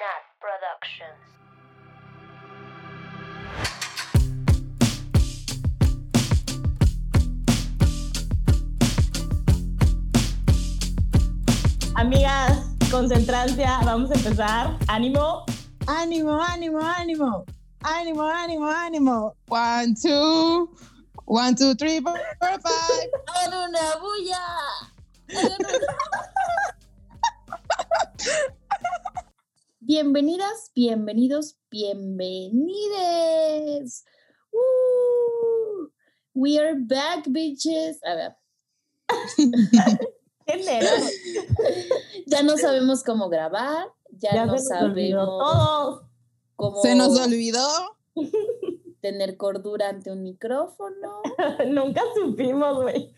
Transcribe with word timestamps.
Nat 0.00 0.24
Productions. 0.40 1.20
Amigas, 11.96 12.64
concentrancia, 12.90 13.80
vamos 13.84 14.10
a 14.10 14.14
empezar. 14.14 14.78
Ánimo. 14.88 15.44
Ánimo, 15.86 16.40
ánimo, 16.40 16.80
ánimo. 16.80 17.44
Ánimo, 17.82 18.22
ánimo, 18.22 18.70
ánimo. 18.70 19.34
One, 19.48 19.94
two, 19.94 20.70
one, 21.26 21.54
two, 21.54 21.74
three, 21.74 22.00
four, 22.00 22.18
four, 22.40 22.58
five. 22.62 23.10
¡Hagan 23.36 23.68
una 23.68 23.96
bulla! 24.00 24.46
Bienvenidas, 29.94 30.70
bienvenidos, 30.72 31.56
bienvenides. 31.68 32.54
Woo! 34.52 35.90
We 36.32 36.60
are 36.60 36.76
back, 36.78 37.24
bitches. 37.26 37.98
A 38.04 38.14
ver, 38.14 38.36
¿Qué 40.46 40.56
nervios. 40.58 41.10
ya 42.24 42.44
no 42.44 42.56
sabemos 42.56 43.02
cómo 43.02 43.28
grabar, 43.28 43.88
ya, 44.12 44.32
Ya 44.32 44.46
no 44.46 44.56
se 44.58 44.72
nos 44.74 44.82
olvidó 44.84 45.26
sabemos 45.26 45.52
todo. 45.52 46.08
cómo 46.54 46.82
Se 46.82 46.94
nos 46.94 47.18
olvidó. 47.18 47.68
tener 49.00 49.36
cordura 49.36 49.88
ante 49.88 50.12
un 50.12 50.22
micrófono. 50.22 51.20
Nunca 51.66 52.02
supimos, 52.14 52.80
güey. 52.80 53.12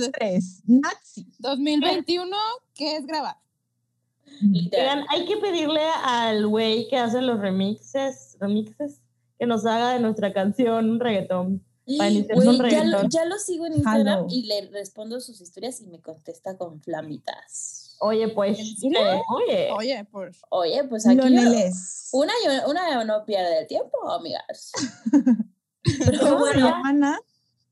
De- 0.00 0.10
tres. 0.10 0.60
Nazi. 0.66 1.26
2021, 1.38 2.36
¿qué 2.74 2.98
es 2.98 3.06
grabar? 3.06 3.42
Literal. 4.40 5.04
Hay 5.10 5.24
que 5.26 5.36
pedirle 5.36 5.82
al 6.04 6.46
güey 6.46 6.88
que 6.88 6.96
hace 6.96 7.20
los 7.22 7.38
remixes, 7.40 8.36
remixes, 8.40 9.00
que 9.38 9.46
nos 9.46 9.64
haga 9.66 9.90
de 9.92 10.00
nuestra 10.00 10.32
canción 10.32 10.90
un 10.90 11.00
reggaetón. 11.00 11.64
Para 11.98 12.10
Güey, 12.10 12.26
con 12.26 12.44
ya, 12.44 12.52
lo, 12.52 12.62
reggaetón. 12.62 13.10
ya 13.10 13.24
lo 13.26 13.38
sigo 13.38 13.66
en 13.66 13.74
Instagram 13.74 14.26
y 14.30 14.46
le 14.46 14.68
respondo 14.70 15.20
sus 15.20 15.40
historias 15.40 15.80
y 15.82 15.86
me 15.86 16.00
contesta 16.00 16.56
con 16.56 16.80
flamitas. 16.80 17.96
Oye, 18.00 18.28
pues, 18.28 18.58
eh, 18.82 19.20
oye, 19.30 19.70
Oye, 19.72 20.04
pues. 20.10 20.40
Oye, 20.50 20.84
pues 20.84 21.06
aquí 21.06 21.16
Loneles. 21.16 22.08
una, 22.12 22.32
una 22.66 23.04
no 23.04 23.24
pierde 23.24 23.60
el 23.60 23.66
tiempo, 23.66 23.96
amigas. 24.10 24.72
Pero 26.04 26.18
¿Cómo 26.20 26.46
se 26.46 26.52
bueno, 26.52 26.68
llama, 26.68 26.92
Nat? 26.92 27.20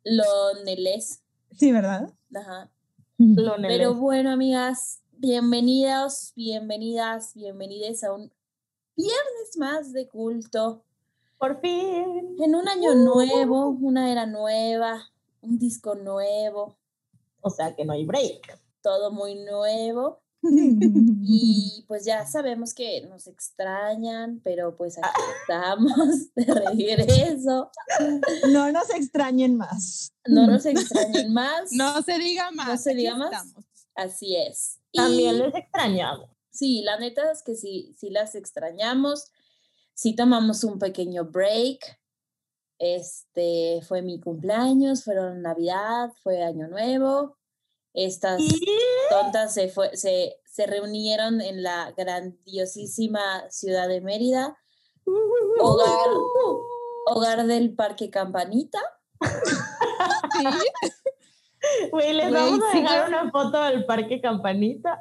Loneles. 0.05 1.23
Sí, 1.59 1.73
¿verdad? 1.73 2.11
Ajá. 2.35 2.71
Loneles. 3.19 3.77
Pero 3.79 3.95
bueno, 3.95 4.31
amigas, 4.31 5.02
bienvenidos, 5.23 6.33
bienvenidas, 6.35 7.35
bienvenides 7.35 8.03
a 8.03 8.13
un 8.13 8.33
viernes 8.97 9.57
más 9.57 9.93
de 9.93 10.09
culto. 10.09 10.83
Por 11.39 11.61
fin. 11.61 12.37
En 12.41 12.57
un 12.57 12.69
año 12.69 12.97
nuevo, 12.97 13.69
una 13.69 14.11
era 14.11 14.27
nueva, 14.27 15.13
un 15.41 15.61
disco 15.61 15.95
nuevo, 15.95 16.77
O 17.41 17.51
sea 17.51 17.73
que 17.77 17.85
no 17.85 17.93
hay 17.93 18.05
break. 18.05 18.59
todo 18.83 19.13
muy 19.13 19.37
nuevo. 19.37 20.21
Y 21.25 21.85
pues 21.87 22.05
ya 22.05 22.27
sabemos 22.27 22.75
que 22.75 23.07
nos 23.09 23.29
extrañan, 23.29 24.41
pero 24.43 24.77
pues 24.77 24.99
aquí 24.99 25.23
estamos 25.41 26.35
de 26.35 26.53
regreso. 26.53 27.71
no 28.51 28.73
nos 28.73 28.91
extrañen 28.91 29.57
más. 29.57 30.13
No 30.27 30.49
nos 30.49 30.67
extrañen 30.67 31.33
más. 31.33 31.71
No 31.71 32.03
se 32.03 32.19
diga 32.19 32.51
más. 32.51 32.67
No 32.67 32.77
se 32.77 32.91
aquí 32.91 32.99
diga 32.99 33.17
más. 33.17 33.55
Así 33.95 34.37
es. 34.37 34.81
Y 34.91 34.99
También 34.99 35.39
les 35.39 35.55
extrañamos. 35.55 36.31
sí, 36.51 36.83
la 36.83 36.99
neta 36.99 37.31
es 37.31 37.43
que 37.43 37.55
sí, 37.55 37.95
sí 37.99 38.11
las 38.11 38.35
extrañamos. 38.35 39.31
Sí 39.95 40.15
tomamos 40.15 40.65
un 40.65 40.79
pequeño 40.79 41.25
break. 41.25 42.01
Este 42.79 43.81
fue 43.87 44.03
mi 44.03 44.21
cumpleaños, 44.21 45.05
fueron 45.05 45.43
Navidad, 45.43 46.13
fue 46.23 46.43
Año 46.43 46.69
Nuevo. 46.69 47.37
Estas 47.95 48.41
tontas 49.11 49.53
se, 49.53 49.69
fue, 49.69 49.97
se, 49.97 50.41
se 50.47 50.67
reunieron 50.67 51.41
en 51.41 51.63
la 51.63 51.93
grandiosísima 51.93 53.49
ciudad 53.51 53.87
de 53.87 54.01
Mérida, 54.01 54.57
hogar, 55.61 56.09
hogar 57.07 57.47
del 57.47 57.75
Parque 57.75 58.11
Campanita. 58.11 58.81
Sí. 59.21 60.45
Güey, 61.91 62.15
les 62.15 62.33
vamos 62.33 62.61
a 62.61 62.77
dejar 62.77 63.09
una 63.09 63.31
foto 63.31 63.63
del 63.65 63.85
Parque 63.85 64.21
Campanita. 64.21 64.99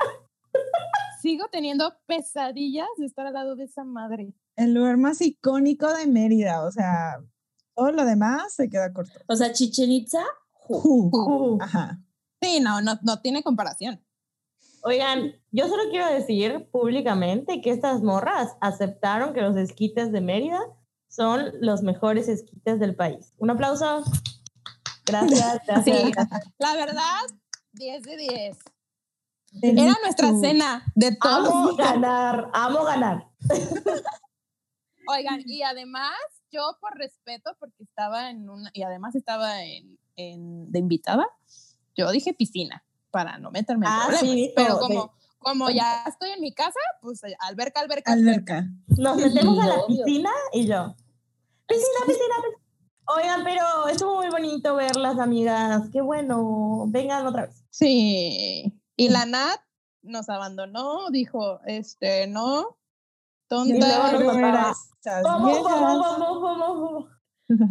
Sigo 1.22 1.48
teniendo 1.52 1.94
pesadillas 2.06 2.88
de 2.98 3.06
estar 3.06 3.28
al 3.28 3.34
lado 3.34 3.56
de 3.56 3.66
esa 3.66 3.84
madre. 3.84 4.34
El 4.56 4.74
lugar 4.74 4.98
más 4.98 5.22
icónico 5.22 5.92
de 5.94 6.08
Mérida. 6.08 6.64
O 6.64 6.72
sea, 6.72 7.22
todo 7.76 7.92
lo 7.92 8.06
demás 8.06 8.54
se 8.54 8.70
queda 8.70 8.92
corto. 8.92 9.14
O 9.28 9.36
sea, 9.36 9.52
Chichen 9.52 9.92
Itza. 9.92 10.24
ju. 10.54 11.10
Ju. 11.10 11.10
Uh. 11.12 11.58
Ajá. 11.62 12.00
Sí, 12.42 12.60
no, 12.60 12.82
no, 12.82 12.98
no 13.04 13.22
tiene 13.22 13.44
comparación. 13.44 14.04
Oigan, 14.84 15.34
yo 15.52 15.68
solo 15.68 15.84
quiero 15.92 16.08
decir 16.08 16.68
públicamente 16.72 17.62
que 17.62 17.70
estas 17.70 18.02
morras 18.02 18.56
aceptaron 18.62 19.34
que 19.34 19.42
los 19.42 19.56
esquites 19.56 20.12
de 20.12 20.22
Mérida 20.22 20.60
son 21.08 21.52
los 21.60 21.84
mejores 21.84 22.28
esquites 22.28 22.80
del 22.80 22.96
país. 22.96 23.34
Un 23.38 23.52
aplauso. 23.52 24.04
Gracias, 25.12 25.60
gracias. 25.68 25.86
Sí. 25.86 26.12
La 26.58 26.76
verdad, 26.76 27.22
10 27.74 28.02
de 28.04 28.18
10. 28.18 28.58
Bendito. 29.54 29.84
Era 29.88 29.96
nuestra 30.04 30.30
cena 30.40 30.86
de 30.96 31.16
todos. 31.16 31.50
Amo 31.50 31.76
ganar, 31.76 32.50
amo 32.54 32.84
ganar. 32.86 33.28
Oigan, 35.08 35.42
y 35.46 35.64
además, 35.64 36.14
yo 36.52 36.78
por 36.80 36.98
respeto, 36.98 37.56
porque 37.60 37.84
estaba 37.84 38.30
en 38.30 38.50
una, 38.50 38.70
y 38.74 38.84
además 38.84 39.16
estaba 39.16 39.64
en, 39.64 39.98
en- 40.16 40.72
de 40.72 40.80
invitada, 40.80 41.28
yo 41.96 42.10
dije 42.12 42.34
piscina, 42.34 42.84
para 43.10 43.38
no 43.40 43.52
meterme 43.52 43.88
en 43.88 43.92
Ah, 43.92 44.04
problemas. 44.08 44.22
sí, 44.32 44.54
pero 44.56 44.76
sí. 44.76 44.80
como, 44.80 45.14
como 45.40 45.70
ya 45.70 46.04
estoy 46.08 46.30
en 46.32 46.40
mi 46.42 46.54
casa, 46.54 46.80
pues 47.02 47.22
alberca, 47.40 47.82
alberca, 47.82 48.14
alberca. 48.14 48.60
Alberca. 48.60 48.70
Nos 48.98 49.18
metemos 49.18 49.60
a 49.60 49.68
la 49.68 49.86
piscina 49.88 50.30
y 50.54 50.68
yo. 50.68 50.96
Piscina, 51.68 52.00
piscina, 52.06 52.36
piscina. 52.44 52.61
Oigan, 53.16 53.44
pero 53.44 53.88
estuvo 53.90 54.16
muy 54.18 54.30
bonito 54.30 54.76
verlas, 54.76 55.20
amigas. 55.20 55.90
Qué 55.92 56.02
bueno. 56.02 56.86
Vengan 56.88 57.26
otra 57.28 57.48
vez. 57.48 57.64
Sí. 57.70 58.74
Y 58.96 59.10
la 59.10 59.26
Nat 59.26 59.60
nos 60.02 60.30
abandonó, 60.30 61.10
dijo, 61.12 61.60
este, 61.66 62.28
no, 62.28 62.78
Y 63.66 63.80
luego 63.80 64.02
tonta. 64.10 64.74
vamos, 65.24 65.64
vamos, 65.64 66.42
vamos. 66.42 67.06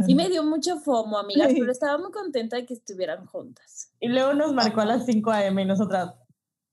Sí 0.06 0.14
me 0.14 0.28
dio 0.28 0.44
mucho 0.44 0.78
fomo, 0.78 1.16
amigas, 1.18 1.48
Sí. 1.52 1.56
pero 1.58 1.72
estaba 1.72 1.96
muy 1.96 2.10
contenta 2.10 2.56
de 2.56 2.66
que 2.66 2.74
estuvieran 2.74 3.24
juntas. 3.26 3.92
Y 3.98 4.08
luego 4.08 4.34
nos 4.34 4.52
marcó 4.52 4.82
a 4.82 4.84
las 4.84 5.06
5 5.06 5.30
a.m. 5.30 5.62
y 5.62 5.64
nosotras. 5.64 6.12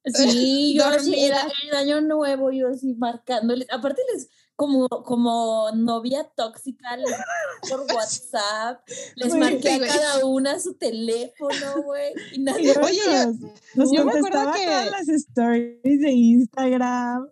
Sí, 0.03 0.75
yo 0.77 0.85
así, 0.85 1.17
era 1.17 1.37
Dormida. 1.43 1.55
el 1.71 1.75
año 1.77 2.01
nuevo, 2.01 2.51
yo 2.51 2.69
así 2.69 2.93
marcándoles. 2.95 3.67
Aparte 3.71 4.01
les, 4.13 4.29
como, 4.57 4.89
como 4.89 5.69
novia 5.73 6.25
tóxica, 6.35 6.97
les 6.97 7.05
por 7.69 7.81
WhatsApp, 7.95 8.81
les 9.15 9.29
Güey, 9.29 9.39
marqué 9.39 9.71
a 9.75 9.79
cada 9.79 10.25
una 10.25 10.59
su 10.59 10.73
teléfono, 10.73 11.83
güey, 11.85 12.11
y 12.33 12.39
nadie 12.39 12.73
Oye, 12.83 12.99
yo- 13.05 13.49
Nos 13.75 13.91
yo 13.93 14.03
me 14.03 14.11
acuerdo 14.11 14.43
contestaba 14.43 14.53
que- 14.53 14.65
todas 14.65 14.91
las 14.91 15.07
stories 15.09 15.81
de 16.01 16.11
Instagram. 16.11 17.29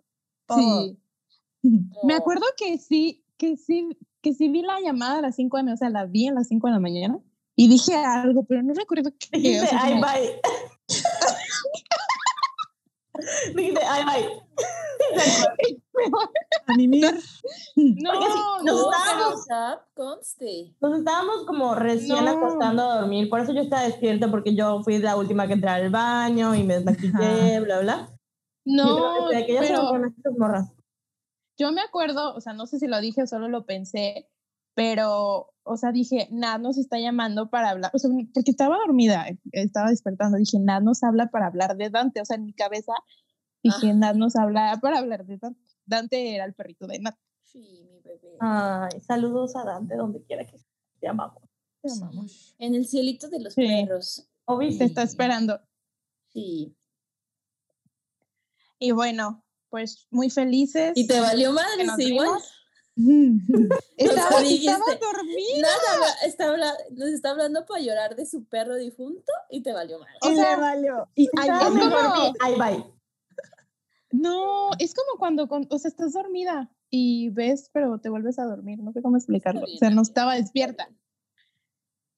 Sí. 0.54 0.98
Me 2.04 2.14
acuerdo 2.14 2.46
que 2.56 2.78
sí, 2.78 3.24
que 3.36 3.56
sí, 3.56 3.88
que 4.22 4.32
sí 4.32 4.48
vi 4.48 4.62
la 4.62 4.80
llamada 4.80 5.18
a 5.18 5.22
las 5.22 5.34
5 5.34 5.56
de 5.56 5.62
la 5.62 5.64
mañana, 5.64 5.74
o 5.74 5.78
sea, 5.78 5.90
la 5.90 6.06
vi 6.06 6.28
a 6.28 6.32
las 6.32 6.46
5 6.48 6.68
de 6.68 6.72
la 6.74 6.80
mañana 6.80 7.18
y 7.56 7.68
dije 7.68 7.94
algo, 7.96 8.44
pero 8.44 8.62
no 8.62 8.72
recuerdo 8.72 9.10
qué. 9.18 9.60
o 9.60 9.66
sea, 9.66 9.80
ay, 9.82 9.94
bye. 9.94 10.40
Dijiste, 13.54 13.80
ay, 13.88 14.04
bye. 14.04 14.28
A 16.66 16.74
mimir. 16.76 17.04
No, 17.76 18.10
Porque 18.12 18.26
sí, 18.26 18.38
no, 18.38 18.62
nos 18.62 18.64
No, 18.64 18.90
estábamos- 18.92 19.46
conste. 19.94 20.74
Nos 20.80 20.98
estábamos 20.98 21.44
como 21.46 21.74
recién 21.74 22.24
No. 22.24 22.30
acostando 22.32 22.82
a 22.90 23.00
dormir, 23.00 23.28
por 23.30 23.40
eso 23.40 23.52
yo 23.52 23.60
estaba 23.62 23.82
despierta, 23.82 24.30
porque 24.30 24.54
yo 24.54 24.82
fui 24.82 24.98
la 24.98 25.16
última 25.16 25.46
que 25.46 25.54
entré 25.54 25.70
al 25.70 25.90
baño 25.90 26.54
y 26.54 26.62
me 26.64 26.74
desmaquillé, 26.74 27.60
bla, 27.60 27.80
bla. 27.80 28.08
no, 28.64 29.30
Y 29.30 29.36
de 29.36 29.46
que 29.46 29.54
ya 29.54 29.62
se 29.62 29.68
pero 29.68 29.90
yo 31.58 31.72
me 31.72 31.80
acuerdo, 31.80 32.34
o 32.34 32.40
sea, 32.40 32.52
no 32.52 32.66
sé 32.66 32.78
si 32.78 32.86
lo 32.86 33.00
dije 33.00 33.22
o 33.22 33.26
solo 33.26 33.48
lo 33.48 33.64
pensé, 33.64 34.28
pero, 34.76 35.52
o 35.64 35.76
sea, 35.76 35.90
dije, 35.90 36.28
Nat 36.30 36.60
nos 36.60 36.76
está 36.78 36.98
llamando 37.00 37.48
para 37.50 37.70
hablar, 37.70 37.90
o 37.94 37.98
sea, 37.98 38.10
porque 38.34 38.50
estaba 38.52 38.76
dormida, 38.76 39.26
estaba 39.50 39.88
despertando, 39.90 40.36
dije, 40.38 40.58
Nat 40.60 40.82
nos 40.84 41.02
habla 41.02 41.30
para 41.30 41.46
hablar 41.46 41.76
de 41.76 41.90
Dante, 41.90 42.20
o 42.20 42.24
sea, 42.24 42.36
en 42.36 42.44
mi 42.44 42.52
cabeza 42.52 42.92
dije, 43.62 43.90
Ah. 44.00 44.12
Nos 44.12 44.36
habla 44.36 44.78
para 44.80 44.98
hablar 44.98 45.26
de 45.26 45.38
Dante. 45.38 45.60
Dante 45.86 46.34
era 46.36 46.44
el 46.44 46.54
perrito 46.54 46.86
de 46.86 47.00
Nat. 47.00 47.16
Sí, 47.42 47.84
mi 47.90 48.00
bebé. 48.00 48.36
Ay, 48.38 49.00
saludos 49.00 49.56
a 49.56 49.64
Dante, 49.64 49.96
donde 49.96 50.22
quiera 50.22 50.44
que. 50.44 50.56
Te 51.00 51.08
amamos. 51.08 51.42
Te 51.82 51.90
amamos. 51.90 52.54
En 52.58 52.74
el 52.76 52.86
cielito 52.86 53.28
de 53.28 53.40
los 53.40 53.54
Sí. 53.54 53.62
perros. 53.66 54.28
Obi, 54.44 54.76
Te 54.78 54.84
está 54.84 55.02
esperando. 55.02 55.60
Sí. 56.28 56.76
Y 58.78 58.90
bueno, 58.92 59.42
pues 59.70 60.06
muy 60.10 60.30
felices. 60.30 60.92
Y 60.94 61.06
te 61.08 61.18
valió 61.18 61.52
madre, 61.52 61.86
sí, 61.96 62.12
igual. 62.12 62.28
vimos. 62.28 62.55
Estaba, 63.96 64.40
dijiste. 64.40 64.70
estaba 64.70 65.12
dormida. 65.12 65.60
Nada, 65.60 66.06
está 66.24 66.48
habla- 66.48 66.76
nos 66.92 67.08
está 67.10 67.30
hablando 67.30 67.66
para 67.66 67.80
llorar 67.82 68.16
de 68.16 68.24
su 68.26 68.44
perro 68.46 68.76
difunto 68.76 69.32
y 69.50 69.62
te 69.62 69.72
valió 69.72 69.98
madre. 69.98 70.12
y 70.22 70.28
o 70.28 70.34
sea, 70.34 70.54
le 70.56 70.60
valió. 70.60 71.08
Y 71.14 71.28
Ah. 71.38 72.32
Ahí 72.40 72.54
bye. 72.58 72.84
No, 74.12 74.70
es 74.78 74.94
como 74.94 75.18
cuando, 75.18 75.48
con- 75.48 75.66
o 75.70 75.78
sea, 75.78 75.88
estás 75.88 76.12
dormida 76.12 76.70
y 76.90 77.28
ves, 77.30 77.70
pero 77.72 77.98
te 78.00 78.08
vuelves 78.08 78.38
a 78.38 78.44
dormir. 78.44 78.78
No 78.82 78.92
sé 78.92 79.02
cómo 79.02 79.16
explicarlo. 79.16 79.62
O 79.64 79.78
sea, 79.78 79.90
no 79.90 80.02
estaba 80.02 80.34
despierta. 80.34 80.88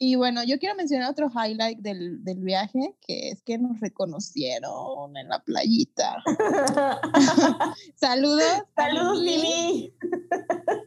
Y 0.01 0.15
bueno, 0.15 0.45
yo 0.45 0.59
quiero 0.61 0.77
mencionar 0.77 1.11
otro 1.11 1.29
highlight 1.29 1.79
del, 1.81 2.23
del 2.23 2.39
viaje, 2.39 2.95
que 3.01 3.31
es 3.31 3.43
que 3.43 3.59
nos 3.59 3.81
reconocieron 3.81 5.17
en 5.17 5.29
la 5.29 5.41
playita. 5.43 6.23
Saludos. 7.97 8.45
Saludos, 8.77 9.19
Lili. 9.21 9.93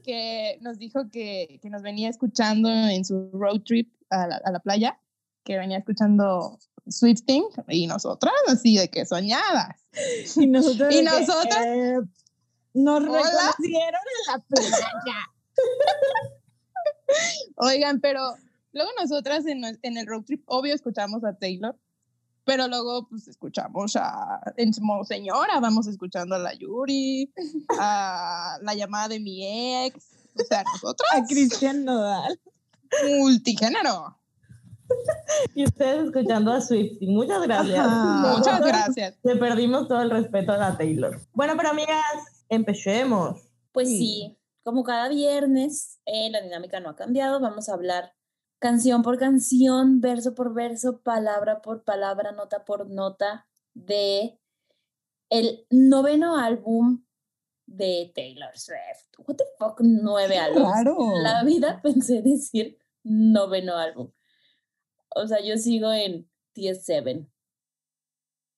Que 0.04 0.58
nos 0.62 0.78
dijo 0.78 1.10
que, 1.12 1.60
que 1.62 1.70
nos 1.70 1.82
venía 1.82 2.08
escuchando 2.10 2.70
en 2.70 3.04
su 3.04 3.30
road 3.34 3.62
trip 3.66 3.92
a 4.10 4.28
la, 4.28 4.42
a 4.46 4.52
la 4.52 4.60
playa, 4.60 4.98
que 5.44 5.58
venía 5.58 5.78
escuchando 5.80 6.58
Swifting 6.88 7.44
y 7.68 7.88
nosotras 7.88 8.34
así 8.48 8.78
de 8.78 8.90
que 8.90 9.06
soñadas. 9.06 9.76
y 10.38 10.48
nosotros, 10.48 10.90
Y 10.94 10.98
de 10.98 11.04
que, 11.04 11.10
nosotras- 11.10 11.66
eh, 11.66 11.98
nos 12.76 13.02
Hola. 13.02 13.12
reconocieron 13.24 14.02
en 14.06 14.28
la 14.28 14.40
playa. 14.48 15.18
Oigan, 17.58 18.00
pero 18.00 18.22
luego 18.74 18.90
nosotras 19.00 19.46
en, 19.46 19.64
el 19.64 20.08
road 20.08 20.24
trip, 20.24 20.44
obvio, 20.48 20.74
escuchamos 20.74 21.24
a 21.24 21.34
Taylor, 21.34 21.78
pero 22.44 22.68
luego 22.68 23.08
pues 23.08 23.28
escuchamos 23.28 23.96
a, 23.96 24.42
en 24.58 24.72
modo 24.82 25.04
señora, 25.04 25.60
vamos 25.60 25.88
escuchando 25.88 26.36
a 26.36 26.40
la 26.40 26.54
Yuri, 26.54 27.32
a 27.80 28.58
la 28.62 28.74
llamada 28.76 29.10
de 29.10 29.20
mi 29.20 29.86
ex, 29.86 30.18
o 30.40 30.44
sea, 30.44 30.64
nosotras, 30.64 31.10
A 31.14 31.26
Cristian 31.26 31.86
Nodal. 31.86 32.40
multigénero. 33.20 34.18
Y 35.56 35.64
ustedes 35.64 36.06
escuchando 36.08 36.52
a 36.52 36.60
Swifty. 36.60 37.08
Muchas 37.08 37.42
gracias. 37.44 37.80
Ajá. 37.80 38.34
Muchas 38.38 38.60
gracias. 38.62 39.16
Le 39.24 39.38
perdimos 39.38 39.88
todo 39.88 40.02
el 40.02 40.10
respeto 40.10 40.52
a 40.52 40.58
la 40.58 40.78
Taylor. 40.78 41.18
Bueno, 41.34 41.54
pero 41.56 41.70
amigas, 41.70 42.44
empecemos. 42.50 43.42
Pues 43.72 43.88
Sí. 43.88 43.98
sí, 43.98 44.38
como 44.64 44.84
cada 44.84 45.08
viernes, 45.08 46.00
eh, 46.06 46.30
la 46.30 46.42
dinámica 46.42 46.82
no 46.82 46.90
ha 46.90 46.96
cambiado. 46.98 47.40
Vamos 47.40 47.70
a 47.70 47.74
hablar 47.74 48.14
canción 48.62 49.02
por 49.02 49.18
canción, 49.18 50.02
verso 50.02 50.36
por 50.36 50.54
verso, 50.54 51.02
palabra 51.02 51.64
por 51.64 51.84
palabra, 51.84 52.32
nota 52.32 52.64
por 52.64 52.88
nota 52.88 53.48
de 53.74 54.40
el 55.30 55.66
noveno 55.72 56.38
álbum 56.38 57.04
de 57.66 58.12
Taylor 58.14 58.56
Swift. 58.56 59.10
What 59.18 59.38
the 59.38 59.46
fuck, 59.58 59.82
nueve 59.82 60.38
álbumes. 60.38 60.72
Claro. 60.72 60.96
La 61.24 61.44
vida 61.44 61.82
pensé 61.84 62.22
decir 62.22 62.78
noveno 63.04 63.78
álbum. 63.78 64.12
O 65.16 65.28
sea, 65.28 65.44
yo 65.44 65.58
sigo 65.58 65.92
en 65.92 66.30
TS7. 66.56 67.28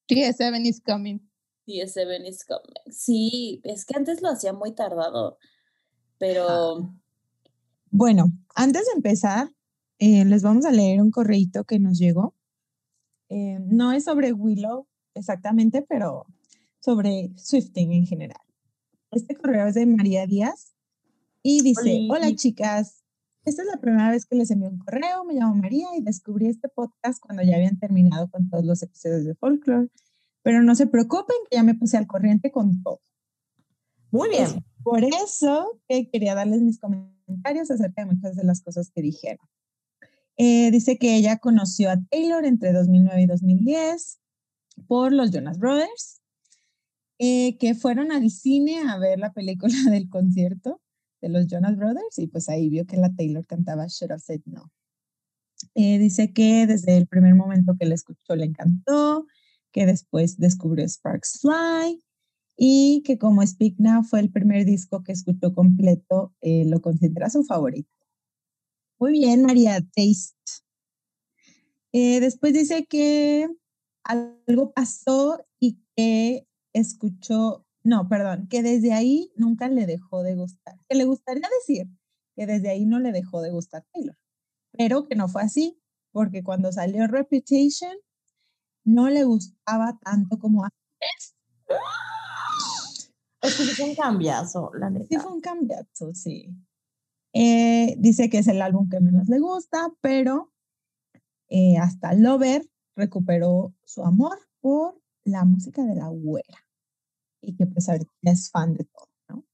TS7 0.09 0.67
is 0.67 0.81
coming. 0.85 1.19
TS7 1.65 2.27
is 2.27 2.43
coming. 2.43 2.91
Sí, 2.91 3.61
es 3.63 3.85
que 3.85 3.95
antes 3.95 4.21
lo 4.21 4.27
hacía 4.27 4.51
muy 4.51 4.75
tardado, 4.75 5.37
pero 6.17 6.93
Bueno, 7.89 8.25
antes 8.53 8.85
de 8.87 8.91
empezar, 8.97 9.49
eh, 10.03 10.25
les 10.25 10.43
vamos 10.43 10.65
a 10.65 10.71
leer 10.71 11.01
un 11.01 11.11
correíto 11.11 11.63
que 11.63 11.79
nos 11.79 11.97
llegó. 11.97 12.35
Eh, 13.29 13.57
no 13.61 13.93
es 13.93 14.03
sobre 14.03 14.33
Willow 14.33 14.85
exactamente, 15.13 15.81
pero 15.87 16.25
sobre 16.81 17.31
Swifting 17.37 17.93
en 17.93 18.05
general. 18.05 18.41
Este 19.11 19.33
correo 19.35 19.65
es 19.67 19.75
de 19.75 19.85
María 19.85 20.27
Díaz 20.27 20.73
y 21.41 21.61
dice, 21.61 21.81
Oli. 21.93 22.09
hola 22.11 22.35
chicas, 22.35 23.05
esta 23.45 23.61
es 23.61 23.67
la 23.69 23.79
primera 23.79 24.09
vez 24.11 24.25
que 24.25 24.35
les 24.35 24.51
envío 24.51 24.69
un 24.69 24.79
correo, 24.79 25.23
me 25.23 25.35
llamo 25.35 25.55
María 25.55 25.87
y 25.97 26.01
descubrí 26.01 26.47
este 26.47 26.67
podcast 26.67 27.21
cuando 27.21 27.41
ya 27.41 27.55
habían 27.55 27.79
terminado 27.79 28.29
con 28.29 28.49
todos 28.49 28.65
los 28.65 28.83
episodios 28.83 29.23
de 29.23 29.35
Folklore, 29.35 29.87
pero 30.41 30.63
no 30.63 30.75
se 30.75 30.87
preocupen 30.87 31.37
que 31.49 31.55
ya 31.57 31.63
me 31.63 31.75
puse 31.75 31.95
al 31.95 32.07
corriente 32.07 32.51
con 32.51 32.83
todo. 32.83 32.99
Muy 34.11 34.29
Es 34.35 34.51
bien. 34.51 34.65
por 34.83 35.01
eso 35.03 35.79
que 35.87 36.09
quería 36.09 36.35
darles 36.35 36.61
mis 36.61 36.77
comentarios 36.77 37.71
acerca 37.71 38.03
de 38.03 38.13
muchas 38.13 38.35
de 38.35 38.43
las 38.43 38.61
cosas 38.61 38.91
que 38.93 39.01
dijeron. 39.01 39.47
Eh, 40.37 40.71
dice 40.71 40.97
que 40.97 41.15
ella 41.15 41.37
conoció 41.37 41.91
a 41.91 42.01
Taylor 42.09 42.43
entre 42.45 42.73
2009 42.73 43.21
y 43.21 43.25
2010 43.27 44.19
por 44.87 45.13
los 45.13 45.31
Jonas 45.31 45.59
Brothers, 45.59 46.21
eh, 47.19 47.57
que 47.59 47.75
fueron 47.75 48.11
al 48.11 48.31
cine 48.31 48.79
a 48.79 48.97
ver 48.97 49.19
la 49.19 49.31
película 49.31 49.73
del 49.91 50.09
concierto 50.09 50.81
de 51.21 51.29
los 51.29 51.47
Jonas 51.47 51.77
Brothers 51.77 52.17
y 52.17 52.27
pues 52.27 52.49
ahí 52.49 52.69
vio 52.69 52.85
que 52.85 52.97
la 52.97 53.13
Taylor 53.13 53.45
cantaba 53.45 53.85
Should 53.87 54.11
Have 54.11 54.21
Said 54.21 54.41
No. 54.45 54.71
Eh, 55.75 55.97
dice 55.99 56.33
que 56.33 56.67
desde 56.67 56.97
el 56.97 57.07
primer 57.07 57.35
momento 57.35 57.75
que 57.79 57.85
la 57.85 57.95
escuchó 57.95 58.35
le 58.35 58.45
encantó, 58.45 59.27
que 59.71 59.85
después 59.85 60.37
descubrió 60.37 60.85
Sparks 60.87 61.39
Fly, 61.41 62.03
y 62.55 63.01
que 63.05 63.17
como 63.17 63.45
Speak 63.45 63.75
Now 63.79 64.03
fue 64.03 64.19
el 64.19 64.29
primer 64.29 64.65
disco 64.65 65.03
que 65.03 65.11
escuchó 65.11 65.53
completo, 65.53 66.35
lo 66.41 66.81
considera 66.81 67.29
su 67.29 67.43
favorito. 67.43 67.89
Muy 68.99 69.13
bien, 69.13 69.43
María 69.43 69.81
Taste. 69.81 70.63
Eh, 71.91 72.19
después 72.19 72.53
dice 72.53 72.85
que 72.85 73.47
algo 74.03 74.73
pasó 74.73 75.45
y 75.59 75.79
que 75.95 76.47
escuchó, 76.73 77.65
no, 77.83 78.07
perdón, 78.09 78.47
que 78.47 78.63
desde 78.63 78.93
ahí 78.93 79.31
nunca 79.35 79.67
le 79.67 79.85
dejó 79.85 80.23
de 80.23 80.35
gustar. 80.35 80.79
Que 80.89 80.95
le 80.95 81.05
gustaría 81.05 81.47
decir 81.59 81.87
que 82.35 82.47
desde 82.47 82.69
ahí 82.69 82.85
no 82.85 82.99
le 82.99 83.11
dejó 83.11 83.41
de 83.41 83.51
gustar 83.51 83.85
Taylor, 83.93 84.17
pero 84.71 85.05
que 85.07 85.15
no 85.15 85.27
fue 85.27 85.43
así, 85.43 85.79
porque 86.11 86.43
cuando 86.43 86.71
salió 86.71 87.05
Reputation 87.07 87.95
no 88.83 89.09
le 89.09 89.23
gustaba 89.23 89.97
tanto 90.03 90.37
como 90.39 90.63
antes. 90.63 91.35
Es 93.41 93.57
que 93.57 93.63
sí 93.63 93.71
fue 93.75 93.89
un 93.89 93.95
cambiazo, 93.95 94.71
la 94.73 94.89
Sí, 94.89 95.17
fue 95.17 95.31
un 95.31 95.41
cambiazo, 95.41 96.13
sí. 96.13 96.49
Eh, 97.33 97.95
dice 97.97 98.29
que 98.29 98.39
es 98.39 98.47
el 98.47 98.61
álbum 98.61 98.89
que 98.89 98.99
menos 98.99 99.27
le 99.27 99.39
gusta, 99.39 99.91
pero 100.01 100.53
eh, 101.49 101.77
hasta 101.77 102.13
Lover 102.13 102.67
recuperó 102.95 103.73
su 103.85 104.03
amor 104.03 104.37
por 104.61 104.99
la 105.23 105.45
música 105.45 105.83
de 105.83 105.95
la 105.95 106.07
güera 106.07 106.65
y 107.41 107.55
que 107.55 107.65
pues 107.65 107.89
ahorita 107.89 108.11
es 108.23 108.49
fan 108.49 108.73
de 108.73 108.85
todo, 108.85 109.09
¿no? 109.29 109.45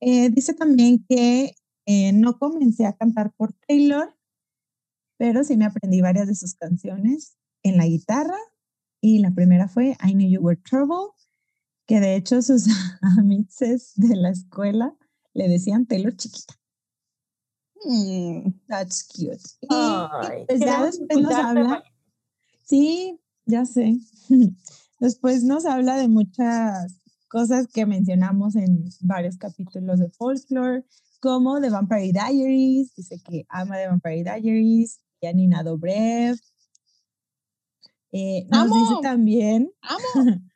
Eh, 0.00 0.30
dice 0.30 0.54
también 0.54 1.04
que 1.08 1.54
eh, 1.86 2.12
no 2.12 2.38
comencé 2.38 2.86
a 2.86 2.96
cantar 2.96 3.32
por 3.34 3.52
Taylor, 3.66 4.16
pero 5.18 5.44
sí 5.44 5.56
me 5.56 5.66
aprendí 5.66 6.00
varias 6.00 6.26
de 6.26 6.34
sus 6.34 6.54
canciones 6.54 7.36
en 7.62 7.76
la 7.76 7.86
guitarra 7.86 8.38
y 9.00 9.18
la 9.18 9.30
primera 9.30 9.68
fue 9.68 9.96
I 10.02 10.12
Knew 10.12 10.30
You 10.30 10.40
Were 10.40 10.60
Trouble, 10.60 11.14
que 11.86 12.00
de 12.00 12.16
hecho 12.16 12.40
sus 12.42 12.66
amixes 13.18 13.92
de 13.96 14.16
la 14.16 14.30
escuela 14.30 14.96
le 15.34 15.48
decían 15.48 15.86
Taylor 15.86 16.16
chiquita. 16.16 16.59
Mm, 17.84 18.52
That's 18.68 19.04
cute. 19.04 19.40
Y 19.62 19.68
Ay, 19.70 20.44
pues 20.46 20.60
ya 20.60 20.84
después 20.84 21.20
nos 21.20 21.32
habla. 21.32 21.82
Sí, 22.62 23.18
ya 23.46 23.64
sé. 23.64 23.98
Después 25.00 25.44
nos 25.44 25.64
habla 25.64 25.96
de 25.96 26.08
muchas 26.08 27.00
cosas 27.28 27.66
que 27.68 27.86
mencionamos 27.86 28.54
en 28.54 28.84
varios 29.00 29.38
capítulos 29.38 29.98
de 29.98 30.10
Folklore, 30.10 30.84
como 31.20 31.60
The 31.60 31.70
Vampire 31.70 32.12
Diaries, 32.12 32.94
dice 32.94 33.18
que 33.24 33.46
ama 33.48 33.76
The 33.76 33.88
Vampire 33.88 34.24
Diaries, 34.24 35.00
Janina 35.22 35.62
Dobrev. 35.62 36.38
Eh, 38.12 38.46
nos 38.50 38.64
dice 38.66 38.92
¡Amo! 38.92 39.00
también, 39.00 39.72
amo. 39.80 40.00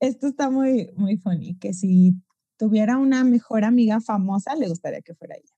esto 0.00 0.26
está 0.26 0.50
muy, 0.50 0.90
muy 0.96 1.16
funny, 1.16 1.56
que 1.58 1.72
si 1.72 2.14
tuviera 2.58 2.98
una 2.98 3.24
mejor 3.24 3.64
amiga 3.64 4.00
famosa, 4.00 4.56
le 4.56 4.68
gustaría 4.68 5.00
que 5.00 5.14
fuera 5.14 5.36
ella. 5.36 5.54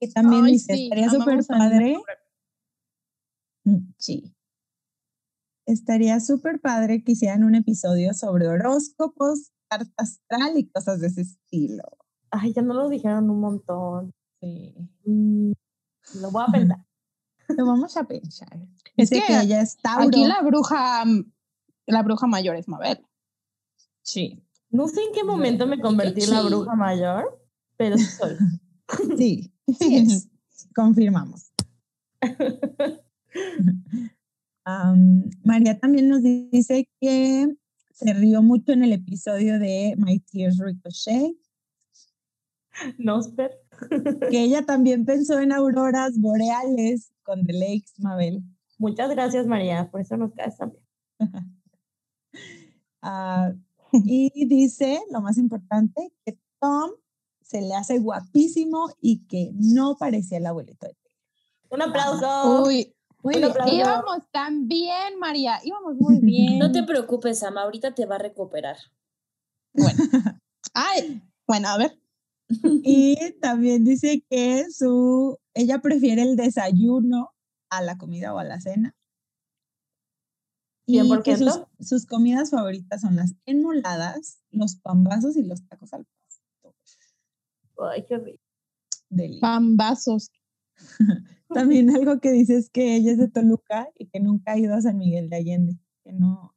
Y 0.00 0.12
también 0.12 0.44
Ay, 0.44 0.52
dice, 0.52 0.74
sí, 0.74 0.82
estaría 0.84 1.10
súper 1.10 1.44
padre. 1.46 1.98
Mm, 3.64 3.92
Sí. 3.98 4.34
Estaría 5.66 6.18
súper 6.20 6.60
padre 6.60 7.04
que 7.04 7.12
hicieran 7.12 7.44
un 7.44 7.54
episodio 7.54 8.14
sobre 8.14 8.48
horóscopos, 8.48 9.52
carta 9.68 9.92
astral 10.02 10.56
y 10.56 10.66
cosas 10.70 11.00
de 11.00 11.08
ese 11.08 11.22
estilo. 11.22 11.84
Ay, 12.30 12.54
ya 12.54 12.62
no 12.62 12.72
lo 12.72 12.88
dijeron 12.88 13.28
un 13.28 13.40
montón. 13.40 14.14
Sí. 14.40 14.74
Mm, 15.04 15.52
Lo 16.22 16.30
voy 16.30 16.44
a 16.46 16.52
pensar. 16.52 16.78
Lo 17.48 17.66
vamos 17.66 17.96
a 17.96 18.04
pensar. 18.04 18.48
Es 18.96 19.10
Dice 19.10 19.20
que 19.20 19.26
que 19.26 19.40
ella 19.40 19.60
es 19.60 19.76
Tauro. 19.76 20.08
Aquí 20.08 20.24
la 20.24 20.42
bruja, 20.42 21.04
la 21.86 22.02
bruja 22.02 22.26
mayor 22.26 22.56
es 22.56 22.66
Mabel. 22.66 23.04
Sí. 24.02 24.42
No 24.70 24.88
sé 24.88 25.02
en 25.02 25.12
qué 25.12 25.22
momento 25.22 25.66
me 25.66 25.80
convertí 25.80 26.24
en 26.24 26.30
la 26.30 26.42
bruja 26.42 26.74
mayor, 26.74 27.46
pero 27.76 27.96
sí 27.96 28.04
soy. 28.04 28.36
Sí, 29.18 29.52
sí 29.78 29.96
es. 29.96 30.28
Confirmamos. 30.74 31.52
Am, 34.64 35.30
María 35.44 35.78
también 35.78 36.08
nos 36.08 36.22
dice 36.22 36.88
que 37.00 37.48
se 37.92 38.12
rió 38.12 38.42
mucho 38.42 38.72
en 38.72 38.84
el 38.84 38.92
episodio 38.92 39.58
de 39.58 39.94
My 39.96 40.20
Tears 40.20 40.58
Ricochet. 40.58 41.36
Nosper. 42.98 43.50
que 44.30 44.42
ella 44.42 44.64
también 44.64 45.04
pensó 45.04 45.40
en 45.40 45.52
auroras 45.52 46.18
boreales 46.18 47.10
con 47.22 47.44
The 47.44 47.52
Lakes, 47.52 47.92
Mabel. 47.98 48.42
Muchas 48.78 49.10
gracias, 49.10 49.46
María, 49.46 49.90
por 49.90 50.00
eso 50.00 50.16
nos 50.16 50.32
caes 50.32 50.56
también. 50.56 50.84
Ah, 53.00 53.52
y 53.92 54.46
dice, 54.46 55.00
lo 55.12 55.20
más 55.20 55.38
importante, 55.38 56.12
que 56.24 56.36
Tom 56.60 56.90
se 57.48 57.62
le 57.62 57.74
hace 57.74 57.98
guapísimo 57.98 58.90
y 59.00 59.26
que 59.26 59.50
no 59.54 59.96
parecía 59.96 60.38
el 60.38 60.46
abuelito 60.46 60.86
de 60.86 60.96
Un 61.70 61.82
aplauso. 61.82 62.62
Uy, 62.62 62.94
íbamos 63.24 64.18
tan 64.30 64.68
bien, 64.68 65.18
María, 65.18 65.58
íbamos 65.64 65.96
muy 65.96 66.18
bien. 66.22 66.58
No 66.58 66.70
te 66.70 66.82
preocupes, 66.82 67.42
Ama, 67.42 67.62
ahorita 67.62 67.94
te 67.94 68.04
va 68.04 68.16
a 68.16 68.18
recuperar. 68.18 68.76
Bueno. 69.72 69.98
Ay, 70.74 71.22
bueno, 71.46 71.68
a 71.68 71.78
ver. 71.78 71.98
Y 72.62 73.16
también 73.40 73.84
dice 73.84 74.24
que 74.28 74.66
su, 74.70 75.38
ella 75.54 75.80
prefiere 75.80 76.22
el 76.22 76.36
desayuno 76.36 77.30
a 77.70 77.82
la 77.82 77.96
comida 77.96 78.34
o 78.34 78.38
a 78.38 78.44
la 78.44 78.60
cena. 78.60 78.94
Y 80.86 81.00
que 81.22 81.36
sus, 81.36 81.60
sus, 81.80 82.06
comidas 82.06 82.50
favoritas 82.50 83.02
son 83.02 83.16
las 83.16 83.34
enmoladas, 83.44 84.38
los 84.50 84.76
pambazos 84.76 85.36
y 85.36 85.42
los 85.42 85.66
tacos 85.66 85.92
al. 85.92 86.06
Ay, 87.78 88.04
qué 88.08 88.18
rico. 88.18 88.42
Pambazos. 89.40 90.30
También 91.48 91.90
algo 91.96 92.20
que 92.20 92.30
dice 92.30 92.56
es 92.56 92.70
que 92.70 92.96
ella 92.96 93.12
es 93.12 93.18
de 93.18 93.28
Toluca 93.28 93.88
y 93.98 94.06
que 94.06 94.20
nunca 94.20 94.52
ha 94.52 94.58
ido 94.58 94.74
a 94.74 94.80
San 94.80 94.98
Miguel 94.98 95.28
de 95.28 95.36
Allende, 95.36 95.78
que 96.04 96.12
no, 96.12 96.54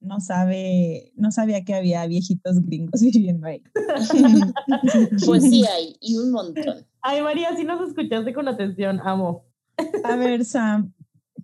no 0.00 0.20
sabe, 0.20 1.12
no 1.16 1.30
sabía 1.30 1.64
que 1.64 1.74
había 1.74 2.06
viejitos 2.06 2.60
gringos 2.60 3.00
viviendo 3.12 3.46
ahí. 3.46 3.62
pues 5.24 5.44
sí 5.44 5.64
hay, 5.66 5.96
y 6.00 6.16
un 6.16 6.32
montón. 6.32 6.86
Ay, 7.00 7.22
María, 7.22 7.56
si 7.56 7.64
nos 7.64 7.86
escuchaste 7.88 8.32
con 8.32 8.48
atención, 8.48 9.00
amo. 9.02 9.46
A 10.04 10.16
ver, 10.16 10.44
Sam, 10.44 10.92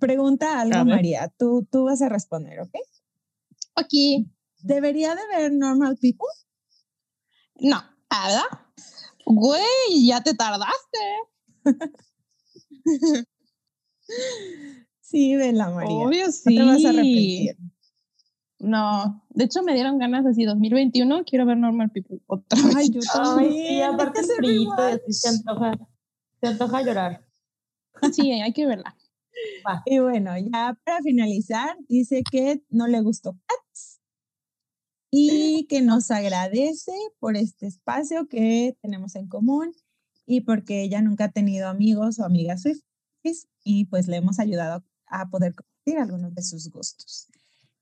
pregunta 0.00 0.60
algo, 0.60 0.84
María. 0.84 1.32
Tú, 1.38 1.66
tú 1.70 1.84
vas 1.84 2.02
a 2.02 2.08
responder, 2.08 2.60
¿ok? 2.60 2.72
Aquí. 3.76 4.28
¿Debería 4.62 5.14
de 5.14 5.20
ver 5.28 5.52
Normal 5.52 5.96
People? 6.00 6.26
No, 7.60 7.80
¿verdad? 8.10 8.63
Güey, 9.26 10.06
ya 10.06 10.22
te 10.22 10.34
tardaste. 10.34 10.98
sí, 15.00 15.36
vela, 15.36 15.70
María. 15.70 15.96
Obvio, 15.96 16.30
sí. 16.32 16.56
No 16.56 16.64
te 16.64 16.72
vas 16.72 16.84
a 16.84 16.88
arrepentir. 16.90 17.56
No, 18.58 19.22
de 19.30 19.44
hecho 19.44 19.62
me 19.62 19.74
dieron 19.74 19.98
ganas 19.98 20.24
así, 20.24 20.44
2021 20.44 21.24
quiero 21.24 21.44
ver 21.44 21.58
Normal 21.58 21.90
People 21.90 22.20
otra 22.26 22.62
vez. 22.62 22.76
Ay, 22.76 22.90
yo 22.90 23.00
también. 23.12 23.52
Ay, 23.52 23.68
sí, 23.68 23.82
aparte 23.82 24.20
el 24.20 24.26
frío, 24.26 24.70
se 25.08 25.28
antoja, 25.28 25.78
se 26.40 26.46
antoja 26.46 26.82
llorar. 26.82 27.26
Sí, 28.12 28.32
hay 28.32 28.52
que 28.52 28.66
verla. 28.66 28.96
Y 29.86 29.98
bueno, 29.98 30.32
ya 30.38 30.78
para 30.84 31.00
finalizar, 31.02 31.76
dice 31.88 32.22
que 32.30 32.62
no 32.70 32.86
le 32.86 33.00
gustó 33.00 33.36
Cats 33.46 33.93
y 35.16 35.66
que 35.68 35.80
nos 35.80 36.10
agradece 36.10 36.92
por 37.20 37.36
este 37.36 37.68
espacio 37.68 38.26
que 38.26 38.76
tenemos 38.82 39.14
en 39.14 39.28
común 39.28 39.72
y 40.26 40.40
porque 40.40 40.82
ella 40.82 41.02
nunca 41.02 41.26
ha 41.26 41.30
tenido 41.30 41.68
amigos 41.68 42.18
o 42.18 42.24
amigas 42.24 42.62
Swifties 42.62 43.46
y 43.62 43.84
pues 43.84 44.08
le 44.08 44.16
hemos 44.16 44.40
ayudado 44.40 44.82
a 45.06 45.30
poder 45.30 45.54
compartir 45.54 45.98
algunos 45.98 46.34
de 46.34 46.42
sus 46.42 46.68
gustos. 46.68 47.28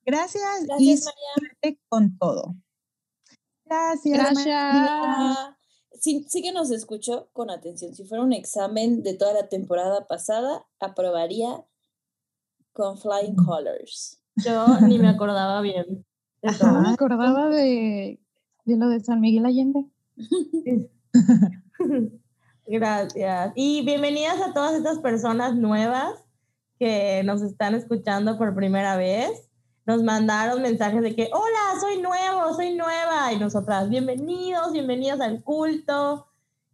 Gracias, 0.05 0.45
y 0.79 0.95
suerte 0.99 1.81
con 1.89 2.19
todo. 2.19 2.55
Gracias. 3.65 4.19
Gracias. 4.19 5.37
Sí, 5.99 6.27
sí, 6.29 6.43
que 6.43 6.53
nos 6.53 6.71
escuchó 6.71 7.31
con 7.33 7.51
atención. 7.51 7.95
Si 7.95 8.05
fuera 8.05 8.25
un 8.25 8.35
examen 8.35 9.03
de 9.03 9.15
toda 9.15 9.33
la 9.33 9.49
temporada 9.49 10.07
pasada, 10.07 10.67
aprobaría 10.81 11.65
con 12.75 12.99
Flying 12.99 13.37
mm. 13.37 13.47
Colors. 13.47 14.23
Yo 14.37 14.81
ni 14.81 14.99
me 14.99 15.09
acordaba 15.09 15.62
bien. 15.62 16.05
No 16.43 16.81
me 16.81 16.89
acordaba 16.91 17.49
de, 17.49 18.21
de 18.65 18.77
lo 18.77 18.89
de 18.89 19.01
San 19.01 19.21
Miguel 19.21 19.47
Allende. 19.47 19.87
Gracias. 22.67 23.53
Y 23.55 23.85
bienvenidas 23.85 24.41
a 24.41 24.53
todas 24.53 24.75
estas 24.75 24.99
personas 24.99 25.55
nuevas 25.55 26.15
que 26.79 27.23
nos 27.25 27.43
están 27.43 27.75
escuchando 27.75 28.39
por 28.39 28.55
primera 28.55 28.97
vez 28.97 29.49
nos 29.85 30.03
mandaron 30.03 30.63
mensajes 30.63 31.03
de 31.03 31.15
que, 31.15 31.29
hola, 31.33 31.81
soy 31.81 32.01
nuevo, 32.01 32.55
soy 32.55 32.75
nueva, 32.75 33.33
y 33.33 33.39
nosotras, 33.39 33.89
bienvenidos, 33.89 34.73
bienvenidos 34.73 35.21
al 35.21 35.43
culto. 35.43 36.29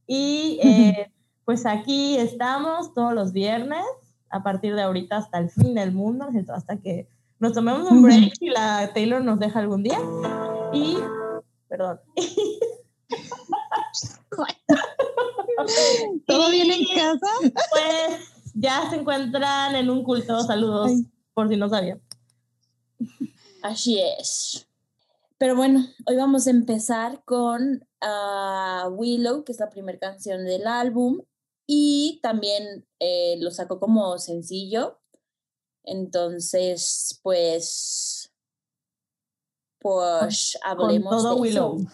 Y 0.06 0.60
eh, 0.62 1.10
pues 1.44 1.64
aquí 1.64 2.18
estamos 2.18 2.92
todos 2.92 3.14
los 3.14 3.32
viernes, 3.32 3.84
a 4.28 4.42
partir 4.42 4.74
de 4.74 4.82
ahorita 4.82 5.16
hasta 5.16 5.38
el 5.38 5.48
fin 5.48 5.74
del 5.74 5.92
mundo, 5.92 6.28
hasta 6.48 6.76
que 6.76 7.08
nos 7.38 7.52
tomemos 7.52 7.90
un 7.90 8.02
break 8.02 8.34
y 8.40 8.50
la 8.50 8.90
Taylor 8.92 9.22
nos 9.22 9.38
deja 9.38 9.60
algún 9.60 9.82
día. 9.82 9.98
Y, 10.72 10.98
perdón. 11.68 12.00
¿Todo 16.26 16.50
bien 16.50 16.70
en 16.70 16.84
casa? 16.84 17.26
Pues 17.42 18.52
ya 18.54 18.88
se 18.90 18.96
encuentran 18.96 19.74
en 19.74 19.90
un 19.90 20.04
culto, 20.04 20.42
saludos, 20.42 20.92
por 21.34 21.48
si 21.48 21.56
no 21.56 21.68
sabían. 21.68 22.00
Así 23.62 24.00
es. 24.00 24.66
Pero 25.38 25.54
bueno, 25.54 25.86
hoy 26.06 26.16
vamos 26.16 26.46
a 26.46 26.50
empezar 26.50 27.22
con 27.24 27.86
ah, 28.00 28.88
Willow, 28.90 29.44
que 29.44 29.52
es 29.52 29.60
la 29.60 29.70
primera 29.70 29.98
canción 29.98 30.44
del 30.44 30.66
álbum, 30.66 31.20
y 31.66 32.18
también 32.22 32.86
eh, 32.98 33.36
lo 33.40 33.50
sacó 33.50 33.78
como 33.78 34.18
sencillo. 34.18 34.97
Entonces, 35.88 37.18
pues, 37.22 38.30
pues 39.80 40.58
hablemos 40.62 41.24
de 41.24 41.40
Willow. 41.40 41.86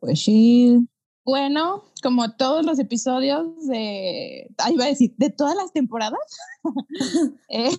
Pues 0.00 0.22
sí. 0.22 0.78
Bueno, 1.26 1.84
como 2.02 2.36
todos 2.36 2.64
los 2.64 2.78
episodios 2.78 3.66
de, 3.66 4.48
ahí 4.56 4.74
iba 4.74 4.84
a 4.84 4.88
decir, 4.88 5.14
de 5.18 5.28
todas 5.28 5.54
las 5.56 5.72
temporadas, 5.72 6.18
eh, 7.50 7.70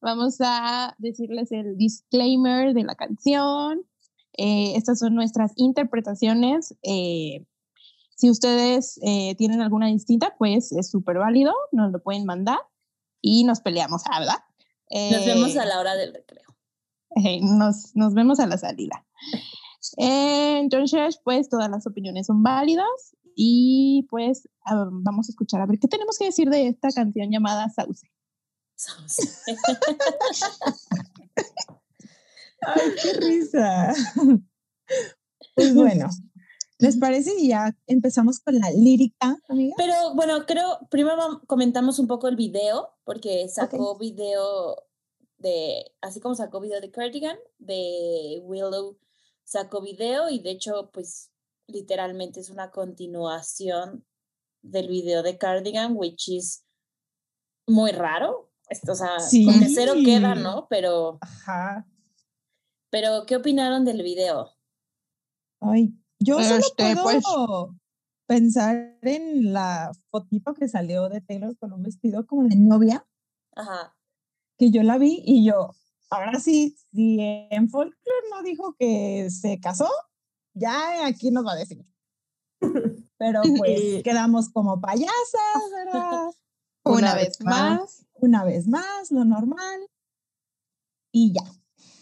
vamos 0.00 0.38
a 0.40 0.94
decirles 0.98 1.52
el 1.52 1.76
disclaimer 1.76 2.72
de 2.72 2.84
la 2.84 2.94
canción. 2.94 3.82
Eh, 4.38 4.72
estas 4.76 5.00
son 5.00 5.14
nuestras 5.14 5.52
interpretaciones. 5.56 6.74
Eh, 6.82 7.44
si 8.16 8.30
ustedes 8.30 8.98
tienen 9.36 9.60
alguna 9.60 9.86
distinta, 9.88 10.34
pues 10.38 10.72
es 10.72 10.90
súper 10.90 11.18
válido, 11.18 11.52
nos 11.70 11.92
lo 11.92 12.02
pueden 12.02 12.24
mandar 12.24 12.58
y 13.20 13.44
nos 13.44 13.60
peleamos, 13.60 14.02
ah, 14.10 14.20
¿verdad? 14.20 14.38
nos 14.90 15.26
vemos 15.26 15.56
a 15.56 15.66
la 15.66 15.80
hora 15.80 15.94
del 15.96 16.14
recreo. 16.14 16.48
nos, 17.42 17.94
nos 17.94 18.14
vemos 18.14 18.40
a 18.40 18.46
la 18.46 18.58
salida. 18.58 19.04
Eh, 19.96 20.58
entonces, 20.58 21.20
pues 21.22 21.48
todas 21.48 21.70
las 21.70 21.86
opiniones 21.86 22.26
son 22.26 22.42
válidas 22.42 23.16
y 23.34 24.06
pues 24.10 24.48
vamos 24.66 25.28
a 25.28 25.32
escuchar 25.32 25.60
a 25.60 25.66
ver 25.66 25.78
qué 25.78 25.86
tenemos 25.86 26.18
que 26.18 26.24
decir 26.26 26.50
de 26.50 26.66
esta 26.66 26.88
canción 26.90 27.30
llamada 27.30 27.70
Sauce. 27.70 28.10
Sauce. 28.74 29.32
Ay, 32.62 32.92
qué 33.02 33.12
risa. 33.14 33.94
Pues 35.54 35.74
bueno, 35.74 36.08
¿les 36.78 36.96
parece 36.96 37.32
si 37.32 37.48
ya 37.48 37.76
empezamos 37.86 38.40
con 38.40 38.58
la 38.58 38.70
lírica, 38.70 39.36
amiga? 39.48 39.74
Pero 39.76 40.14
bueno, 40.14 40.46
creo, 40.46 40.78
primero 40.90 41.42
comentamos 41.46 41.98
un 41.98 42.06
poco 42.06 42.28
el 42.28 42.36
video, 42.36 42.90
porque 43.04 43.48
sacó 43.48 43.98
video 43.98 44.76
de, 45.38 45.92
así 46.00 46.20
como 46.20 46.34
sacó 46.34 46.60
video 46.60 46.80
de 46.80 46.90
Cardigan, 46.90 47.36
de 47.58 48.40
Willow 48.44 48.98
sacó 49.48 49.80
video 49.80 50.28
y 50.28 50.40
de 50.40 50.50
hecho, 50.50 50.90
pues 50.92 51.30
literalmente 51.66 52.40
es 52.40 52.50
una 52.50 52.70
continuación 52.70 54.04
del 54.62 54.88
video 54.88 55.22
de 55.22 55.38
Cardigan, 55.38 55.96
which 55.96 56.28
is 56.28 56.64
muy 57.66 57.92
raro. 57.92 58.52
Esto, 58.68 58.92
o 58.92 58.94
sea, 58.94 59.18
sí. 59.20 59.48
cero 59.74 59.94
queda, 60.04 60.34
¿no? 60.34 60.66
Pero. 60.68 61.18
Ajá. 61.22 61.86
Pero, 62.90 63.24
¿qué 63.26 63.36
opinaron 63.36 63.86
del 63.86 64.02
video? 64.02 64.54
Ay, 65.60 65.94
yo 66.20 66.42
solo 66.42 66.56
este, 66.56 66.94
puedo 66.96 67.68
pues 67.68 67.78
pensar 68.26 68.98
en 69.02 69.52
la 69.52 69.92
fotito 70.10 70.54
que 70.54 70.68
salió 70.68 71.08
de 71.08 71.20
Taylor 71.20 71.56
con 71.58 71.72
un 71.72 71.82
vestido 71.82 72.26
como 72.26 72.48
de 72.48 72.56
novia. 72.56 73.06
Ajá. 73.54 73.96
Que 74.58 74.70
yo 74.70 74.82
la 74.82 74.98
vi 74.98 75.22
y 75.24 75.44
yo, 75.44 75.74
ahora 76.10 76.38
sí, 76.40 76.76
si 76.92 77.18
en 77.20 77.68
folklore 77.70 78.28
no 78.30 78.42
dijo 78.42 78.74
que 78.78 79.28
se 79.30 79.60
casó, 79.60 79.88
ya 80.54 81.06
aquí 81.06 81.30
nos 81.30 81.46
va 81.46 81.52
a 81.52 81.56
decir. 81.56 81.84
Pero 83.18 83.42
pues 83.56 84.02
quedamos 84.04 84.48
como 84.50 84.80
payasas, 84.80 85.70
¿verdad? 85.72 86.30
Una, 86.84 87.14
vez 87.14 87.40
más. 87.42 88.06
Una 88.14 88.44
vez 88.44 88.66
más, 88.68 89.10
lo 89.10 89.24
normal. 89.24 89.80
Y 91.12 91.32
ya. 91.32 91.44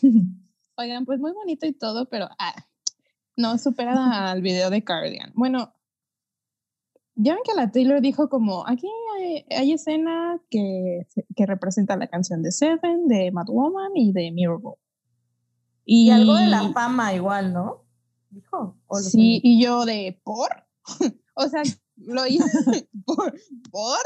Oigan, 0.76 1.06
pues 1.06 1.18
muy 1.18 1.32
bonito 1.32 1.66
y 1.66 1.72
todo, 1.72 2.06
pero 2.06 2.28
ah, 2.38 2.65
no 3.36 3.58
supera 3.58 4.30
al 4.30 4.42
video 4.42 4.70
de 4.70 4.82
Cardigan. 4.82 5.32
Bueno, 5.34 5.74
ya 7.14 7.34
ven 7.34 7.42
que 7.44 7.54
la 7.54 7.70
Taylor 7.70 8.00
dijo 8.00 8.28
como, 8.28 8.66
aquí 8.66 8.88
hay, 9.50 9.72
escena 9.72 10.40
que, 10.50 11.06
que, 11.34 11.46
representa 11.46 11.96
la 11.96 12.08
canción 12.08 12.42
de 12.42 12.52
Seven, 12.52 13.08
de 13.08 13.30
Mad 13.30 13.46
Woman 13.48 13.92
y 13.94 14.12
de 14.12 14.30
Mirrorball. 14.32 14.76
Y, 15.84 16.10
algo 16.10 16.34
de 16.34 16.46
la 16.46 16.72
fama 16.72 17.14
igual, 17.14 17.52
¿no? 17.52 17.84
Dijo. 18.30 18.76
Sí, 19.00 19.40
y 19.42 19.62
yo 19.62 19.84
de, 19.84 20.20
¿por? 20.24 20.48
o 21.34 21.48
sea, 21.48 21.62
lo 21.96 22.26
hizo 22.26 22.44
por, 23.06 23.34
por. 23.70 23.98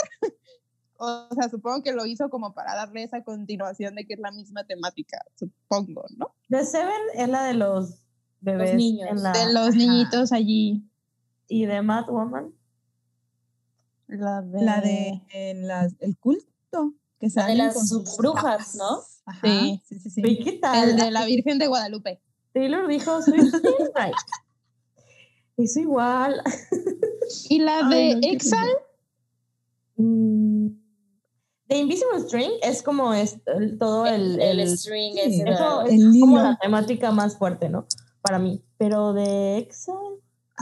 O 0.99 1.35
sea, 1.35 1.49
supongo 1.49 1.83
que 1.83 1.93
lo 1.93 2.05
hizo 2.05 2.29
como 2.29 2.53
para 2.55 2.75
darle 2.75 3.03
esa 3.03 3.25
continuación 3.25 3.95
de 3.95 4.07
que 4.07 4.15
es 4.15 4.21
la 4.21 4.31
misma 4.31 4.65
temática, 4.65 5.19
supongo, 5.35 6.05
¿no? 6.17 6.35
The 6.49 6.65
Seven 6.65 7.01
es 7.15 7.29
la 7.29 7.45
de 7.45 7.55
los 7.55 8.05
bebés. 8.41 8.75
niños. 8.75 9.23
De 9.23 9.53
los 9.53 9.75
niñitos 9.75 10.33
allí. 10.33 10.85
¿Y 11.49 11.67
de 11.67 11.83
Mad 11.83 12.07
Woman? 12.09 12.55
La 14.07 14.43
de, 14.43 14.63
la 14.63 14.81
de 14.81 15.23
el 16.01 16.17
culto. 16.19 16.95
Que 17.19 17.29
sale 17.29 17.53
de 17.53 17.59
las 17.59 18.17
brujas, 18.17 18.77
¿no? 18.77 19.01
sí. 19.43 19.83
sí, 19.85 19.99
sí, 20.01 20.11
sí. 20.11 20.39
¿Qué 20.43 20.53
tal? 20.53 20.91
El 20.91 20.97
de 20.97 21.11
la 21.11 21.25
Virgen 21.27 21.59
de 21.59 21.67
Guadalupe. 21.67 22.21
Taylor 22.53 22.89
dijo, 22.89 23.23
soy 23.23 23.39
Es 25.57 25.77
igual. 25.77 26.43
¿Y 27.49 27.59
la 27.61 27.89
de 27.89 28.19
Exal? 28.23 28.69
Mm, 29.97 30.69
The 31.69 31.79
Invisible 31.79 32.21
String 32.21 32.51
es 32.63 32.83
como 32.83 33.15
es, 33.15 33.39
todo 33.79 34.07
el, 34.07 34.41
el, 34.41 34.67
string, 34.77 35.17
es, 35.19 35.45
como 36.21 36.39
la 36.39 36.59
temática 36.61 37.13
más 37.13 37.37
fuerte, 37.37 37.69
¿no? 37.69 37.87
Para 38.23 38.39
mí. 38.39 38.63
Pero 38.79 39.13
de 39.13 39.59
Exal. 39.59 39.97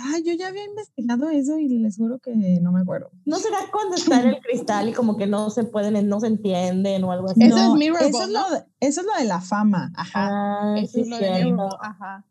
Ah, 0.00 0.18
yo 0.24 0.32
ya 0.32 0.48
había 0.48 0.64
investigado 0.64 1.28
eso 1.28 1.58
y 1.58 1.68
les 1.68 1.96
juro 1.96 2.20
que 2.20 2.32
no 2.36 2.70
me 2.70 2.82
acuerdo. 2.82 3.10
¿No 3.24 3.36
será 3.38 3.58
cuando 3.72 3.96
está 3.96 4.20
en 4.20 4.28
el 4.28 4.40
cristal 4.42 4.88
y 4.88 4.92
como 4.92 5.16
que 5.16 5.26
no 5.26 5.50
se 5.50 5.64
pueden, 5.64 6.08
no 6.08 6.20
se 6.20 6.28
entienden 6.28 7.02
o 7.02 7.10
algo 7.10 7.28
así? 7.28 7.42
Eso 7.42 7.56
es 7.56 7.70
Mirror 7.74 8.02
eso, 8.02 8.22
es 8.22 8.28
lo 8.28 8.50
de, 8.50 8.64
eso 8.78 9.00
es 9.00 9.06
lo 9.06 9.14
de 9.14 9.24
la 9.24 9.40
fama. 9.40 9.90
Ajá. 9.96 10.28
Ah, 10.30 10.78
eso 10.78 11.00
es 11.00 11.08
lo 11.08 11.18
de 11.18 11.44
Mirror, 11.44 11.76
ajá. 11.80 12.24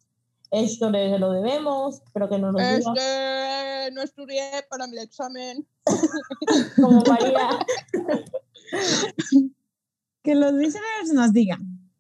Esto 0.50 0.90
le 0.90 1.20
lo 1.20 1.32
debemos, 1.32 2.02
pero 2.14 2.30
que 2.30 2.40
no 2.40 2.54
nos 2.54 2.62
este, 2.62 2.90
diga. 2.90 3.92
no 3.92 4.02
estudié 4.02 4.50
para 4.70 4.88
mi 4.88 4.98
examen. 5.00 5.68
como 6.78 7.02
María. 7.02 7.50
que 10.24 10.36
los 10.36 10.54
listeners 10.54 11.12
nos 11.14 11.34
digan. 11.34 11.92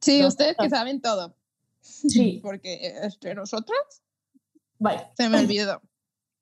Sí, 0.00 0.24
ustedes 0.24 0.56
que 0.56 0.68
saben 0.68 1.00
todo. 1.00 1.37
Sí. 1.88 2.40
Porque 2.42 2.94
este, 3.02 3.34
nosotros 3.34 3.78
se 5.16 5.28
me 5.28 5.40
olvidó. 5.40 5.82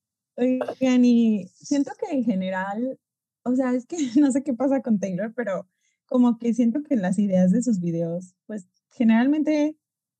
Oigan, 0.36 1.04
y 1.04 1.48
siento 1.54 1.92
que 1.98 2.14
en 2.14 2.24
general, 2.24 2.98
o 3.44 3.54
sea, 3.54 3.72
es 3.74 3.86
que 3.86 3.96
no 4.20 4.30
sé 4.30 4.42
qué 4.42 4.54
pasa 4.54 4.82
con 4.82 4.98
Taylor, 4.98 5.32
pero 5.34 5.66
como 6.06 6.38
que 6.38 6.54
siento 6.54 6.82
que 6.82 6.96
las 6.96 7.18
ideas 7.18 7.50
de 7.52 7.62
sus 7.62 7.80
videos, 7.80 8.34
pues 8.46 8.66
generalmente 8.90 9.76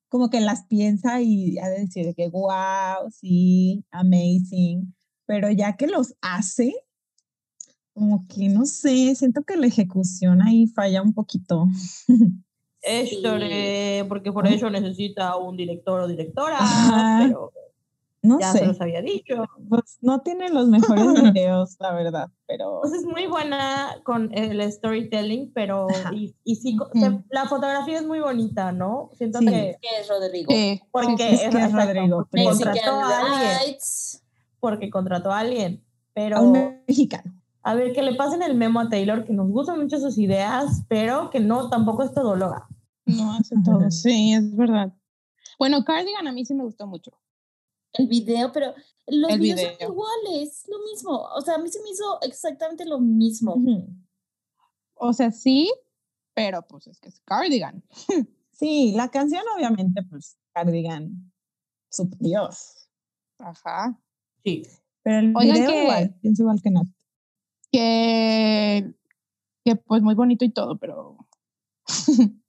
como 0.08 0.30
que 0.30 0.40
las 0.40 0.66
piensa 0.66 1.20
y 1.20 1.58
ha 1.58 1.68
de 1.68 1.80
decir 1.80 2.14
que 2.14 2.28
wow, 2.28 3.10
sí, 3.10 3.84
amazing, 3.90 4.94
pero 5.26 5.50
ya 5.50 5.76
que 5.76 5.86
los 5.86 6.14
hace, 6.22 6.72
como 7.92 8.26
que 8.28 8.48
no 8.48 8.64
sé, 8.66 9.14
siento 9.14 9.42
que 9.42 9.56
la 9.56 9.66
ejecución 9.66 10.42
ahí 10.42 10.66
falla 10.68 11.02
un 11.02 11.12
poquito. 11.12 11.66
Esto, 12.86 13.36
porque 14.08 14.32
por 14.32 14.46
eso 14.46 14.70
necesita 14.70 15.36
un 15.36 15.56
director 15.56 16.00
o 16.00 16.06
directora, 16.06 16.58
pero 17.18 17.52
no 18.26 18.40
ya 18.40 18.52
sé. 18.52 18.58
se 18.58 18.66
los 18.66 18.80
había 18.80 19.02
dicho. 19.02 19.44
Pues 19.68 19.98
no 20.00 20.20
tiene 20.20 20.50
los 20.50 20.68
mejores 20.68 21.04
videos, 21.34 21.76
la 21.80 21.92
verdad, 21.92 22.28
pero... 22.46 22.80
Pues 22.82 22.92
es 22.92 23.04
muy 23.04 23.26
buena 23.26 23.96
con 24.04 24.36
el 24.36 24.60
storytelling, 24.70 25.52
pero... 25.52 25.86
Y, 26.12 26.34
y 26.44 26.56
sí, 26.56 26.76
la 27.30 27.46
fotografía 27.46 27.98
es 27.98 28.06
muy 28.06 28.20
bonita, 28.20 28.72
¿no? 28.72 29.10
Siento 29.14 29.40
que... 29.40 29.76
es 29.80 30.08
Rodrigo. 30.08 30.52
porque 30.90 31.34
es, 31.34 31.40
que 31.48 31.62
es 31.62 31.72
Rodrigo. 31.72 32.26
Porque 32.30 32.44
contrató 32.44 32.90
a 32.90 33.18
alguien. 33.18 33.76
Porque 34.60 34.90
contrató 34.90 35.32
a 35.32 35.38
alguien, 35.40 35.84
pero... 36.12 36.42
un 36.42 36.82
mexicano. 36.86 37.32
A 37.62 37.74
ver, 37.74 37.92
que 37.92 38.02
le 38.02 38.14
pasen 38.14 38.42
el 38.42 38.54
memo 38.54 38.78
a 38.78 38.88
Taylor, 38.88 39.24
que 39.24 39.32
nos 39.32 39.48
gustan 39.48 39.80
mucho 39.80 39.98
sus 39.98 40.18
ideas, 40.18 40.84
pero 40.86 41.30
que 41.30 41.40
no, 41.40 41.68
tampoco 41.68 42.04
es 42.04 42.12
todóloga. 42.14 42.68
No 43.06 43.32
hace 43.32 43.56
todo. 43.64 43.90
Sí, 43.90 44.32
es 44.32 44.54
verdad. 44.54 44.92
Bueno, 45.58 45.84
Cardigan 45.84 46.28
a 46.28 46.32
mí 46.32 46.44
sí 46.44 46.54
me 46.54 46.64
gustó 46.64 46.86
mucho 46.86 47.12
el 47.98 48.06
video, 48.06 48.52
pero 48.52 48.74
los 49.06 49.38
videos 49.38 49.76
son 49.78 49.92
iguales, 49.92 50.64
lo 50.68 50.78
mismo. 50.90 51.12
O 51.34 51.40
sea, 51.40 51.54
a 51.54 51.58
mí 51.58 51.68
se 51.68 51.82
me 51.82 51.90
hizo 51.90 52.20
exactamente 52.22 52.84
lo 52.84 52.98
mismo. 52.98 53.56
O 54.94 55.12
sea, 55.12 55.30
sí, 55.30 55.72
pero 56.34 56.62
pues 56.66 56.86
es 56.86 57.00
que 57.00 57.08
es 57.08 57.20
Cardigan. 57.20 57.82
sí, 58.52 58.92
la 58.96 59.10
canción 59.10 59.42
obviamente, 59.56 60.02
pues 60.02 60.36
Cardigan, 60.52 61.32
su 61.90 62.08
Dios. 62.18 62.88
Ajá. 63.38 63.98
Sí. 64.44 64.66
Pero 65.02 65.18
el 65.18 65.34
video 65.34 65.70
que, 65.70 65.82
igual, 65.82 66.14
pienso 66.20 66.42
igual 66.42 66.60
que 66.62 66.70
Nat. 66.70 66.86
Que, 67.70 68.94
que 69.64 69.76
pues 69.76 70.02
muy 70.02 70.14
bonito 70.14 70.44
y 70.44 70.52
todo, 70.52 70.78
pero... 70.78 71.16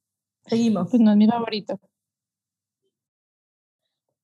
Seguimos. 0.48 0.88
Pues 0.90 1.00
no 1.00 1.10
es 1.10 1.16
mi 1.16 1.26
favorito. 1.26 1.80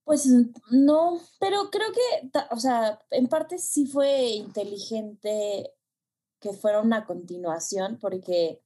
Pues 0.04 0.28
no, 0.70 1.18
pero 1.40 1.70
creo 1.70 1.88
que, 1.92 2.30
o 2.50 2.58
sea, 2.58 3.00
en 3.10 3.26
parte 3.26 3.58
sí 3.58 3.86
fue 3.86 4.26
inteligente 4.32 5.72
que 6.40 6.52
fuera 6.52 6.82
una 6.82 7.06
continuación, 7.06 7.98
porque 7.98 8.62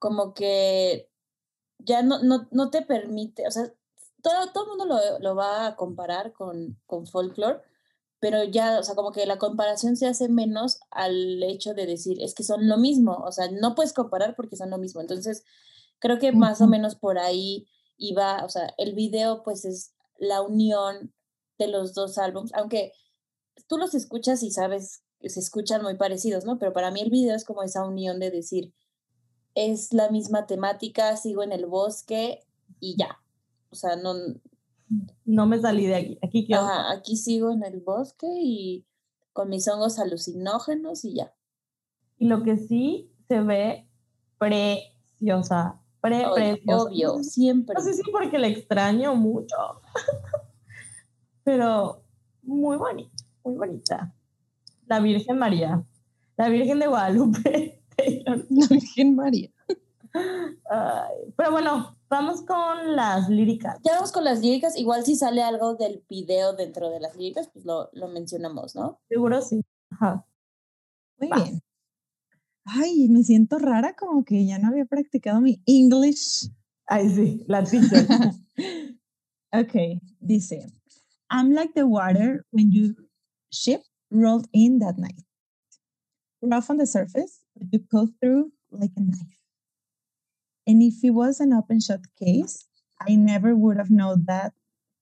como 0.00 0.34
que 0.34 1.08
ya 1.78 2.02
no, 2.02 2.22
no, 2.24 2.48
no 2.50 2.70
te 2.70 2.82
permite, 2.82 3.46
o 3.46 3.52
sea, 3.52 3.72
todo, 4.20 4.52
todo 4.52 4.64
el 4.64 4.70
mundo 4.70 4.86
lo, 4.86 5.18
lo 5.20 5.36
va 5.36 5.68
a 5.68 5.76
comparar 5.76 6.32
con, 6.32 6.76
con 6.86 7.06
folklore, 7.06 7.60
pero 8.18 8.44
ya, 8.44 8.78
o 8.80 8.82
sea, 8.82 8.94
como 8.96 9.12
que 9.12 9.26
la 9.26 9.38
comparación 9.38 9.96
se 9.96 10.06
hace 10.06 10.28
menos 10.28 10.80
al 10.90 11.42
hecho 11.42 11.74
de 11.74 11.86
decir, 11.86 12.22
es 12.22 12.34
que 12.34 12.44
son 12.44 12.68
lo 12.68 12.78
mismo, 12.78 13.14
o 13.24 13.32
sea, 13.32 13.48
no 13.50 13.74
puedes 13.74 13.92
comparar 13.92 14.34
porque 14.36 14.56
son 14.56 14.70
lo 14.70 14.78
mismo. 14.78 15.00
Entonces, 15.00 15.44
creo 16.02 16.18
que 16.18 16.32
más 16.32 16.60
o 16.60 16.66
menos 16.66 16.96
por 16.96 17.16
ahí 17.16 17.68
iba, 17.96 18.44
o 18.44 18.48
sea, 18.48 18.74
el 18.76 18.94
video 18.94 19.44
pues 19.44 19.64
es 19.64 19.94
la 20.18 20.42
unión 20.42 21.14
de 21.58 21.68
los 21.68 21.94
dos 21.94 22.18
álbumes, 22.18 22.52
aunque 22.54 22.92
tú 23.68 23.78
los 23.78 23.94
escuchas 23.94 24.42
y 24.42 24.50
sabes 24.50 25.04
que 25.20 25.30
se 25.30 25.38
escuchan 25.38 25.80
muy 25.82 25.96
parecidos, 25.96 26.44
¿no? 26.44 26.58
Pero 26.58 26.72
para 26.72 26.90
mí 26.90 27.00
el 27.00 27.10
video 27.10 27.36
es 27.36 27.44
como 27.44 27.62
esa 27.62 27.86
unión 27.86 28.18
de 28.18 28.32
decir, 28.32 28.74
es 29.54 29.92
la 29.92 30.10
misma 30.10 30.46
temática, 30.46 31.16
sigo 31.16 31.44
en 31.44 31.52
el 31.52 31.66
bosque 31.66 32.40
y 32.80 32.96
ya. 32.98 33.20
O 33.70 33.76
sea, 33.76 33.94
no... 33.94 34.14
No 35.24 35.46
me 35.46 35.60
salí 35.60 35.86
de 35.86 35.94
aquí. 35.94 36.18
Aquí, 36.20 36.48
aquí 36.90 37.16
sigo 37.16 37.52
en 37.52 37.62
el 37.62 37.80
bosque 37.80 38.26
y 38.28 38.84
con 39.32 39.48
mis 39.48 39.68
hongos 39.68 40.00
alucinógenos 40.00 41.04
y 41.04 41.14
ya. 41.14 41.32
Y 42.18 42.26
lo 42.26 42.42
que 42.42 42.56
sí 42.56 43.12
se 43.28 43.40
ve 43.40 43.88
preciosa. 44.38 45.81
Pre, 46.02 46.26
Obvio, 46.66 47.22
siempre. 47.22 47.76
No 47.76 47.80
sé 47.80 47.94
si 47.94 48.02
porque 48.10 48.36
le 48.36 48.48
extraño 48.48 49.14
mucho, 49.14 49.56
pero 51.44 52.02
muy 52.42 52.76
bonita, 52.76 53.24
muy 53.44 53.54
bonita. 53.54 54.12
La 54.86 54.98
Virgen 54.98 55.38
María, 55.38 55.84
la 56.36 56.48
Virgen 56.48 56.80
de 56.80 56.88
Guadalupe. 56.88 57.80
la 58.26 58.66
Virgen 58.68 59.14
María. 59.14 59.50
pero 61.36 61.52
bueno, 61.52 61.96
vamos 62.10 62.42
con 62.42 62.96
las 62.96 63.28
líricas. 63.28 63.78
Ya 63.84 63.94
vamos 63.94 64.10
con 64.10 64.24
las 64.24 64.40
líricas. 64.40 64.76
Igual 64.76 65.04
si 65.04 65.14
sale 65.14 65.40
algo 65.40 65.76
del 65.76 66.04
video 66.08 66.54
dentro 66.54 66.90
de 66.90 66.98
las 66.98 67.14
líricas, 67.14 67.48
pues 67.52 67.64
lo, 67.64 67.90
lo 67.92 68.08
mencionamos, 68.08 68.74
¿no? 68.74 68.98
Seguro 69.08 69.40
sí. 69.40 69.62
Ajá. 69.90 70.26
Muy 71.18 71.30
bien 71.32 71.62
ay, 72.64 73.08
me 73.08 73.22
siento 73.22 73.58
rara 73.58 73.94
como 73.94 74.24
que 74.24 74.46
ya 74.46 74.58
no 74.58 74.68
había 74.68 74.84
practicado 74.84 75.40
mi 75.40 75.62
English. 75.66 76.50
Ay, 76.86 77.08
sí, 77.08 77.44
la 77.46 77.64
teacher. 77.64 78.06
okay, 79.52 80.00
dice, 80.20 80.66
I'm 81.30 81.52
like 81.52 81.74
the 81.74 81.86
water 81.86 82.44
when 82.50 82.70
you 82.70 82.94
ship 83.50 83.82
rolled 84.10 84.48
in 84.52 84.78
that 84.80 84.98
night. 84.98 85.22
Rough 86.42 86.70
on 86.70 86.78
the 86.78 86.86
surface, 86.86 87.44
but 87.56 87.68
you 87.72 87.78
pull 87.78 88.08
through 88.20 88.52
like 88.70 88.90
a 88.96 89.00
knife. 89.00 89.38
And 90.66 90.82
if 90.82 91.02
it 91.02 91.10
was 91.10 91.40
an 91.40 91.52
open 91.52 91.80
shot 91.80 92.00
case, 92.18 92.66
I 93.00 93.14
never 93.16 93.54
would 93.54 93.78
have 93.78 93.90
known 93.90 94.24
that. 94.26 94.52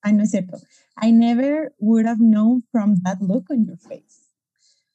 I 0.03 0.13
know, 0.13 0.25
cierto. 0.25 0.59
I 0.97 1.11
never 1.11 1.73
would 1.79 2.07
have 2.07 2.21
known 2.21 2.63
from 2.73 2.97
that 3.05 3.21
look 3.21 3.51
on 3.51 3.65
your 3.65 3.77
face. 3.77 4.20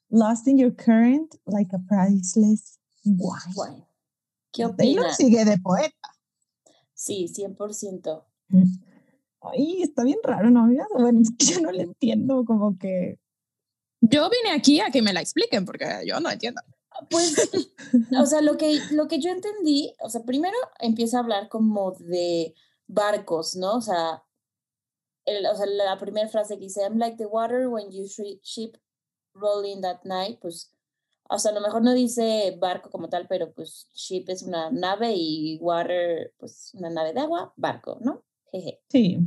Lost 0.09 0.47
in 0.47 0.57
your 0.57 0.71
current 0.71 1.35
like 1.45 1.73
a 1.73 1.79
priceless 1.79 2.77
wine. 3.05 3.85
¿Qué 4.51 4.65
opinas? 4.65 5.17
sigue 5.17 5.43
de 5.43 5.57
poeta. 5.57 6.15
Sí, 6.93 7.27
100%. 7.27 8.23
Ay, 9.41 9.81
está 9.83 10.03
bien 10.03 10.19
raro, 10.23 10.49
¿no? 10.49 10.67
Bueno, 10.97 11.21
es 11.21 11.31
que 11.37 11.45
yo 11.45 11.61
no 11.61 11.71
le 11.71 11.83
entiendo, 11.83 12.45
como 12.45 12.77
que... 12.77 13.19
Yo 14.01 14.29
vine 14.29 14.55
aquí 14.55 14.79
a 14.79 14.91
que 14.91 15.01
me 15.01 15.13
la 15.13 15.21
expliquen 15.21 15.65
porque 15.65 15.85
yo 16.05 16.19
no 16.19 16.29
entiendo. 16.29 16.61
Pues, 17.09 17.35
o 18.17 18.25
sea, 18.25 18.41
lo 18.41 18.57
que, 18.57 18.79
lo 18.91 19.07
que 19.07 19.19
yo 19.19 19.29
entendí, 19.29 19.93
o 19.99 20.09
sea, 20.09 20.23
primero 20.23 20.55
empieza 20.79 21.17
a 21.17 21.21
hablar 21.21 21.49
como 21.49 21.91
de 21.99 22.53
barcos, 22.87 23.55
¿no? 23.55 23.75
O 23.75 23.81
sea, 23.81 24.23
el, 25.25 25.45
o 25.45 25.55
sea 25.55 25.65
la 25.65 25.97
primera 25.97 26.29
frase 26.29 26.55
que 26.55 26.65
dice, 26.65 26.81
I'm 26.81 26.97
like 26.97 27.17
the 27.17 27.25
water 27.25 27.67
when 27.67 27.91
you 27.91 28.05
ship 28.05 28.77
rolling 29.35 29.81
that 29.81 30.03
night, 30.03 30.39
pues, 30.41 30.71
o 31.29 31.37
sea, 31.37 31.51
a 31.51 31.53
lo 31.53 31.61
mejor 31.61 31.81
no 31.81 31.93
dice 31.93 32.57
barco 32.59 32.89
como 32.89 33.09
tal, 33.09 33.27
pero 33.27 33.53
pues 33.53 33.89
ship 33.93 34.25
es 34.29 34.43
una 34.43 34.71
nave 34.71 35.13
y 35.15 35.57
water, 35.59 36.33
pues 36.37 36.71
una 36.73 36.89
nave 36.89 37.13
de 37.13 37.21
agua, 37.21 37.53
barco, 37.55 37.97
¿no? 38.01 38.23
Jeje. 38.51 38.81
Sí. 38.89 39.19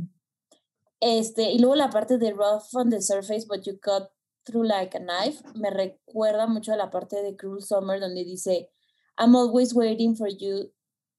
Este, 0.99 1.51
y 1.51 1.59
luego 1.59 1.75
la 1.75 1.89
parte 1.89 2.17
de 2.17 2.31
rough 2.31 2.73
on 2.73 2.89
the 2.89 3.01
surface, 3.01 3.45
but 3.47 3.63
you 3.65 3.77
cut 3.79 4.09
through 4.45 4.65
like 4.65 4.97
a 4.97 4.99
knife, 4.99 5.41
me 5.55 5.69
recuerda 5.69 6.47
mucho 6.47 6.73
a 6.73 6.77
la 6.77 6.89
parte 6.89 7.21
de 7.21 7.35
Cruel 7.35 7.63
Summer 7.63 7.99
donde 7.99 8.23
dice, 8.23 8.69
I'm 9.17 9.35
always 9.35 9.73
waiting 9.73 10.15
for 10.15 10.27
you 10.27 10.71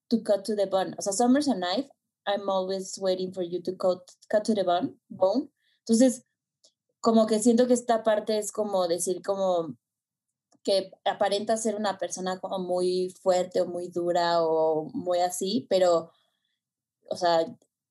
to 0.09 0.21
cut 0.23 0.43
to 0.45 0.55
the 0.55 0.67
bone. 0.67 0.95
O 0.97 1.01
sea, 1.01 1.13
Summer's 1.13 1.47
a 1.47 1.55
knife, 1.55 1.87
I'm 2.27 2.49
always 2.49 2.97
waiting 2.99 3.31
for 3.31 3.43
you 3.43 3.61
to 3.61 3.75
cut, 3.75 4.11
cut 4.29 4.43
to 4.45 4.53
the 4.53 4.63
bone, 4.63 4.95
bone. 5.09 5.49
Entonces, 5.79 6.23
como 7.01 7.25
que 7.25 7.39
siento 7.39 7.67
que 7.67 7.73
esta 7.73 8.03
parte 8.03 8.37
es 8.37 8.51
como 8.51 8.87
decir 8.87 9.21
como 9.21 9.75
que 10.63 10.91
aparenta 11.05 11.57
ser 11.57 11.75
una 11.75 11.97
persona 11.97 12.39
como 12.39 12.59
muy 12.59 13.13
fuerte 13.21 13.61
o 13.61 13.65
muy 13.65 13.89
dura 13.89 14.43
o 14.43 14.89
muy 14.93 15.19
así, 15.19 15.65
pero, 15.69 16.11
o 17.09 17.15
sea, 17.15 17.45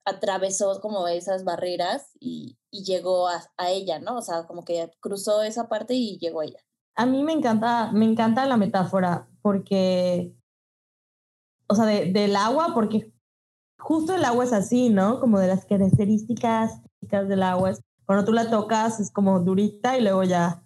atravesó 0.05 0.81
como 0.81 1.09
esas 1.09 1.45
barreras 1.45 2.13
y, 2.21 2.57
y 2.71 2.85
llegó 2.85 3.29
a, 3.29 3.43
a, 3.57 3.71
ella, 3.71 3.99
¿no? 3.99 4.17
O 4.17 4.23
sea, 4.23 4.47
como 4.47 4.65
que 4.65 4.91
cruzó 5.01 5.43
esa 5.43 5.69
parte 5.69 5.95
y 5.95 6.19
llegó 6.19 6.41
a 6.41 6.45
ella. 6.45 6.61
A 6.95 7.07
mí 7.07 7.25
me 7.25 7.33
encanta, 7.33 7.91
me 7.93 8.05
encanta 8.05 8.47
la 8.47 8.57
metáfora 8.57 9.29
porque, 9.43 10.33
o 11.67 11.75
sea, 11.75 11.87
de, 11.87 12.13
del 12.13 12.37
agua, 12.37 12.71
porque 12.73 13.13
justo 13.79 14.15
el 14.15 14.25
agua 14.25 14.45
es 14.45 14.53
así, 14.53 14.91
¿no? 14.91 15.19
Como 15.19 15.41
de 15.41 15.49
las 15.49 15.65
características 15.65 16.81
del 17.01 17.43
agua. 17.43 17.73
Cuando 18.11 18.25
tú 18.25 18.33
la 18.33 18.51
tocas 18.51 18.99
es 18.99 19.13
como 19.13 19.39
durita 19.39 19.97
y 19.97 20.03
luego 20.03 20.25
ya, 20.25 20.65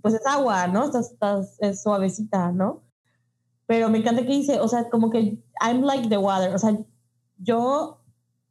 pues 0.00 0.14
es 0.14 0.24
agua, 0.24 0.68
¿no? 0.68 0.84
Estás, 0.84 1.10
estás, 1.10 1.56
es 1.58 1.82
suavecita, 1.82 2.52
¿no? 2.52 2.84
Pero 3.66 3.90
me 3.90 3.98
encanta 3.98 4.22
que 4.22 4.28
dice, 4.28 4.60
o 4.60 4.68
sea, 4.68 4.88
como 4.88 5.10
que 5.10 5.42
I'm 5.60 5.82
like 5.82 6.08
the 6.08 6.16
water, 6.16 6.54
o 6.54 6.58
sea, 6.60 6.78
yo, 7.38 7.98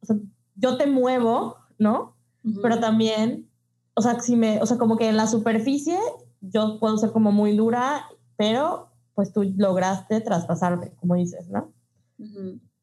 o 0.00 0.06
sea, 0.06 0.16
yo 0.54 0.76
te 0.76 0.86
muevo, 0.86 1.56
¿no? 1.78 2.14
Pero 2.60 2.78
también, 2.78 3.48
o 3.94 4.02
sea, 4.02 4.20
si 4.20 4.36
me, 4.36 4.60
o 4.60 4.66
sea, 4.66 4.76
como 4.76 4.98
que 4.98 5.08
en 5.08 5.16
la 5.16 5.26
superficie 5.26 5.98
yo 6.42 6.78
puedo 6.78 6.98
ser 6.98 7.10
como 7.10 7.32
muy 7.32 7.56
dura, 7.56 8.06
pero 8.36 8.90
pues 9.14 9.32
tú 9.32 9.50
lograste 9.56 10.20
traspasarme, 10.20 10.92
como 10.96 11.14
dices, 11.14 11.48
¿no? 11.48 11.72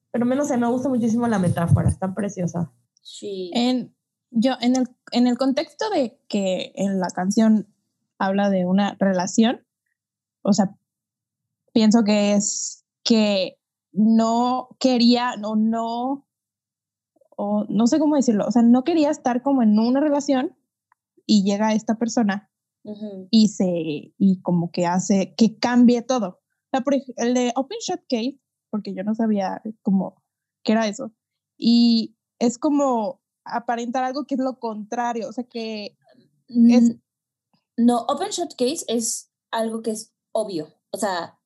Pero 0.10 0.25
menos 0.25 0.47
sé, 0.47 0.57
me 0.57 0.65
gusta 0.65 0.89
muchísimo 0.89 1.27
la 1.27 1.38
metáfora, 1.38 1.89
está 1.89 2.12
preciosa. 2.15 2.71
Sí. 3.03 3.51
En, 3.53 3.93
yo, 4.31 4.53
en 4.61 4.75
el, 4.75 4.87
en 5.11 5.27
el 5.27 5.37
contexto 5.37 5.89
de 5.89 6.19
que 6.27 6.71
en 6.75 6.99
la 6.99 7.07
canción 7.07 7.67
habla 8.17 8.49
de 8.49 8.65
una 8.65 8.95
relación, 8.99 9.65
o 10.41 10.53
sea, 10.53 10.75
pienso 11.73 12.03
que 12.03 12.33
es 12.33 12.85
que 13.03 13.59
no 13.91 14.69
quería, 14.79 15.35
no, 15.37 15.55
no, 15.55 16.27
o 17.29 17.65
no 17.69 17.87
sé 17.87 17.99
cómo 17.99 18.15
decirlo, 18.15 18.45
o 18.47 18.51
sea, 18.51 18.61
no 18.61 18.83
quería 18.83 19.09
estar 19.09 19.41
como 19.41 19.63
en 19.63 19.77
una 19.77 19.99
relación 19.99 20.57
y 21.25 21.43
llega 21.43 21.73
esta 21.73 21.95
persona 21.95 22.49
y 23.29 23.49
se, 23.49 24.13
y 24.17 24.41
como 24.41 24.71
que 24.71 24.87
hace 24.87 25.35
que 25.35 25.59
cambie 25.59 26.01
todo. 26.01 26.27
O 26.29 26.69
sea, 26.71 26.81
por 26.81 26.95
ejemplo, 26.95 27.13
el 27.17 27.33
de 27.35 27.51
Open 27.55 27.77
Shot 27.79 28.01
Case 28.09 28.39
porque 28.71 28.95
yo 28.95 29.03
no 29.03 29.13
sabía 29.13 29.61
cómo, 29.83 30.23
qué 30.63 30.71
era 30.71 30.87
eso. 30.87 31.11
Y 31.57 32.15
es 32.39 32.57
como 32.57 33.20
aparentar 33.43 34.04
algo 34.04 34.25
que 34.25 34.36
es 34.36 34.41
lo 34.41 34.60
contrario, 34.60 35.30
o 35.30 35.34
sea 35.34 35.43
que 35.43 35.97
es... 36.47 36.95
No, 37.77 38.01
open 38.01 38.30
shot 38.30 38.56
case 38.56 38.86
es 38.88 39.32
algo 39.49 39.82
que 39.82 39.91
es 39.91 40.13
obvio, 40.32 40.73
o 40.91 40.97
sea, 40.97 41.39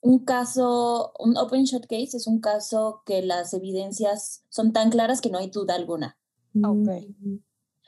un 0.00 0.24
caso, 0.24 1.12
un 1.18 1.36
open 1.36 1.64
shot 1.64 1.86
case 1.86 2.16
es 2.16 2.26
un 2.26 2.40
caso 2.40 3.02
que 3.04 3.22
las 3.22 3.52
evidencias 3.54 4.44
son 4.48 4.72
tan 4.72 4.90
claras 4.90 5.20
que 5.20 5.30
no 5.30 5.38
hay 5.38 5.50
duda 5.50 5.74
alguna. 5.74 6.18
Ok. 6.62 6.88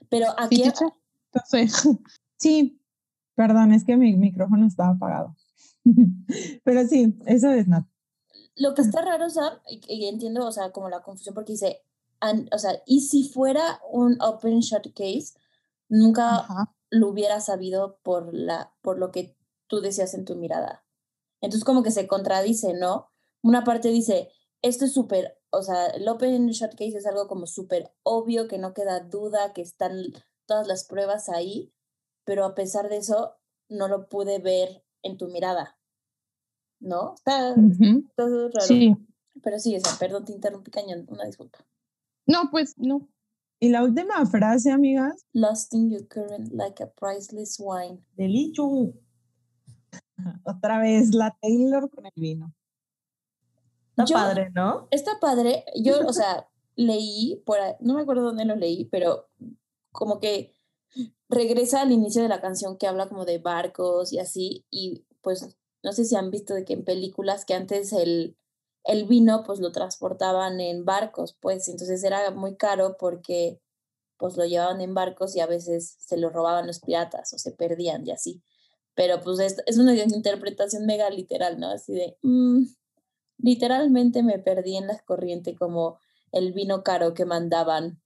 Pero 0.08 0.26
aquí... 0.38 0.64
Sí, 1.44 1.68
sí, 2.36 2.82
perdón, 3.34 3.72
es 3.72 3.84
que 3.84 3.96
mi 3.96 4.16
micrófono 4.16 4.66
estaba 4.66 4.90
apagado. 4.90 5.36
Pero 6.64 6.86
sí, 6.86 7.16
eso 7.26 7.50
es 7.50 7.68
nada 7.68 7.88
lo 8.60 8.74
que 8.74 8.82
está 8.82 9.00
raro, 9.02 9.30
Sam, 9.30 9.54
y, 9.66 10.06
entiendo, 10.06 10.46
o 10.46 10.52
sea, 10.52 10.70
como 10.70 10.90
la 10.90 11.02
confusión, 11.02 11.34
porque 11.34 11.52
dice, 11.52 11.82
o 12.52 12.58
sea, 12.58 12.82
y 12.86 13.00
si 13.02 13.28
fuera 13.28 13.80
un 13.90 14.20
open 14.20 14.60
shot 14.60 14.92
case, 14.94 15.34
nunca 15.88 16.46
lo 16.90 17.08
hubiera 17.08 17.40
sabido 17.40 17.98
por, 18.02 18.34
la, 18.34 18.74
por 18.82 18.98
lo 18.98 19.10
que 19.10 19.36
tú 19.66 19.80
decías 19.80 20.14
en 20.14 20.24
tu 20.24 20.36
mirada. 20.36 20.84
Entonces 21.40 21.64
como 21.64 21.82
que 21.82 21.90
se 21.90 22.06
contradice, 22.06 22.74
¿no? 22.74 23.10
Una 23.42 23.64
parte 23.64 23.88
dice, 23.88 24.30
esto 24.62 24.84
es 24.84 24.92
súper, 24.92 25.38
o 25.50 25.62
sea, 25.62 25.86
el 25.86 26.06
open 26.08 26.48
shot 26.48 26.72
case 26.72 26.98
es 26.98 27.06
algo 27.06 27.26
como 27.28 27.46
súper 27.46 27.92
obvio, 28.02 28.48
que 28.48 28.58
no 28.58 28.74
queda 28.74 29.00
duda, 29.00 29.52
que 29.52 29.62
están 29.62 29.96
todas 30.46 30.66
las 30.66 30.84
pruebas 30.84 31.28
ahí, 31.28 31.72
pero 32.24 32.44
a 32.44 32.54
pesar 32.54 32.88
de 32.88 32.98
eso, 32.98 33.36
no 33.68 33.88
lo 33.88 34.08
pude 34.08 34.40
ver 34.40 34.84
en 35.02 35.16
tu 35.16 35.28
mirada. 35.28 35.80
¿no? 36.80 37.14
Está 37.14 37.54
todo 38.16 38.48
raro. 38.48 38.66
Sí. 38.66 38.96
Pero 39.42 39.58
sí, 39.58 39.74
esa, 39.74 39.96
perdón, 39.98 40.24
te 40.24 40.32
interrumpí 40.32 40.70
cañón, 40.70 41.06
una 41.08 41.24
disculpa. 41.24 41.58
No, 42.30 42.48
pues 42.50 42.74
no. 42.78 43.08
Y 43.58 43.70
la 43.70 43.82
última 43.82 44.24
frase, 44.24 44.70
amigas. 44.70 45.26
Lost 45.32 45.74
in 45.74 45.90
your 45.90 46.06
current 46.06 46.52
like 46.52 46.82
a 46.82 46.86
priceless 46.86 47.58
wine. 47.58 48.04
Delicho. 48.16 48.94
Otra 50.44 50.78
vez 50.78 51.12
la 51.12 51.36
Taylor 51.42 51.90
con 51.90 52.06
el 52.06 52.12
vino. 52.14 52.54
Está 53.96 54.14
padre, 54.14 54.50
¿no? 54.54 54.86
Está 54.92 55.18
padre. 55.20 55.64
Yo, 55.82 56.06
o 56.06 56.12
sea, 56.12 56.48
leí, 56.76 57.42
por 57.44 57.58
no 57.80 57.94
me 57.94 58.02
acuerdo 58.02 58.22
dónde 58.22 58.44
lo 58.44 58.54
leí, 58.54 58.84
pero 58.84 59.28
como 59.90 60.20
que 60.20 60.54
regresa 61.28 61.82
al 61.82 61.90
inicio 61.90 62.22
de 62.22 62.28
la 62.28 62.40
canción 62.40 62.78
que 62.78 62.86
habla 62.86 63.08
como 63.08 63.24
de 63.24 63.38
barcos 63.38 64.12
y 64.12 64.18
así, 64.18 64.64
y 64.70 65.04
pues 65.20 65.56
no 65.82 65.92
sé 65.92 66.04
si 66.04 66.14
han 66.14 66.30
visto 66.30 66.54
de 66.54 66.64
que 66.64 66.74
en 66.74 66.84
películas 66.84 67.44
que 67.44 67.54
antes 67.54 67.92
el, 67.92 68.36
el 68.84 69.06
vino 69.06 69.42
pues 69.44 69.60
lo 69.60 69.72
transportaban 69.72 70.60
en 70.60 70.84
barcos, 70.84 71.36
pues 71.40 71.68
entonces 71.68 72.02
era 72.04 72.30
muy 72.30 72.56
caro 72.56 72.96
porque 72.98 73.60
pues 74.16 74.36
lo 74.36 74.44
llevaban 74.44 74.80
en 74.80 74.94
barcos 74.94 75.34
y 75.34 75.40
a 75.40 75.46
veces 75.46 75.96
se 75.98 76.16
lo 76.16 76.30
robaban 76.30 76.66
los 76.66 76.80
piratas 76.80 77.32
o 77.32 77.38
se 77.38 77.52
perdían 77.52 78.06
y 78.06 78.10
así. 78.10 78.42
Pero 78.94 79.20
pues 79.20 79.38
es, 79.38 79.62
es 79.66 79.78
una 79.78 79.94
interpretación 79.94 80.84
mega 80.84 81.08
literal, 81.10 81.58
¿no? 81.58 81.70
Así 81.70 81.94
de, 81.94 82.18
mm, 82.22 82.64
literalmente 83.38 84.22
me 84.22 84.38
perdí 84.38 84.76
en 84.76 84.88
la 84.88 84.98
corriente 85.00 85.54
como 85.54 85.98
el 86.32 86.52
vino 86.52 86.82
caro 86.82 87.14
que 87.14 87.24
mandaban 87.24 88.00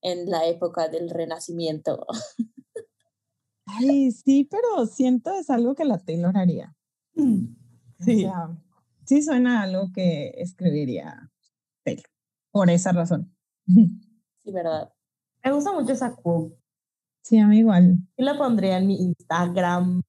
en 0.00 0.30
la 0.30 0.46
época 0.46 0.88
del 0.88 1.10
Renacimiento. 1.10 2.06
Ay, 3.66 4.12
sí, 4.12 4.44
pero 4.44 4.86
siento 4.86 5.32
es 5.32 5.50
algo 5.50 5.74
que 5.74 5.84
la 5.84 5.98
Taylor 5.98 6.36
haría. 6.36 6.74
Sí. 8.00 8.26
Sí 9.08 9.22
suena 9.22 9.62
algo 9.62 9.90
que 9.92 10.34
escribiría 10.36 11.32
por 12.52 12.68
esa 12.68 12.92
razón. 12.92 13.34
Sí, 13.66 14.52
verdad. 14.52 14.92
Me 15.42 15.52
gusta 15.52 15.72
mucho 15.72 15.92
esa 15.92 16.14
quote. 16.14 16.54
Sí, 17.22 17.38
a 17.38 17.46
mí 17.46 17.60
igual. 17.60 17.96
Yo 18.18 18.24
la 18.24 18.36
pondría 18.36 18.76
en 18.78 18.86
mi 18.86 18.96
Instagram. 18.96 20.02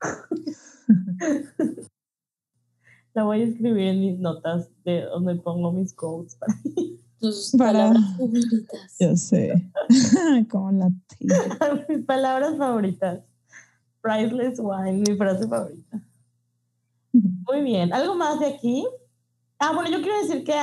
la 3.14 3.24
voy 3.24 3.42
a 3.42 3.44
escribir 3.44 3.88
en 3.88 4.00
mis 4.00 4.20
notas 4.20 4.70
de 4.84 5.02
donde 5.02 5.34
pongo 5.36 5.72
mis 5.72 5.92
quotes 5.92 6.36
para 6.36 6.54
Tus 7.18 7.50
palabras 7.58 8.02
favoritas. 8.16 8.96
Yo 9.00 9.16
sé. 9.16 9.68
Como 10.48 10.70
la 10.70 10.90
Mis 11.88 12.04
palabras 12.06 12.56
favoritas. 12.56 13.24
Priceless 14.00 14.60
wine, 14.60 15.02
mi 15.08 15.16
frase 15.16 15.48
favorita. 15.48 16.07
Muy 17.46 17.62
bien. 17.62 17.92
¿Algo 17.92 18.14
más 18.14 18.40
de 18.40 18.46
aquí? 18.46 18.86
Ah, 19.58 19.72
bueno, 19.74 19.90
yo 19.90 20.00
quiero 20.00 20.20
decir 20.20 20.44
que 20.44 20.54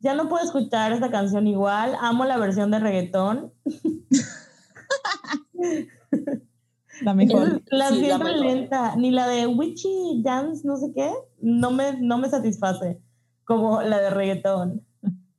ya 0.00 0.14
no 0.14 0.28
puedo 0.28 0.44
escuchar 0.44 0.92
esta 0.92 1.10
canción 1.10 1.46
igual. 1.46 1.96
Amo 2.00 2.24
la 2.24 2.38
versión 2.38 2.70
de 2.70 2.78
reggaetón. 2.78 3.52
La 7.00 7.14
mejor. 7.14 7.62
La 7.70 7.88
siempre 7.88 8.36
lenta. 8.36 8.94
Ni 8.96 9.10
la 9.10 9.26
de 9.26 9.46
Witchy 9.46 10.22
Dance, 10.22 10.66
no 10.66 10.76
sé 10.76 10.92
qué, 10.94 11.10
no 11.40 11.70
me, 11.70 12.00
no 12.00 12.18
me 12.18 12.28
satisface 12.28 13.00
como 13.44 13.82
la 13.82 14.00
de 14.00 14.10
reggaetón. 14.10 14.84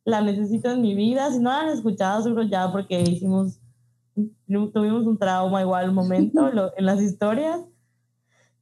la 0.03 0.21
necesito 0.21 0.71
en 0.71 0.81
mi 0.81 0.95
vida. 0.95 1.31
Si 1.31 1.39
no 1.39 1.51
la 1.51 1.61
han 1.61 1.69
escuchado, 1.69 2.21
seguro 2.21 2.43
ya 2.43 2.71
porque 2.71 3.01
hicimos, 3.01 3.59
tuvimos 4.73 5.05
un 5.05 5.17
trauma 5.17 5.61
igual 5.61 5.89
un 5.89 5.95
momento 5.95 6.49
en 6.77 6.85
las 6.85 7.01
historias. 7.01 7.61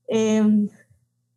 Em, 0.07 0.67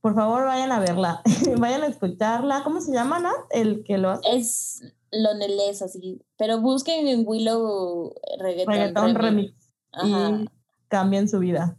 por 0.05 0.15
favor, 0.15 0.45
vayan 0.45 0.71
a 0.71 0.81
verla, 0.81 1.23
vayan 1.59 1.83
a 1.83 1.87
escucharla. 1.87 2.63
¿Cómo 2.63 2.83
se 2.83 2.93
llama, 2.93 3.21
Nat? 3.21 3.33
El 3.49 3.85
que 3.85 3.97
lo 3.97 4.11
hace. 4.11 4.37
Es 4.37 4.83
Loneles, 5.11 5.81
así. 5.81 6.21
Pero 6.37 6.61
busquen 6.61 7.09
en 7.09 7.25
Willow 7.27 8.13
Reggaeton, 8.39 8.75
Reggaeton 8.75 9.15
Remix. 9.15 9.73
Ajá. 9.93 10.29
Y 10.29 10.49
cambian 10.89 11.27
su 11.27 11.39
vida. 11.39 11.79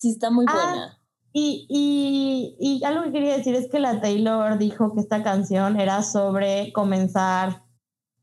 Sí, 0.00 0.10
está 0.10 0.30
muy 0.30 0.44
Ah, 0.50 0.52
buena. 0.52 1.02
Y, 1.32 1.66
y, 1.70 2.56
y 2.60 2.84
algo 2.84 3.04
que 3.04 3.12
quería 3.12 3.38
decir 3.38 3.54
es 3.54 3.70
que 3.70 3.78
la 3.78 4.02
Taylor 4.02 4.58
dijo 4.58 4.92
que 4.92 5.00
esta 5.00 5.22
canción 5.22 5.80
era 5.80 6.02
sobre 6.02 6.74
comenzar 6.74 7.64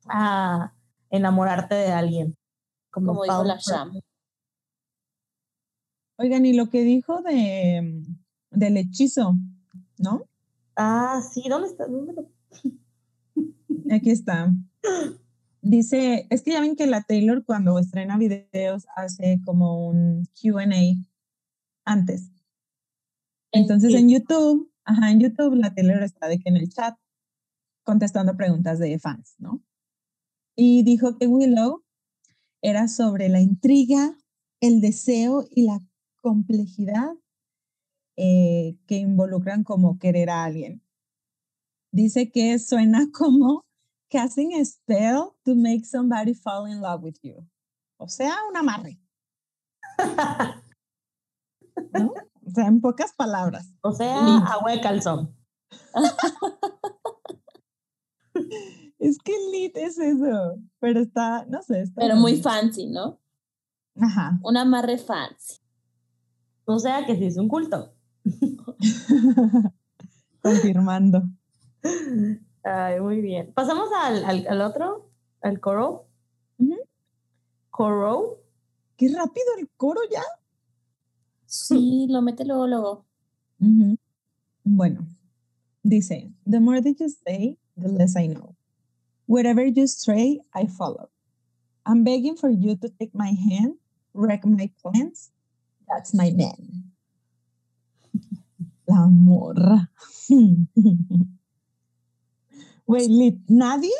a 0.08 0.76
enamorarte 1.10 1.74
de 1.74 1.92
alguien. 1.92 2.38
Como, 2.92 3.14
como 3.14 3.24
dijo 3.24 3.44
la. 3.46 3.58
Sham. 3.58 4.00
Oigan, 6.20 6.46
y 6.46 6.54
lo 6.54 6.70
que 6.70 6.82
dijo 6.82 7.24
de, 7.24 8.04
del 8.52 8.78
hechizo, 8.78 9.36
¿no? 9.98 10.24
Ah, 10.76 11.22
sí, 11.34 11.44
¿dónde 11.50 11.68
está? 11.70 11.88
¿Dónde 11.88 12.14
lo- 12.14 12.30
Aquí 13.94 14.12
está. 14.12 14.52
Dice, 15.62 16.28
es 16.30 16.42
que 16.44 16.52
ya 16.52 16.62
ven 16.62 16.76
que 16.76 16.88
la 16.88 17.04
Taylor 17.04 17.44
cuando 17.44 17.80
estrena 17.80 18.18
videos 18.18 18.86
hace 18.96 19.42
como 19.46 19.88
un 19.90 20.26
QA 20.40 20.66
antes. 21.86 22.32
Entonces 23.52 23.94
en 23.94 24.10
YouTube, 24.10 24.72
ajá, 24.86 25.12
en 25.12 25.20
YouTube 25.20 25.56
la 25.56 25.74
Taylor 25.74 26.04
está 26.04 26.28
de 26.28 26.40
que 26.40 26.50
en 26.50 26.58
el 26.58 26.70
chat 26.70 26.96
contestando 27.84 28.36
preguntas 28.36 28.80
de 28.80 29.00
fans, 29.00 29.36
¿no? 29.40 29.64
Y 30.56 30.84
dijo 30.84 31.18
que 31.18 31.28
Willow 31.28 31.84
era 32.62 32.88
sobre 32.88 33.30
la 33.30 33.40
intriga, 33.42 34.18
el 34.60 34.82
deseo 34.82 35.46
y 35.50 35.64
la 35.66 35.82
complejidad 36.22 37.14
eh, 38.18 38.78
que 38.88 38.98
involucran 38.98 39.64
como 39.64 39.98
querer 40.00 40.30
a 40.30 40.44
alguien. 40.44 40.82
Dice 41.92 42.32
que 42.32 42.60
suena 42.60 43.08
como 43.14 43.64
casting 44.10 44.60
a 44.60 44.66
spell 44.66 45.32
to 45.44 45.56
make 45.56 45.86
somebody 45.86 46.34
fall 46.34 46.68
in 46.68 46.82
love 46.82 47.04
with 47.04 47.18
you. 47.22 47.48
O 47.98 48.08
sea, 48.08 48.36
un 48.50 48.58
amarre. 48.58 49.00
¿no? 51.94 52.14
O 52.46 52.50
sea, 52.52 52.68
en 52.68 52.82
pocas 52.82 53.14
palabras. 53.14 53.74
O 53.82 53.92
sea, 53.92 54.22
Link. 54.22 54.44
agua 54.48 54.72
de 54.72 54.82
calzón. 54.82 55.36
Es 59.00 59.20
que 59.20 59.34
lit 59.52 59.78
es 59.78 59.98
eso, 60.00 60.60
pero 60.80 61.02
está, 61.02 61.46
no 61.46 61.62
sé, 61.62 61.82
está 61.82 62.02
Pero 62.02 62.16
muy 62.16 62.42
fancy, 62.42 62.88
¿no? 62.88 63.20
Ajá. 63.96 64.40
Un 64.44 64.58
amarre 64.58 64.98
fancy. 64.98 65.60
O 66.66 66.80
sea, 66.80 67.06
que 67.06 67.16
sí 67.16 67.26
es 67.26 67.38
un 67.38 67.48
culto. 67.48 67.94
Confirmando. 70.42 71.24
Ay, 72.64 73.00
muy 73.00 73.22
bien. 73.22 73.54
Pasamos 73.54 73.90
al, 73.96 74.26
al, 74.26 74.48
al 74.48 74.62
otro, 74.62 75.10
al 75.42 75.60
coro. 75.60 76.08
Coro. 77.70 78.44
Qué 78.98 79.10
rápido 79.10 79.46
el 79.60 79.70
coro 79.78 80.02
ya. 80.12 80.24
Sí, 81.46 82.08
lo 82.10 82.22
mete 82.22 82.44
luego, 82.46 82.68
luego. 82.68 83.06
Ujú. 83.60 83.98
Bueno, 84.64 85.08
dice, 85.84 86.32
the 86.50 86.60
more 86.60 86.82
that 86.82 86.96
you 87.00 87.10
say, 87.10 87.58
the 87.76 87.88
less 87.90 88.16
I 88.16 88.28
know. 88.28 88.56
Wherever 89.28 89.66
you 89.66 89.88
stray, 89.88 90.42
I 90.54 90.68
follow. 90.68 91.10
I'm 91.86 92.04
begging 92.04 92.36
for 92.36 92.50
you 92.50 92.76
to 92.78 92.90
take 92.90 93.14
my 93.14 93.32
hand, 93.32 93.76
wreck 94.14 94.46
my 94.46 94.70
plans. 94.82 95.32
That's 95.88 96.14
my 96.14 96.32
man. 96.32 96.92
La 98.88 99.06
morra. 99.08 99.92
Lit, 102.88 103.40
¿nadie? 103.50 103.92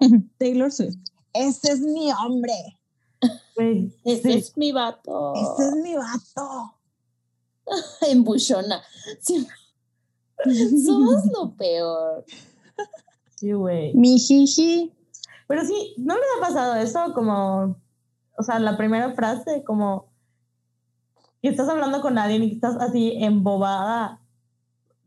Taylor 0.38 0.72
Swift. 0.72 0.96
Ese 1.34 1.72
es 1.72 1.80
mi 1.80 2.10
hombre. 2.12 2.78
Güey, 3.54 3.94
Ese 4.04 4.22
sí. 4.22 4.38
es 4.38 4.56
mi 4.56 4.72
vato. 4.72 5.34
Ese 5.34 5.68
es 5.68 5.74
mi 5.76 5.94
vato. 5.94 6.74
Embuchona. 8.08 8.82
Sí, 9.20 9.46
somos 10.86 11.26
lo 11.32 11.54
peor. 11.54 12.24
Sí, 13.36 13.52
güey. 13.52 13.94
Mi 13.94 14.18
jiji. 14.18 14.90
Pero 15.46 15.64
sí, 15.66 15.94
¿no 15.98 16.14
les 16.14 16.24
ha 16.38 16.40
pasado 16.40 16.74
eso? 16.76 17.12
Como, 17.12 17.76
o 18.38 18.42
sea, 18.42 18.58
la 18.58 18.78
primera 18.78 19.12
frase, 19.12 19.64
como 19.64 20.06
que 21.42 21.48
estás 21.48 21.68
hablando 21.68 22.00
con 22.00 22.16
alguien 22.16 22.42
y 22.44 22.48
que 22.48 22.54
estás 22.54 22.76
así 22.76 23.12
embobada 23.18 24.19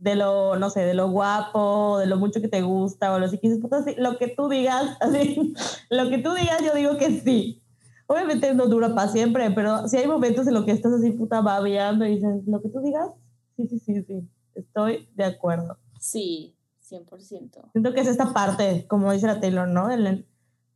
de 0.03 0.15
lo, 0.15 0.57
no 0.57 0.69
sé, 0.69 0.81
de 0.81 0.93
lo 0.93 1.09
guapo, 1.09 1.97
de 1.97 2.07
lo 2.07 2.17
mucho 2.17 2.41
que 2.41 2.49
te 2.49 2.61
gusta, 2.61 3.13
o 3.13 3.19
lo 3.19 3.27
puta, 3.61 3.77
así, 3.77 3.95
lo 3.97 4.17
que 4.17 4.27
tú 4.27 4.49
digas, 4.49 4.97
así, 4.99 5.53
lo 5.89 6.09
que 6.09 6.17
tú 6.17 6.33
digas, 6.33 6.61
yo 6.61 6.73
digo 6.73 6.97
que 6.97 7.21
sí. 7.21 7.61
Obviamente 8.07 8.53
no 8.53 8.67
dura 8.67 8.93
para 8.93 9.07
siempre, 9.07 9.49
pero 9.51 9.87
sí 9.87 9.95
hay 9.95 10.07
momentos 10.07 10.45
en 10.45 10.55
los 10.55 10.65
que 10.65 10.71
estás 10.71 10.91
así, 10.91 11.11
puta, 11.11 11.39
babeando 11.39 12.05
y 12.05 12.15
dices, 12.15 12.45
lo 12.45 12.61
que 12.61 12.67
tú 12.67 12.81
digas, 12.81 13.11
sí, 13.55 13.65
sí, 13.69 13.79
sí, 13.79 14.03
sí, 14.03 14.29
estoy 14.55 15.07
de 15.15 15.23
acuerdo. 15.23 15.77
Sí, 15.99 16.53
100%. 16.89 17.71
Siento 17.71 17.93
que 17.93 18.01
es 18.01 18.07
esta 18.07 18.33
parte, 18.33 18.85
como 18.87 19.13
dice 19.13 19.27
la 19.27 19.39
Taylor, 19.39 19.69
¿no? 19.69 19.87
Del, 19.87 20.27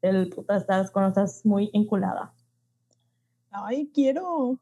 del 0.02 0.30
puta, 0.30 0.56
estás, 0.56 0.90
cuando 0.90 1.10
estás 1.10 1.46
muy 1.46 1.70
enculada. 1.74 2.34
Ay, 3.52 3.92
quiero. 3.94 4.58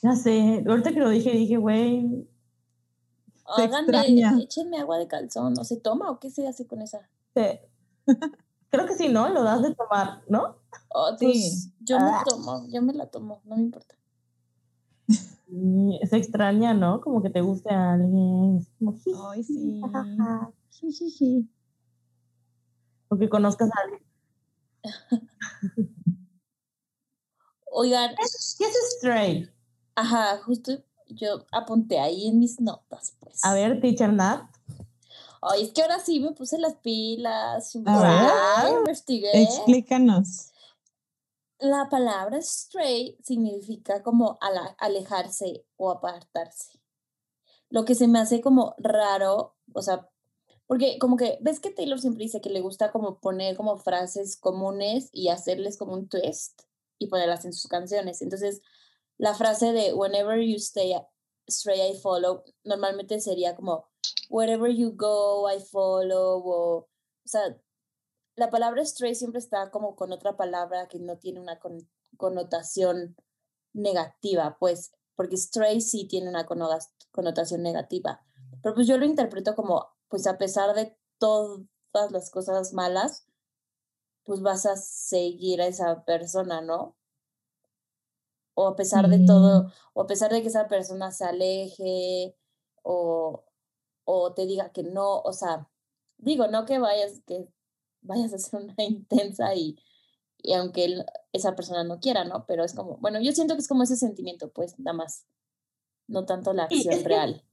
Ya 0.00 0.16
sé, 0.16 0.64
ahorita 0.66 0.92
que 0.92 1.00
lo 1.00 1.10
dije, 1.10 1.30
dije, 1.32 1.58
güey, 1.58 2.26
Háganme, 3.56 3.98
extraña. 3.98 4.38
échenme 4.42 4.78
agua 4.78 4.98
de 4.98 5.08
calzón. 5.08 5.54
¿No 5.54 5.64
se 5.64 5.76
toma 5.76 6.10
o 6.10 6.18
qué 6.20 6.30
se 6.30 6.46
hace 6.46 6.66
con 6.66 6.82
esa? 6.82 7.08
creo 8.70 8.86
que 8.86 8.94
sí, 8.94 9.08
¿no? 9.08 9.28
Lo 9.28 9.42
das 9.42 9.62
de 9.62 9.74
tomar, 9.74 10.22
¿no? 10.28 10.56
Oh, 10.90 11.16
Sí. 11.18 11.24
pues 11.26 11.70
yo 11.80 11.98
me 11.98 12.10
Ah. 12.10 12.22
tomo, 12.28 12.66
yo 12.68 12.82
me 12.82 12.92
la 12.92 13.06
tomo, 13.06 13.40
no 13.44 13.56
me 13.56 13.62
importa. 13.62 13.94
Y 15.50 15.98
se 16.06 16.18
extraña, 16.18 16.74
¿no? 16.74 17.00
Como 17.00 17.22
que 17.22 17.30
te 17.30 17.40
guste 17.40 17.72
a 17.72 17.92
alguien. 17.94 18.58
Es 18.58 18.68
como, 18.78 18.92
jiji, 18.92 19.12
Ay, 19.30 19.42
sí. 19.44 19.80
jajaja. 19.80 20.52
Jijiji. 20.70 21.48
O 23.08 23.16
que 23.16 23.28
conozcas 23.30 23.70
a 23.70 23.80
alguien. 23.82 24.02
Oigan, 27.70 28.14
¿Qué 28.16 28.22
es 28.64 28.96
Stray? 28.98 29.50
ajá, 29.94 30.38
justo 30.44 30.72
yo 31.08 31.46
apunté 31.52 31.98
ahí 31.98 32.28
en 32.28 32.38
mis 32.38 32.60
notas, 32.60 33.16
pues. 33.20 33.44
A 33.44 33.54
ver, 33.54 33.80
Teacher 33.80 34.12
Nat. 34.12 34.42
Ay, 35.40 35.64
es 35.64 35.72
que 35.72 35.82
ahora 35.82 36.00
sí 36.00 36.20
me 36.20 36.32
puse 36.32 36.58
las 36.58 36.74
pilas. 36.76 37.76
A 37.86 38.64
ver. 38.64 38.78
Investigué. 38.78 39.42
Explícanos. 39.42 40.52
La 41.60 41.88
palabra 41.88 42.40
stray 42.40 43.16
significa 43.22 44.02
como 44.02 44.38
alejarse 44.78 45.64
o 45.76 45.90
apartarse. 45.90 46.80
Lo 47.68 47.84
que 47.84 47.94
se 47.94 48.06
me 48.06 48.20
hace 48.20 48.40
como 48.40 48.74
raro, 48.78 49.56
o 49.74 49.82
sea, 49.82 50.08
porque 50.66 50.98
como 50.98 51.16
que, 51.16 51.38
¿ves 51.40 51.60
que 51.60 51.70
Taylor 51.70 51.98
siempre 51.98 52.24
dice 52.24 52.40
que 52.40 52.50
le 52.50 52.60
gusta 52.60 52.92
como 52.92 53.18
poner 53.18 53.56
como 53.56 53.78
frases 53.78 54.36
comunes 54.36 55.08
y 55.12 55.28
hacerles 55.28 55.78
como 55.78 55.94
un 55.94 56.08
twist 56.08 56.62
y 56.98 57.08
ponerlas 57.08 57.44
en 57.44 57.52
sus 57.52 57.68
canciones? 57.68 58.22
Entonces, 58.22 58.60
la 59.18 59.34
frase 59.34 59.72
de 59.72 59.92
whenever 59.92 60.40
you 60.40 60.56
stay 60.56 60.94
stray 61.48 61.90
I 61.90 61.98
follow 61.98 62.44
normalmente 62.64 63.20
sería 63.20 63.54
como 63.56 63.88
wherever 64.30 64.70
you 64.70 64.92
go 64.94 65.48
I 65.50 65.60
follow 65.60 66.42
o, 66.44 66.78
o 66.78 66.88
sea, 67.24 67.58
la 68.36 68.50
palabra 68.50 68.84
stray 68.84 69.14
siempre 69.14 69.40
está 69.40 69.70
como 69.70 69.96
con 69.96 70.12
otra 70.12 70.36
palabra 70.36 70.86
que 70.88 70.98
no 70.98 71.18
tiene 71.18 71.40
una 71.40 71.58
con- 71.58 71.90
connotación 72.16 73.16
negativa, 73.72 74.56
pues, 74.58 74.92
porque 75.16 75.36
stray 75.36 75.80
sí 75.80 76.06
tiene 76.06 76.28
una 76.28 76.46
connotación 76.46 77.62
negativa. 77.62 78.24
Pero 78.62 78.74
pues 78.74 78.86
yo 78.86 78.96
lo 78.96 79.04
interpreto 79.04 79.54
como, 79.54 79.88
pues 80.08 80.26
a 80.26 80.38
pesar 80.38 80.74
de 80.74 80.96
todas 81.18 82.12
las 82.12 82.30
cosas 82.30 82.72
malas, 82.72 83.26
pues 84.24 84.40
vas 84.40 84.66
a 84.66 84.76
seguir 84.76 85.60
a 85.60 85.66
esa 85.66 86.04
persona, 86.04 86.60
¿no? 86.60 86.96
O 88.60 88.66
a 88.66 88.74
pesar 88.74 89.08
de 89.08 89.20
todo, 89.24 89.70
o 89.94 90.02
a 90.02 90.06
pesar 90.08 90.32
de 90.32 90.42
que 90.42 90.48
esa 90.48 90.66
persona 90.66 91.12
se 91.12 91.24
aleje 91.24 92.34
o, 92.82 93.44
o 94.04 94.32
te 94.34 94.46
diga 94.46 94.70
que 94.72 94.82
no, 94.82 95.20
o 95.20 95.32
sea, 95.32 95.68
digo, 96.16 96.48
no 96.48 96.64
que 96.64 96.80
vayas, 96.80 97.20
que 97.24 97.46
vayas 98.00 98.32
a 98.34 98.38
ser 98.38 98.60
una 98.62 98.74
intensa 98.82 99.54
y, 99.54 99.78
y 100.42 100.54
aunque 100.54 100.86
él- 100.86 101.06
esa 101.32 101.54
persona 101.54 101.84
no 101.84 102.00
quiera, 102.00 102.24
¿no? 102.24 102.46
Pero 102.46 102.64
es 102.64 102.74
como, 102.74 102.96
bueno, 102.96 103.20
yo 103.20 103.30
siento 103.30 103.54
que 103.54 103.60
es 103.60 103.68
como 103.68 103.84
ese 103.84 103.94
sentimiento, 103.96 104.50
pues, 104.50 104.76
nada 104.80 104.96
más, 104.96 105.24
no 106.08 106.24
tanto 106.24 106.52
la 106.52 106.66
Sí, 106.68 106.78
acción 106.78 106.98
que- 107.02 107.08
real. 107.08 107.44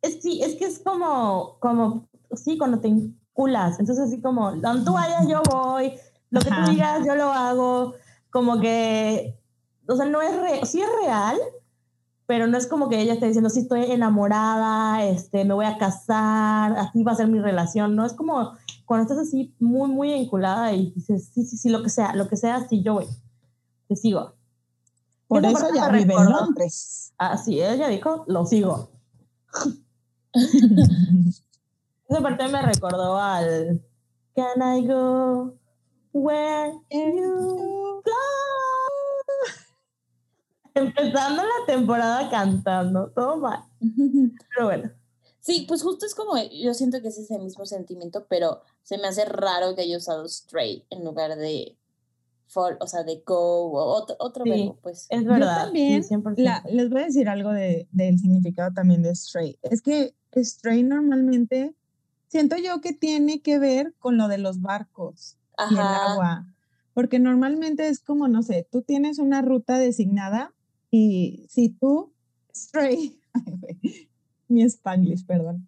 Es, 0.00 0.22
sí, 0.22 0.42
es 0.42 0.54
que 0.56 0.64
es 0.64 0.78
como, 0.78 1.58
como, 1.60 2.08
sí, 2.36 2.56
cuando 2.56 2.80
te, 2.80 2.90
ulas. 3.34 3.78
Entonces, 3.80 4.06
así 4.06 4.22
como, 4.22 4.52
donde 4.52 4.82
tú 4.84 4.94
vayas, 4.94 5.28
yo 5.28 5.42
voy, 5.50 5.92
lo 6.30 6.40
que 6.40 6.48
Ajá. 6.48 6.64
tú 6.64 6.70
digas, 6.72 7.06
yo 7.06 7.14
lo 7.16 7.24
hago. 7.32 7.94
Como 8.30 8.60
que, 8.60 9.38
o 9.86 9.96
sea, 9.96 10.06
no 10.06 10.22
es 10.22 10.36
real, 10.40 10.66
sí 10.66 10.80
es 10.80 10.88
real, 11.02 11.38
pero 12.26 12.46
no 12.46 12.56
es 12.56 12.66
como 12.66 12.88
que 12.88 13.00
ella 13.00 13.14
esté 13.14 13.26
diciendo, 13.26 13.50
sí, 13.50 13.60
estoy 13.60 13.90
enamorada, 13.90 15.04
este, 15.04 15.44
me 15.44 15.54
voy 15.54 15.66
a 15.66 15.76
casar, 15.76 16.76
así 16.78 17.02
va 17.02 17.12
a 17.12 17.16
ser 17.16 17.28
mi 17.28 17.38
relación. 17.38 17.94
No 17.94 18.06
es 18.06 18.14
como 18.14 18.52
cuando 18.86 19.02
estás 19.02 19.26
así 19.26 19.54
muy, 19.58 19.90
muy 19.90 20.12
vinculada 20.12 20.72
y 20.72 20.92
dices, 20.92 21.30
sí, 21.34 21.44
sí, 21.44 21.56
sí, 21.56 21.68
lo 21.68 21.82
que 21.82 21.90
sea, 21.90 22.14
lo 22.14 22.28
que 22.28 22.36
sea, 22.36 22.66
sí, 22.68 22.82
yo 22.82 22.94
voy, 22.94 23.06
te 23.88 23.96
sigo. 23.96 24.34
Por 25.26 25.44
eso 25.44 25.68
ya 25.74 25.88
vive 25.88 26.02
en 26.02 26.08
recordó. 26.08 26.40
Londres. 26.40 27.12
Así 27.18 27.60
ella 27.60 27.88
dijo, 27.88 28.24
lo 28.26 28.46
sigo. 28.46 28.90
Esa 32.08 32.20
parte 32.20 32.48
me 32.48 32.62
recordó 32.62 33.18
al 33.18 33.80
Can 34.34 34.62
I 34.62 34.86
go 34.86 35.54
where 36.12 36.72
you 36.90 38.02
go? 38.04 38.12
Empezando 41.14 41.42
la 41.42 41.66
temporada 41.66 42.28
cantando, 42.30 43.10
todo 43.10 43.36
mal. 43.38 43.60
Pero 44.54 44.66
bueno, 44.66 44.90
Sí, 45.40 45.66
pues 45.68 45.82
justo 45.82 46.06
es 46.06 46.14
como, 46.14 46.36
yo 46.42 46.72
siento 46.72 47.02
que 47.02 47.08
es 47.08 47.18
ese 47.18 47.38
mismo 47.38 47.66
sentimiento, 47.66 48.24
pero 48.30 48.62
se 48.82 48.96
me 48.96 49.08
hace 49.08 49.26
raro 49.26 49.74
que 49.74 49.82
haya 49.82 49.98
usado 49.98 50.24
straight 50.24 50.86
en 50.88 51.04
lugar 51.04 51.36
de 51.36 51.76
fall, 52.46 52.78
o 52.80 52.86
sea, 52.86 53.02
de 53.02 53.22
go, 53.26 53.70
o 53.72 53.84
otro, 53.84 54.16
otro 54.20 54.44
Sí, 54.44 54.50
verbo, 54.50 54.78
pues. 54.80 55.06
es 55.10 55.22
Yo 55.22 55.28
verdad. 55.28 55.64
también 55.64 56.02
sí, 56.02 56.08
100%. 56.08 56.42
la- 56.42 56.64
les 56.72 56.88
voy 56.88 57.02
a 57.02 57.04
decir 57.04 57.28
algo 57.28 57.52
de, 57.52 57.86
del 57.92 58.18
significado 58.18 58.72
también 58.72 59.02
de 59.02 59.14
stray. 59.14 59.58
Es 59.60 59.82
que 59.82 60.14
stray 60.34 60.82
normalmente 60.82 61.74
siento 62.28 62.56
yo 62.56 62.80
que 62.80 62.94
tiene 62.94 63.42
que 63.42 63.58
ver 63.58 63.92
con 63.98 64.16
lo 64.16 64.28
de 64.28 64.38
los 64.38 64.62
barcos 64.62 65.36
y 65.70 65.74
el 65.74 65.80
Ajá. 65.80 66.12
agua. 66.12 66.46
Porque 66.94 67.18
normalmente 67.18 67.88
es 67.88 68.00
como, 68.00 68.28
no 68.28 68.42
sé, 68.42 68.66
tú 68.72 68.80
tienes 68.80 69.18
una 69.18 69.42
ruta 69.42 69.76
designada 69.78 70.53
y 70.96 71.46
si 71.48 71.70
tú 71.70 72.12
stray, 72.54 73.18
mi 74.46 74.62
spanglish, 74.62 75.26
perdón. 75.26 75.66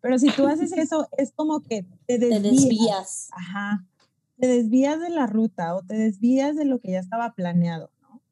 Pero 0.00 0.18
si 0.18 0.30
tú 0.30 0.46
haces 0.46 0.72
eso, 0.76 1.08
es 1.18 1.32
como 1.32 1.60
que 1.60 1.82
te 2.06 2.18
Te 2.18 2.18
desvías. 2.18 2.42
desvías. 2.42 3.28
Ajá. 3.32 3.84
Te 4.38 4.46
desvías 4.46 4.98
de 5.00 5.10
la 5.10 5.26
ruta 5.26 5.74
o 5.74 5.82
te 5.82 5.94
desvías 5.94 6.56
de 6.56 6.64
lo 6.64 6.80
que 6.80 6.92
ya 6.92 7.00
estaba 7.00 7.34
planeado, 7.34 7.90
¿no? 8.00 8.22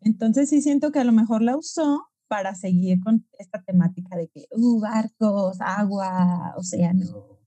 Entonces 0.00 0.48
sí 0.48 0.62
siento 0.62 0.92
que 0.92 0.98
a 0.98 1.04
lo 1.04 1.12
mejor 1.12 1.42
la 1.42 1.56
usó 1.58 2.08
para 2.26 2.54
seguir 2.54 3.02
con 3.02 3.26
esta 3.38 3.62
temática 3.62 4.16
de 4.16 4.28
que, 4.28 4.46
uh, 4.52 4.80
barcos, 4.80 5.58
agua, 5.60 6.54
océano. 6.56 7.38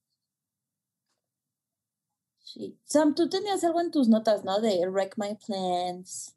Sí. 2.37 2.77
Sam, 2.83 3.15
tú 3.15 3.27
tenías 3.27 3.63
algo 3.63 3.81
en 3.81 3.89
tus 3.89 4.07
notas, 4.07 4.43
¿no? 4.43 4.61
De 4.61 4.87
wreck 4.87 5.15
my 5.17 5.35
plans. 5.47 6.35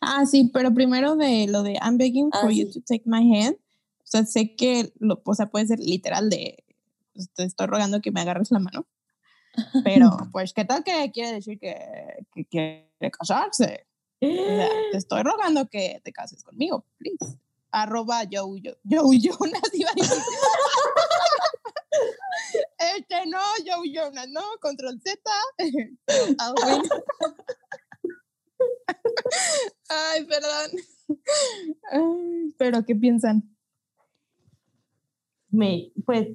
Ah, 0.00 0.24
sí, 0.26 0.50
pero 0.52 0.72
primero 0.72 1.16
de 1.16 1.46
lo 1.48 1.62
de 1.62 1.74
I'm 1.74 1.98
begging 1.98 2.30
Ah, 2.32 2.40
for 2.42 2.50
you 2.50 2.66
sí. 2.66 2.72
to 2.72 2.80
take 2.86 3.02
my 3.06 3.20
hand. 3.20 3.56
O 3.56 4.06
sea, 4.10 4.24
sé 4.24 4.56
que, 4.56 4.92
lo, 4.98 5.20
o 5.24 5.34
sea, 5.34 5.46
puede 5.46 5.66
ser 5.66 5.78
literal 5.78 6.30
de, 6.30 6.64
pues, 7.14 7.30
te 7.32 7.44
estoy 7.44 7.66
rogando 7.66 8.00
que 8.00 8.10
me 8.10 8.20
agarres 8.20 8.50
la 8.50 8.58
mano. 8.58 8.86
Pero, 9.84 10.10
pues, 10.32 10.52
¿qué 10.52 10.64
tal 10.64 10.84
que 10.84 11.10
quiere 11.12 11.32
decir 11.32 11.58
que, 11.58 11.76
que 12.34 12.44
quiere 12.44 13.10
casarse? 13.18 13.86
O 14.20 14.26
sea, 14.26 14.68
te 14.90 14.96
estoy 14.96 15.22
rogando 15.22 15.68
que 15.68 16.00
te 16.04 16.12
cases 16.12 16.42
conmigo, 16.42 16.84
please. 16.98 17.38
Arroba 17.72 18.24
yo, 18.24 18.56
yo, 18.56 18.72
yo, 18.82 19.02
Jonas, 19.12 19.62
iba 19.74 19.90
a 19.90 19.94
decir. 19.94 20.18
Este, 22.96 23.26
no, 23.26 23.38
yo, 23.64 23.82
Jonas, 23.84 24.28
no, 24.28 24.40
control 24.60 25.00
Z. 25.02 25.20
Ay, 29.88 30.24
perdón. 30.24 30.70
Ay, 31.92 32.54
Pero, 32.58 32.84
¿qué 32.84 32.94
piensan? 32.94 33.42
Me- 35.50 35.92
pues 36.06 36.28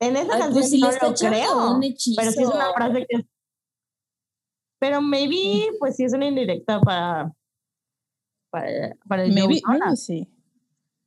en 0.00 0.16
esa 0.16 0.34
Ay, 0.34 0.40
canción 0.40 0.52
pues 0.52 0.70
sí 0.70 0.80
no 0.80 0.90
está 0.90 1.06
lo 1.06 1.12
echando 1.12 1.36
creo. 1.38 1.76
un 1.76 1.82
hechizo. 1.84 2.20
Pero 2.20 2.32
sí 2.32 2.42
es 2.42 2.48
una 2.48 2.72
frase 2.72 3.06
que 3.08 3.16
es- 3.18 3.24
Pero 4.78 5.00
maybe, 5.00 5.68
pues 5.78 5.96
sí 5.96 6.04
es 6.04 6.12
una 6.12 6.26
indirecta 6.26 6.80
para. 6.80 7.32
Para, 8.50 8.96
para 9.08 9.24
el 9.24 9.32
Maybe, 9.32 9.60
Joe 9.64 9.72
maybe 9.72 9.80
Jonas. 9.84 10.04
sí. 10.04 10.28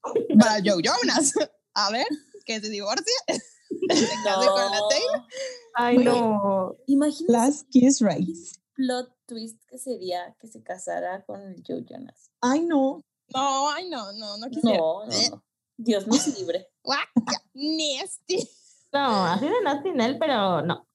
Para 0.39 0.55
Joe 0.63 0.81
Jonas. 0.81 1.33
A 1.73 1.91
ver, 1.91 2.07
que 2.45 2.59
se 2.59 2.69
divorcie. 2.69 3.13
Se 3.89 4.07
case 4.23 4.47
con 4.47 4.71
la 4.71 4.79
Taylor. 4.89 5.27
Ay, 5.73 5.95
Güey. 5.95 6.05
no. 6.05 6.75
Imagínate 6.87 7.31
Las 7.33 7.63
kiss 7.65 7.99
rights. 8.01 8.59
Plot 8.75 9.09
twist 9.25 9.61
que 9.67 9.77
sería 9.77 10.35
que 10.39 10.47
se 10.47 10.61
casara 10.63 11.23
con 11.25 11.41
el 11.41 11.63
Joe 11.67 11.83
Jonas. 11.89 12.29
Ay, 12.41 12.61
no. 12.61 13.01
No, 13.33 13.69
ay, 13.71 13.89
no, 13.89 14.11
no, 14.13 14.37
no 14.37 14.49
quisiera. 14.49 14.77
No, 14.77 15.05
no, 15.05 15.11
no. 15.31 15.43
Dios 15.77 16.05
nos 16.07 16.27
libre. 16.39 16.67
Nasty. 17.53 18.47
No, 18.93 19.25
así 19.25 19.45
de 19.45 19.61
nasty 19.63 19.89
en 19.89 20.01
él, 20.01 20.17
pero 20.19 20.61
no. 20.61 20.87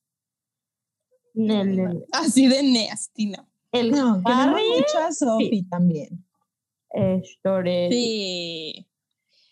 El, 1.34 1.50
el, 1.78 2.06
Así 2.12 2.48
de 2.48 2.62
nasty, 2.62 3.26
no. 3.26 3.46
el 3.72 3.90
No, 3.92 4.20
Harry, 4.24 4.62
mucho 4.68 4.98
a 4.98 5.12
Sophie 5.12 5.66
también. 5.70 6.24
eh, 6.94 7.22
Sí. 7.90 8.86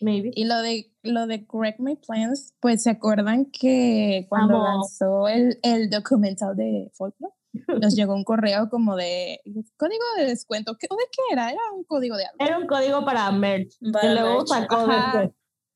maybe. 0.01 0.31
Y 0.35 0.45
lo 0.45 0.61
de 0.61 0.91
lo 1.03 1.27
de 1.27 1.45
Correct 1.45 1.79
My 1.79 1.95
Plans, 1.95 2.53
pues 2.59 2.83
se 2.83 2.89
acuerdan 2.89 3.45
que 3.51 4.25
cuando 4.29 4.55
Amo. 4.57 4.63
lanzó 4.65 5.27
el, 5.27 5.59
el 5.63 5.89
documental 5.89 6.55
de 6.55 6.89
Folklore, 6.93 7.33
nos 7.81 7.95
llegó 7.95 8.13
un 8.15 8.23
correo 8.23 8.69
como 8.69 8.95
de 8.95 9.39
código 9.77 10.03
de 10.17 10.25
descuento. 10.25 10.75
¿Qué, 10.79 10.87
¿O 10.89 10.95
de 10.95 11.03
qué 11.11 11.21
era? 11.33 11.49
Era 11.51 11.61
un 11.75 11.83
código 11.83 12.15
de 12.17 12.25
algo. 12.25 12.37
Era 12.39 12.57
un 12.57 12.67
código 12.67 13.03
para 13.05 13.31
merch. 13.31 13.77
Para 13.91 14.01
que 14.01 14.13
luego 14.21 14.37
merch. 14.39 14.47
sacó 14.47 14.87
después. 14.87 15.29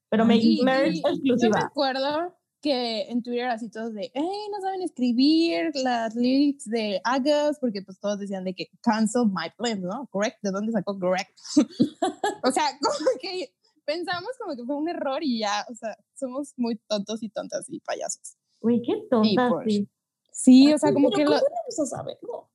Pero 0.09 0.25
me, 0.25 0.37
Y- 0.37 0.61
merch 0.63 0.95
y 0.95 1.01
Yo 1.01 1.09
exclusiva. 1.09 1.59
recuerdo 1.61 2.37
que 2.61 3.09
en 3.09 3.21
Twitter 3.21 3.47
así 3.47 3.69
todos 3.69 3.93
de, 3.93 4.09
hey, 4.13 4.47
no 4.51 4.61
saben 4.61 4.81
escribir 4.83 5.71
las 5.75 6.15
lyrics 6.15 6.63
de 6.65 7.01
August, 7.03 7.59
porque 7.59 7.81
pues 7.81 7.99
todos 7.99 8.19
decían 8.19 8.45
de 8.45 8.53
que 8.53 8.69
cancel 8.81 9.23
my 9.25 9.49
plans, 9.57 9.81
¿no? 9.81 10.07
Correct, 10.11 10.37
¿de 10.41 10.51
dónde 10.51 10.71
sacó 10.71 10.97
correct? 10.97 11.37
o 12.43 12.51
sea, 12.51 12.63
como 12.81 13.09
que 13.21 13.53
pensamos 13.85 14.29
como 14.39 14.55
que 14.55 14.63
fue 14.63 14.77
un 14.77 14.87
error 14.87 15.19
y 15.21 15.39
ya, 15.39 15.65
o 15.69 15.75
sea, 15.75 15.97
somos 16.15 16.53
muy 16.55 16.79
tontos 16.87 17.21
y 17.21 17.29
tontas 17.29 17.65
y 17.67 17.81
payasos. 17.81 18.37
Uy, 18.61 18.81
qué 18.81 18.93
tonta, 19.09 19.49
pues. 19.49 19.65
sí. 19.67 19.89
Sí, 20.33 20.73
o 20.73 20.77
sea, 20.77 20.91
como 20.91 21.09
Pero 21.09 21.17
que 21.17 21.25
¿cómo 21.25 21.37
lo... 21.37 21.43
vamos 21.43 21.79
a 21.79 21.85
saberlo? 21.85 22.49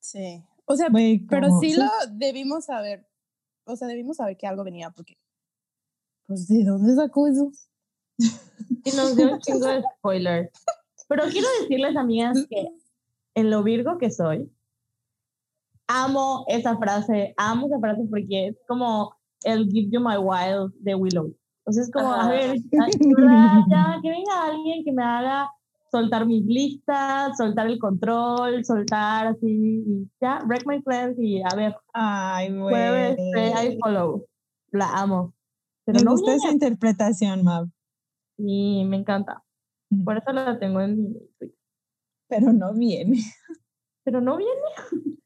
Sí. 0.00 0.44
O 0.66 0.76
sea, 0.76 0.88
Güey, 0.90 1.20
pero 1.26 1.48
como- 1.48 1.60
sí 1.60 1.74
lo 1.74 1.84
debimos 2.12 2.64
saber. 2.66 3.06
O 3.64 3.76
sea, 3.76 3.88
debimos 3.88 4.16
saber 4.16 4.36
que 4.36 4.46
algo 4.46 4.64
venía 4.64 4.90
porque... 4.90 5.16
Pues, 6.26 6.46
¿de 6.48 6.64
dónde 6.64 6.94
sacó 6.94 7.28
eso? 7.28 7.50
Y 8.18 8.90
nos 8.96 9.16
dio 9.16 9.32
un 9.32 9.40
chingo 9.40 9.66
de 9.66 9.82
spoiler. 9.98 10.50
Pero 11.08 11.24
quiero 11.30 11.46
decirles, 11.60 11.96
amigas, 11.96 12.46
que 12.50 12.66
en 13.34 13.50
lo 13.50 13.62
virgo 13.62 13.96
que 13.98 14.10
soy, 14.10 14.50
amo 15.86 16.44
esa 16.48 16.76
frase, 16.78 17.32
amo 17.36 17.66
esa 17.68 17.78
frase 17.78 18.02
porque 18.10 18.48
es 18.48 18.56
como 18.66 19.14
el 19.44 19.68
Give 19.70 19.88
You 19.90 20.00
My 20.00 20.16
Wild 20.16 20.72
de 20.80 20.94
Willow. 20.96 21.36
Entonces 21.60 21.86
es 21.86 21.92
como, 21.92 22.12
a 22.12 22.28
ver, 22.28 22.56
ya, 22.72 24.00
que 24.02 24.10
venga 24.10 24.44
alguien 24.44 24.84
que 24.84 24.92
me 24.92 25.02
haga 25.04 25.50
soltar 25.96 26.26
mis 26.26 26.44
listas, 26.44 27.36
soltar 27.36 27.66
el 27.66 27.78
control, 27.78 28.64
soltar 28.64 29.28
así, 29.28 29.82
y 29.86 30.10
ya, 30.20 30.40
break 30.46 30.66
my 30.66 30.82
plans 30.82 31.16
y 31.18 31.40
a 31.42 31.54
ver, 31.56 31.74
Ay, 31.92 32.52
wherever 32.52 33.12
stay, 33.12 33.48
I 33.50 33.52
güey. 33.52 33.78
follow. 33.78 34.26
La 34.72 34.92
amo. 34.92 35.32
Pero 35.84 35.98
Me 36.00 36.04
no 36.04 36.10
gusta 36.12 36.34
esa 36.34 36.50
interpretación, 36.50 37.44
Mav. 37.44 37.68
Y 38.38 38.84
me 38.84 38.96
encanta. 38.98 39.42
Por 40.04 40.18
eso 40.18 40.32
la 40.32 40.58
tengo 40.58 40.80
en 40.80 40.96
mi. 40.98 41.16
Pero 42.28 42.52
no 42.52 42.74
viene. 42.74 43.20
Pero 44.04 44.20
no 44.20 44.36
viene. 44.36 44.60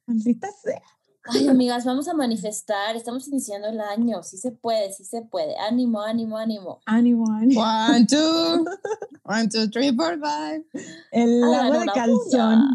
Maldita 0.06 0.48
sea. 0.62 0.82
Ay, 1.24 1.48
amigas, 1.48 1.84
vamos 1.84 2.08
a 2.08 2.14
manifestar. 2.14 2.96
Estamos 2.96 3.28
iniciando 3.28 3.68
el 3.68 3.80
año. 3.80 4.22
Sí 4.22 4.38
se 4.38 4.52
puede, 4.52 4.92
sí 4.92 5.04
se 5.04 5.22
puede. 5.22 5.56
Ánimo, 5.58 6.00
ánimo, 6.00 6.38
ánimo. 6.38 6.80
Ánimo, 6.86 7.24
ánimo. 7.30 7.60
One, 7.60 8.06
two, 8.06 8.64
one, 9.24 9.48
two, 9.48 9.68
three, 9.70 9.94
four, 9.94 10.18
five. 10.18 10.64
El 11.12 11.44
Hagan 11.44 11.66
agua 11.66 11.80
de 11.80 11.86
calzón. 11.92 12.74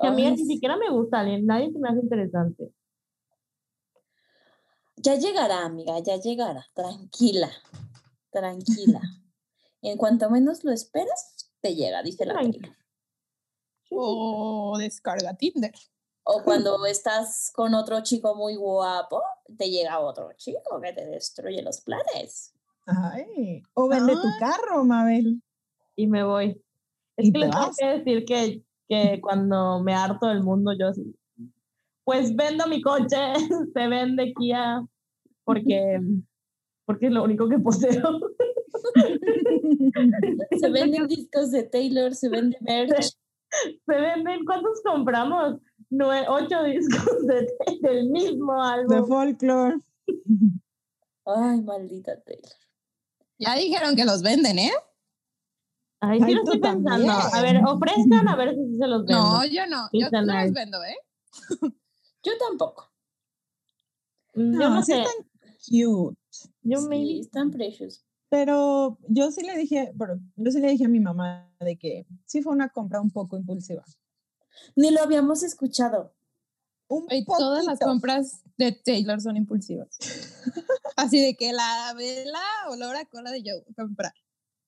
Que 0.00 0.08
a 0.08 0.10
mí 0.12 0.28
ni 0.30 0.44
siquiera 0.44 0.76
me 0.76 0.90
gusta 0.90 1.20
alguien, 1.20 1.46
nadie 1.46 1.70
se 1.70 1.78
me 1.78 1.88
hace 1.88 2.00
interesante. 2.00 2.72
Ya 4.96 5.16
llegará, 5.16 5.64
amiga, 5.64 5.98
ya 6.00 6.16
llegará. 6.16 6.66
Tranquila, 6.74 7.50
tranquila. 8.30 9.00
Y 9.82 9.90
en 9.90 9.98
cuanto 9.98 10.30
menos 10.30 10.64
lo 10.64 10.72
esperas, 10.72 11.50
te 11.60 11.74
llega, 11.74 12.02
dice 12.02 12.24
la 12.24 12.34
Tranquila. 12.34 12.68
Taylor. 12.68 12.84
O 13.90 14.76
descarga 14.78 15.34
Tinder. 15.34 15.72
O 16.24 16.42
cuando 16.42 16.84
estás 16.86 17.52
con 17.54 17.74
otro 17.74 18.02
chico 18.02 18.34
muy 18.34 18.56
guapo, 18.56 19.22
te 19.58 19.70
llega 19.70 20.00
otro 20.00 20.30
chico 20.36 20.80
que 20.82 20.92
te 20.92 21.06
destruye 21.06 21.62
los 21.62 21.82
planes. 21.82 22.54
Ay, 22.86 23.62
o 23.74 23.88
vende 23.88 24.14
tu 24.14 24.28
carro, 24.38 24.84
Mabel. 24.84 25.42
Y 25.96 26.06
me 26.06 26.24
voy. 26.24 26.60
Es 27.16 27.26
Y 27.28 27.32
que 27.32 27.38
te 27.40 27.44
les 27.46 27.50
tengo 27.50 27.66
vas. 27.66 27.76
que 27.76 27.86
decir 27.86 28.24
que, 28.24 28.62
que 28.88 29.20
cuando 29.20 29.80
me 29.80 29.94
harto 29.94 30.26
del 30.28 30.42
mundo, 30.42 30.72
yo 30.78 30.88
así, 30.88 31.14
pues 32.04 32.34
vendo 32.34 32.66
mi 32.66 32.80
coche, 32.82 33.16
se 33.74 33.88
vende 33.88 34.32
Kia, 34.34 34.84
porque, 35.44 36.00
porque 36.86 37.06
es 37.06 37.12
lo 37.12 37.22
único 37.22 37.48
que 37.48 37.58
poseo. 37.58 38.20
Se 40.60 40.68
venden 40.70 41.06
discos 41.06 41.50
de 41.50 41.62
Taylor, 41.64 42.14
se 42.14 42.28
vende 42.28 42.58
merch. 42.60 43.12
Se 43.86 43.94
venden, 43.94 44.44
¿cuántos 44.44 44.82
compramos? 44.82 45.56
Nue- 45.90 46.26
ocho 46.28 46.62
discos 46.64 47.26
de- 47.26 47.52
del 47.82 48.08
mismo 48.10 48.52
De 48.64 48.72
álbum. 48.74 49.06
folklore. 49.06 49.76
Ay, 51.26 51.60
maldita 51.62 52.20
Taylor. 52.22 52.52
Ya 53.38 53.54
dijeron 53.56 53.96
que 53.96 54.04
los 54.04 54.22
venden, 54.22 54.58
¿eh? 54.58 54.72
Ay, 56.00 56.18
sí 56.20 56.24
Ay, 56.28 56.34
lo 56.34 56.42
estoy 56.42 56.58
pensando. 56.60 57.12
A 57.12 57.42
ver, 57.42 57.62
ofrezcan 57.66 58.28
a 58.28 58.36
ver 58.36 58.54
si 58.54 58.66
sí 58.66 58.76
se 58.76 58.86
los 58.86 59.04
vendo. 59.06 59.22
No, 59.22 59.44
yo 59.46 59.66
no. 59.66 59.88
Yo 59.92 60.08
no 60.10 60.22
los 60.22 60.52
vendo, 60.52 60.82
¿eh? 60.84 60.96
Yo 62.22 62.32
tampoco. 62.38 62.90
Mm, 64.34 64.52
yo 64.52 64.58
No, 64.58 64.70
no 64.70 64.82
sí 64.82 64.92
sé. 64.92 64.98
están 65.02 65.14
cute. 65.66 66.18
Yo 66.62 66.78
Sí, 66.80 66.88
maybe. 66.88 67.20
están 67.20 67.50
precious. 67.50 68.04
Pero 68.28 68.98
yo 69.08 69.30
sí 69.30 69.42
le 69.44 69.56
dije, 69.56 69.92
pero 69.98 70.18
yo 70.36 70.50
sí 70.50 70.60
le 70.60 70.68
dije 70.70 70.84
a 70.86 70.88
mi 70.88 71.00
mamá 71.00 71.50
de 71.60 71.76
que 71.78 72.06
sí 72.26 72.42
fue 72.42 72.52
una 72.52 72.68
compra 72.68 73.00
un 73.00 73.10
poco 73.10 73.36
impulsiva. 73.36 73.84
Ni 74.76 74.90
lo 74.90 75.02
habíamos 75.02 75.42
escuchado. 75.42 76.12
Un 76.88 77.06
Y 77.10 77.24
todas 77.24 77.64
las 77.64 77.78
compras 77.78 78.42
de 78.58 78.72
Taylor 78.72 79.20
son 79.20 79.36
impulsivas. 79.36 79.88
Así 80.96 81.20
de 81.20 81.36
que 81.36 81.52
la 81.52 81.94
vela 81.96 82.40
olor 82.68 82.96
a 82.96 83.04
cola 83.06 83.30
de 83.30 83.42
yo 83.42 83.52
comprar. 83.76 84.12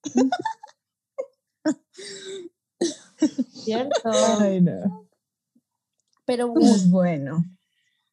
Cierto. 3.53 4.11
Ay, 4.41 4.61
no. 4.61 5.09
Pero 6.25 6.49
bueno, 6.49 6.69
Pues 6.69 6.91
bueno. 6.91 7.45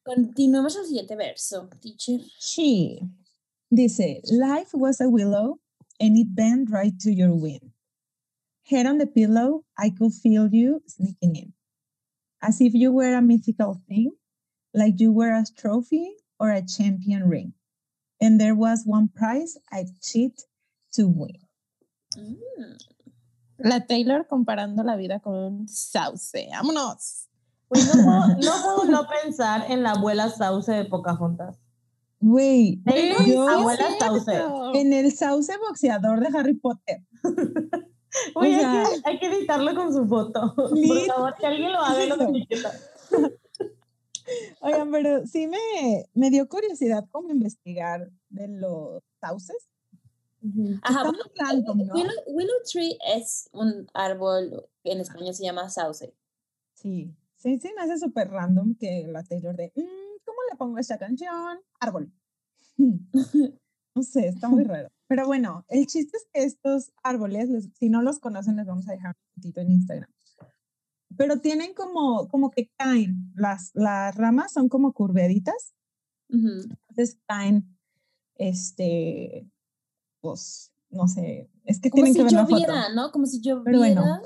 continuemos 0.02 0.76
al 0.76 0.86
siguiente 0.86 1.16
verso, 1.16 1.68
teacher. 1.80 2.20
She 2.38 3.00
dice, 3.70 4.20
life 4.30 4.76
was 4.76 5.00
a 5.00 5.08
willow 5.08 5.60
and 6.00 6.16
it 6.16 6.28
bent 6.34 6.70
right 6.70 6.94
to 7.00 7.10
your 7.10 7.32
wind. 7.34 7.72
Head 8.70 8.86
on 8.86 8.98
the 8.98 9.06
pillow, 9.06 9.64
I 9.76 9.90
could 9.90 10.12
feel 10.12 10.48
you 10.50 10.82
sneaking 10.86 11.36
in. 11.36 11.54
As 12.44 12.60
if 12.60 12.74
you 12.74 12.92
were 12.92 13.14
a 13.14 13.22
mythical 13.22 13.80
thing, 13.88 14.12
like 14.74 15.00
you 15.00 15.12
were 15.12 15.32
a 15.32 15.44
trophy 15.56 16.12
or 16.38 16.50
a 16.50 16.60
champion 16.60 17.26
ring. 17.26 17.54
And 18.20 18.38
there 18.38 18.54
was 18.54 18.82
one 18.84 19.08
prize 19.08 19.56
I'd 19.72 19.98
cheat 20.02 20.42
to 20.92 21.08
win. 21.08 21.38
Mm. 22.18 22.76
La 23.58 23.80
Taylor 23.80 24.26
comparando 24.26 24.84
la 24.84 24.96
vida 24.96 25.20
con 25.20 25.34
un 25.34 25.68
sauce. 25.68 26.50
¡Vámonos! 26.52 27.28
Güey, 27.70 27.82
no, 27.86 27.92
puedo, 27.92 28.28
no 28.38 28.62
puedo 28.62 28.84
no 28.90 29.08
pensar 29.08 29.70
en 29.70 29.82
la 29.82 29.92
abuela 29.92 30.28
Sauce 30.28 30.70
de 30.70 30.84
Pocahontas. 30.84 31.56
Güey, 32.20 32.82
abuela 32.86 33.88
Sauce. 33.98 34.80
en 34.80 34.92
el 34.92 35.12
sauce 35.12 35.56
boxeador 35.66 36.20
de 36.20 36.38
Harry 36.38 36.54
Potter. 36.54 37.02
Güey, 38.34 38.54
O 38.54 38.56
hay, 38.56 38.60
sea- 38.60 38.84
que, 39.02 39.08
hay 39.10 39.18
que 39.18 39.26
editarlo 39.26 39.74
con 39.74 39.92
su 39.92 40.06
foto. 40.06 40.54
Por 40.56 41.06
favor, 41.06 41.34
que 41.38 41.46
alguien 41.46 41.72
lo 41.72 41.80
haga 41.80 42.04
etiqueta. 42.04 42.72
Oigan, 44.60 44.90
pero 44.90 45.26
sí 45.26 45.46
me, 45.46 46.06
me 46.14 46.30
dio 46.30 46.48
curiosidad 46.48 47.04
como 47.10 47.30
investigar 47.30 48.10
de 48.30 48.48
los 48.48 49.02
sauces. 49.20 49.68
Ajá, 50.82 51.04
bueno, 51.04 51.24
random, 51.36 51.86
¿no? 51.86 51.94
Willow, 51.94 52.12
willow 52.28 52.56
tree 52.70 52.98
es 53.16 53.48
un 53.52 53.86
árbol, 53.94 54.66
en 54.84 55.00
español 55.00 55.34
se 55.34 55.42
llama 55.44 55.68
sauce. 55.70 56.14
Sí, 56.74 57.14
sí, 57.36 57.58
sí, 57.58 57.70
me 57.76 57.82
hace 57.82 57.98
súper 57.98 58.28
random 58.30 58.74
que 58.78 59.06
la 59.08 59.22
Taylor 59.22 59.56
de, 59.56 59.72
"Mm, 59.74 60.20
¿cómo 60.24 60.38
le 60.50 60.56
pongo 60.56 60.78
esta 60.78 60.98
canción? 60.98 61.58
Árbol. 61.80 62.10
No 63.96 64.02
sé, 64.02 64.26
está 64.26 64.48
muy 64.48 64.64
raro. 64.64 64.88
Pero 65.06 65.26
bueno, 65.26 65.64
el 65.68 65.86
chiste 65.86 66.16
es 66.16 66.26
que 66.32 66.44
estos 66.44 66.92
árboles, 67.02 67.48
les- 67.50 67.68
si 67.78 67.88
no 67.90 68.02
los 68.02 68.18
conocen, 68.20 68.56
les 68.56 68.66
vamos 68.66 68.88
a 68.88 68.92
dejar 68.92 69.14
un 69.16 69.34
poquito 69.42 69.60
en 69.60 69.70
Instagram. 69.70 70.10
Pero 71.16 71.40
tienen 71.40 71.74
como, 71.74 72.26
como 72.28 72.50
que 72.50 72.70
caen, 72.76 73.32
las, 73.36 73.70
las 73.74 74.16
ramas 74.16 74.52
son 74.52 74.68
como 74.68 74.92
curveaditas, 74.92 75.74
Ujú. 76.30 76.62
entonces 76.88 77.18
caen, 77.26 77.76
este, 78.36 79.48
pues, 80.20 80.72
no 80.90 81.06
sé, 81.06 81.50
es 81.64 81.80
que 81.80 81.90
Como 81.90 82.04
tienen 82.04 82.12
si 82.14 82.18
que 82.18 82.24
ver 82.24 82.32
la 82.32 82.46
foto. 82.46 82.56
lloviera, 82.56 82.88
¿no? 82.94 83.12
Como 83.12 83.26
si 83.26 83.40
lloviera 83.40 83.64
Pero 83.64 83.78
bueno. 83.78 84.22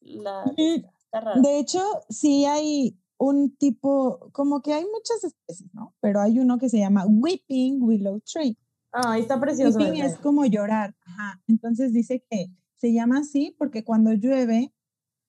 la... 0.00 0.44
Está 0.56 1.20
raro. 1.20 1.40
De 1.42 1.58
hecho, 1.58 1.80
sí 2.08 2.44
hay 2.44 2.98
un 3.18 3.56
tipo, 3.56 4.30
como 4.32 4.62
que 4.62 4.72
hay 4.74 4.84
muchas 4.84 5.24
especies, 5.24 5.72
¿no? 5.74 5.94
Pero 6.00 6.20
hay 6.20 6.38
uno 6.38 6.58
que 6.58 6.68
se 6.68 6.78
llama 6.78 7.04
Weeping 7.06 7.82
Willow 7.82 8.20
Tree. 8.20 8.56
Ay, 8.92 9.22
está 9.22 9.40
precioso. 9.40 9.78
Weeping 9.78 10.02
es 10.02 10.16
como 10.18 10.44
llorar. 10.44 10.94
Ajá. 11.06 11.40
Entonces 11.48 11.92
dice 11.92 12.22
que 12.30 12.46
se 12.76 12.92
llama 12.92 13.18
así 13.18 13.54
porque 13.58 13.84
cuando 13.84 14.12
llueve, 14.12 14.72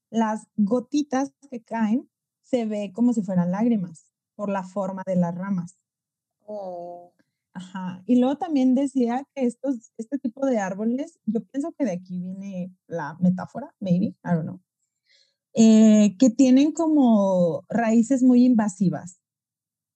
las 0.09 0.47
gotitas 0.55 1.33
que 1.49 1.63
caen 1.63 2.09
se 2.43 2.65
ve 2.65 2.91
como 2.93 3.13
si 3.13 3.23
fueran 3.23 3.51
lágrimas 3.51 4.05
por 4.35 4.49
la 4.49 4.63
forma 4.63 5.01
de 5.05 5.15
las 5.15 5.33
ramas. 5.33 5.77
Oh. 6.45 7.13
Ajá. 7.53 8.03
Y 8.05 8.19
luego 8.19 8.37
también 8.37 8.75
decía 8.75 9.23
que 9.33 9.45
estos, 9.45 9.91
este 9.97 10.17
tipo 10.17 10.45
de 10.45 10.57
árboles, 10.59 11.19
yo 11.25 11.43
pienso 11.45 11.71
que 11.71 11.85
de 11.85 11.91
aquí 11.91 12.19
viene 12.19 12.71
la 12.87 13.15
metáfora, 13.19 13.73
maybe, 13.79 14.07
I 14.07 14.33
don't 14.33 14.43
know, 14.43 14.59
eh, 15.53 16.15
que 16.17 16.31
tienen 16.31 16.71
como 16.71 17.63
raíces 17.69 18.23
muy 18.23 18.43
invasivas. 18.43 19.19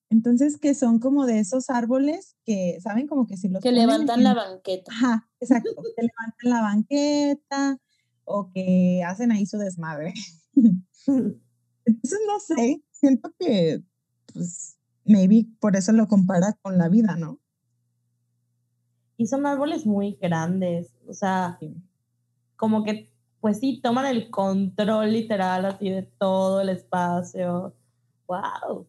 Entonces, 0.10 0.58
que 0.58 0.74
son 0.74 0.99
como 0.99 1.26
de 1.26 1.39
esos 1.39 1.70
árboles 1.70 2.38
que, 2.45 2.78
¿saben? 2.82 3.08
Como 3.08 3.28
que 3.28 3.36
si 3.38 3.49
los 3.49 3.62
Que 3.62 3.70
ponen 3.70 3.88
levantan 3.88 4.20
en- 4.20 4.24
la 4.24 4.34
banqueta. 4.34 4.91
Ajá, 4.91 5.30
exacto, 5.39 5.70
que 5.95 6.01
levantan 6.03 6.49
la 6.49 6.62
banqueta 6.62 7.78
o 8.24 8.49
que 8.53 9.03
hacen 9.05 9.32
ahí 9.32 9.45
su 9.45 9.58
desmadre. 9.58 10.14
Entonces, 11.86 12.20
no 12.28 12.39
sé, 12.39 12.82
siento 12.91 13.34
que, 13.39 13.84
pues, 14.34 14.78
maybe 15.05 15.47
por 15.60 15.76
eso 15.76 15.91
lo 15.91 16.08
compara 16.08 16.53
con 16.62 16.78
la 16.78 16.89
vida, 16.89 17.16
¿no? 17.18 17.39
Y 19.18 19.26
son 19.28 19.45
árboles 19.45 19.86
muy 19.86 20.18
grandes. 20.22 20.91
O 21.08 21.14
sea, 21.14 21.60
como 22.55 22.84
que, 22.84 23.10
pues 23.41 23.60
sí, 23.60 23.80
toman 23.82 24.05
el 24.05 24.30
control 24.30 25.12
literal 25.12 25.66
así 25.66 25.89
de 25.89 26.03
todo 26.03 26.62
el 26.62 26.70
espacio. 26.70 27.74
¡Wow! 28.28 28.88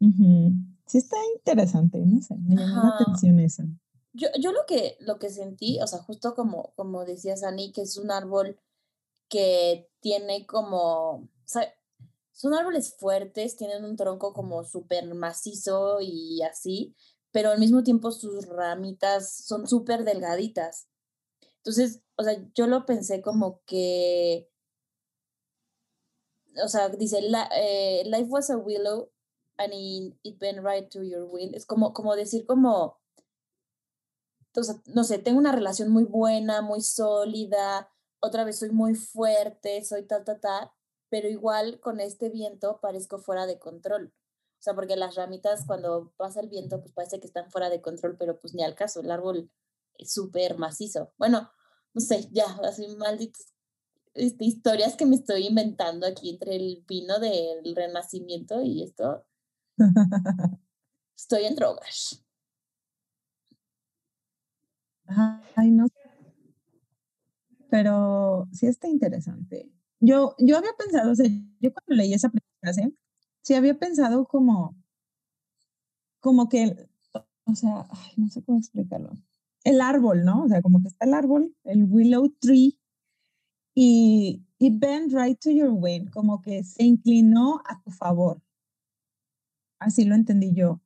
Ujú. 0.00 0.52
Sí 0.86 0.98
está 0.98 1.16
interesante, 1.34 1.98
no 2.04 2.20
sé, 2.22 2.36
me 2.36 2.56
llamó 2.56 2.80
la 2.80 2.88
atención 2.88 3.40
eso. 3.40 3.64
Yo, 4.12 4.28
yo 4.40 4.52
lo 4.52 4.64
que 4.66 4.96
lo 5.00 5.18
que 5.18 5.30
sentí, 5.30 5.80
o 5.80 5.86
sea, 5.86 5.98
justo 6.00 6.34
como, 6.34 6.72
como 6.76 7.04
decía 7.04 7.36
Sani, 7.36 7.72
que 7.72 7.82
es 7.82 7.96
un 7.96 8.10
árbol 8.10 8.58
que 9.28 9.88
tiene 10.00 10.46
como, 10.46 11.10
o 11.16 11.28
sea, 11.46 11.72
son 12.32 12.54
árboles 12.54 12.94
fuertes, 12.98 13.56
tienen 13.56 13.84
un 13.84 13.96
tronco 13.96 14.32
como 14.32 14.64
súper 14.64 15.14
macizo 15.14 15.98
y 16.00 16.42
así, 16.42 16.94
pero 17.32 17.50
al 17.50 17.58
mismo 17.60 17.82
tiempo 17.82 18.10
sus 18.12 18.46
ramitas 18.48 19.44
son 19.46 19.66
súper 19.68 20.04
delgaditas. 20.04 20.88
Entonces, 21.58 22.02
o 22.16 22.24
sea, 22.24 22.36
yo 22.54 22.66
lo 22.68 22.86
pensé 22.86 23.22
como 23.22 23.62
que, 23.66 24.50
o 26.62 26.68
sea, 26.68 26.88
dice, 26.88 27.20
"La- 27.22 27.48
eh, 27.54 28.02
life 28.06 28.28
was 28.30 28.50
a 28.50 28.56
willow 28.56 29.10
and 29.58 29.72
it, 29.72 30.14
it 30.22 30.36
right 30.62 30.88
to 30.90 31.02
your 31.02 31.24
wind. 31.24 31.54
Es 31.54 31.66
como, 31.66 31.92
como 31.92 32.14
decir 32.16 32.46
como, 32.46 32.98
sea, 34.54 34.76
no 34.86 35.04
sé, 35.04 35.18
tengo 35.18 35.38
una 35.38 35.52
relación 35.52 35.90
muy 35.90 36.04
buena, 36.04 36.62
muy 36.62 36.80
sólida, 36.82 37.90
otra 38.20 38.44
vez 38.44 38.58
soy 38.58 38.70
muy 38.70 38.94
fuerte, 38.94 39.84
soy 39.84 40.04
ta, 40.04 40.24
ta, 40.24 40.40
ta, 40.40 40.72
pero 41.08 41.28
igual 41.28 41.80
con 41.80 42.00
este 42.00 42.30
viento 42.30 42.80
parezco 42.80 43.18
fuera 43.18 43.46
de 43.46 43.58
control. 43.58 44.12
O 44.58 44.62
sea, 44.62 44.74
porque 44.74 44.96
las 44.96 45.14
ramitas 45.14 45.64
cuando 45.66 46.12
pasa 46.16 46.40
el 46.40 46.48
viento, 46.48 46.80
pues 46.80 46.92
parece 46.92 47.20
que 47.20 47.26
están 47.26 47.50
fuera 47.50 47.70
de 47.70 47.80
control, 47.80 48.16
pero 48.18 48.40
pues 48.40 48.54
ni 48.54 48.64
al 48.64 48.74
caso, 48.74 49.00
el 49.00 49.10
árbol 49.10 49.50
es 49.98 50.12
súper 50.12 50.58
macizo. 50.58 51.12
Bueno, 51.18 51.50
no 51.94 52.00
sé, 52.00 52.28
ya, 52.32 52.46
así 52.64 52.86
malditas 52.96 53.52
este, 54.16 54.46
historias 54.46 54.96
que 54.96 55.06
me 55.06 55.16
estoy 55.16 55.46
inventando 55.46 56.06
aquí 56.06 56.30
entre 56.30 56.56
el 56.56 56.84
vino 56.88 57.18
del 57.18 57.76
renacimiento 57.76 58.62
y 58.62 58.82
esto. 58.82 59.24
Estoy 61.16 61.44
en 61.46 61.56
drogas. 61.56 62.24
Ay, 65.56 65.70
no. 65.70 65.86
Pero 67.70 68.48
sí 68.52 68.66
está 68.66 68.88
interesante. 68.88 69.70
Yo, 70.00 70.34
yo 70.38 70.56
había 70.58 70.72
pensado, 70.78 71.12
o 71.12 71.14
sea, 71.14 71.26
yo 71.60 71.72
cuando 71.72 71.94
leí 72.02 72.12
esa 72.14 72.30
frase, 72.60 72.92
sí 73.42 73.54
había 73.54 73.78
pensado 73.78 74.26
como, 74.26 74.76
como 76.20 76.48
que, 76.48 76.88
o 77.44 77.54
sea, 77.54 77.86
no 78.16 78.28
sé 78.28 78.42
cómo 78.42 78.58
explicarlo. 78.58 79.10
el 79.64 79.80
árbol, 79.80 80.24
¿no? 80.24 80.44
O 80.44 80.48
sea, 80.48 80.62
como 80.62 80.82
que 80.82 80.88
está 80.88 81.06
el 81.06 81.14
árbol, 81.14 81.54
el 81.64 81.84
willow 81.84 82.28
tree, 82.40 82.78
y, 83.74 84.44
y 84.58 84.70
bend 84.70 85.12
right 85.14 85.38
to 85.40 85.50
your 85.50 85.70
wing, 85.70 86.06
como 86.10 86.42
que 86.42 86.64
se 86.64 86.84
inclinó 86.84 87.62
a 87.66 87.80
tu 87.82 87.90
favor. 87.90 88.40
Así 89.86 90.04
lo 90.04 90.16
entendí 90.16 90.52
yo. 90.52 90.80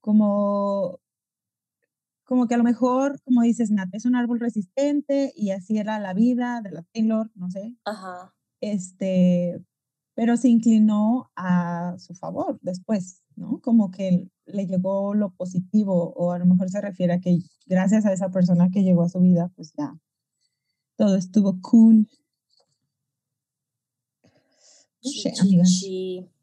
Como, 0.00 0.98
como 2.24 2.48
que 2.48 2.54
a 2.54 2.58
lo 2.58 2.64
mejor, 2.64 3.20
como 3.22 3.42
dices, 3.42 3.70
Nat, 3.70 3.94
es 3.94 4.06
un 4.06 4.16
árbol 4.16 4.40
resistente 4.40 5.32
y 5.36 5.52
así 5.52 5.78
era 5.78 6.00
la 6.00 6.14
vida 6.14 6.60
de 6.60 6.72
la 6.72 6.82
Taylor, 6.92 7.30
no 7.36 7.48
sé. 7.48 7.76
Ajá. 7.84 8.34
Este, 8.60 9.64
pero 10.14 10.36
se 10.36 10.48
inclinó 10.48 11.30
a 11.36 11.94
su 12.00 12.16
favor 12.16 12.58
después, 12.60 13.22
¿no? 13.36 13.60
Como 13.60 13.92
que 13.92 14.28
le 14.46 14.66
llegó 14.66 15.14
lo 15.14 15.30
positivo 15.30 16.12
o 16.16 16.32
a 16.32 16.40
lo 16.40 16.46
mejor 16.46 16.70
se 16.70 16.80
refiere 16.80 17.12
a 17.12 17.20
que 17.20 17.38
gracias 17.66 18.04
a 18.04 18.12
esa 18.12 18.30
persona 18.30 18.70
que 18.72 18.82
llegó 18.82 19.04
a 19.04 19.08
su 19.08 19.20
vida, 19.20 19.52
pues 19.54 19.72
ya 19.78 19.96
todo 20.96 21.14
estuvo 21.14 21.60
cool. 21.62 22.08
Sí, 25.02 25.32
amiga. 25.40 25.62
Chichi. 25.62 26.39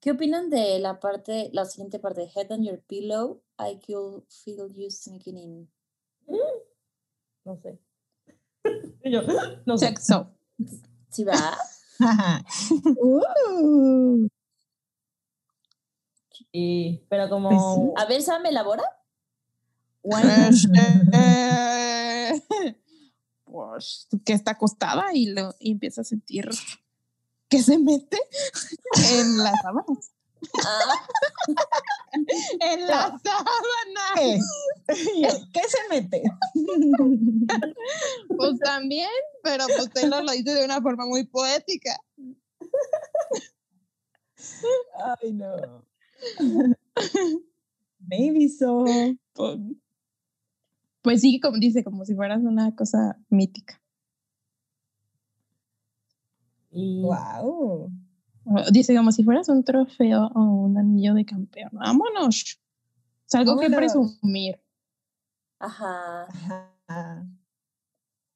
¿Qué 0.00 0.12
opinan 0.12 0.48
de 0.50 0.78
la 0.78 1.00
parte, 1.00 1.50
la 1.52 1.64
siguiente 1.64 1.98
parte? 1.98 2.30
Head 2.34 2.52
on 2.52 2.62
your 2.62 2.80
pillow, 2.80 3.42
I 3.58 3.80
could 3.84 4.22
feel 4.28 4.68
you 4.72 4.90
sneaking 4.90 5.36
in. 5.36 5.70
No 7.44 7.56
sé. 7.56 7.78
Yo, 9.04 9.22
no 9.66 9.78
sé. 9.78 9.86
Sexo. 9.86 10.34
¿Sí 11.10 11.24
va? 11.24 11.56
Uh, 13.00 14.28
Sí, 16.52 17.04
pero 17.08 17.28
como... 17.28 17.48
Pues 17.48 17.60
sí. 17.60 17.92
A 17.96 18.06
ver, 18.06 18.22
Sam, 18.22 18.46
elabora. 18.46 18.84
Este, 20.02 20.80
pues 23.44 24.08
que 24.24 24.32
está 24.32 24.52
acostada 24.52 25.12
y, 25.12 25.26
lo, 25.26 25.54
y 25.58 25.72
empieza 25.72 26.00
a 26.00 26.04
sentir 26.04 26.48
que 27.48 27.62
se 27.62 27.78
mete 27.78 28.18
en 29.12 29.38
las 29.38 29.54
sábanas. 29.62 30.12
Ah, 30.64 30.94
En 32.60 32.86
las 32.86 33.12
sábanas. 33.22 34.40
¿Qué? 34.86 35.28
¿Qué 35.52 35.60
se 35.68 35.78
mete? 35.90 36.22
Pues 38.36 38.58
también, 38.60 39.10
pero 39.42 39.64
pues 39.66 39.90
Taylor 39.92 40.24
lo 40.24 40.32
dice 40.32 40.54
de 40.54 40.64
una 40.64 40.80
forma 40.80 41.06
muy 41.06 41.26
poética. 41.26 41.98
Ay, 45.20 45.32
no. 45.32 45.84
Maybe 48.00 48.48
so. 48.48 48.84
Pues, 49.32 49.58
pues 51.02 51.20
sí, 51.20 51.40
como 51.40 51.58
dice, 51.58 51.84
como 51.84 52.04
si 52.04 52.14
fueras 52.14 52.42
una 52.42 52.74
cosa 52.74 53.18
mítica. 53.28 53.77
Y- 56.70 57.02
Wow. 57.02 57.90
Dice 58.72 58.96
como 58.96 59.12
si 59.12 59.24
fueras 59.24 59.48
un 59.50 59.62
trofeo 59.62 60.26
o 60.34 60.40
un 60.40 60.78
anillo 60.78 61.12
de 61.14 61.24
campeón. 61.26 61.70
Vámonos. 61.72 62.58
Es 63.26 63.34
algo 63.34 63.58
que 63.58 63.68
presumir. 63.68 64.58
ajá. 65.58 66.26
Ajá. 66.86 67.26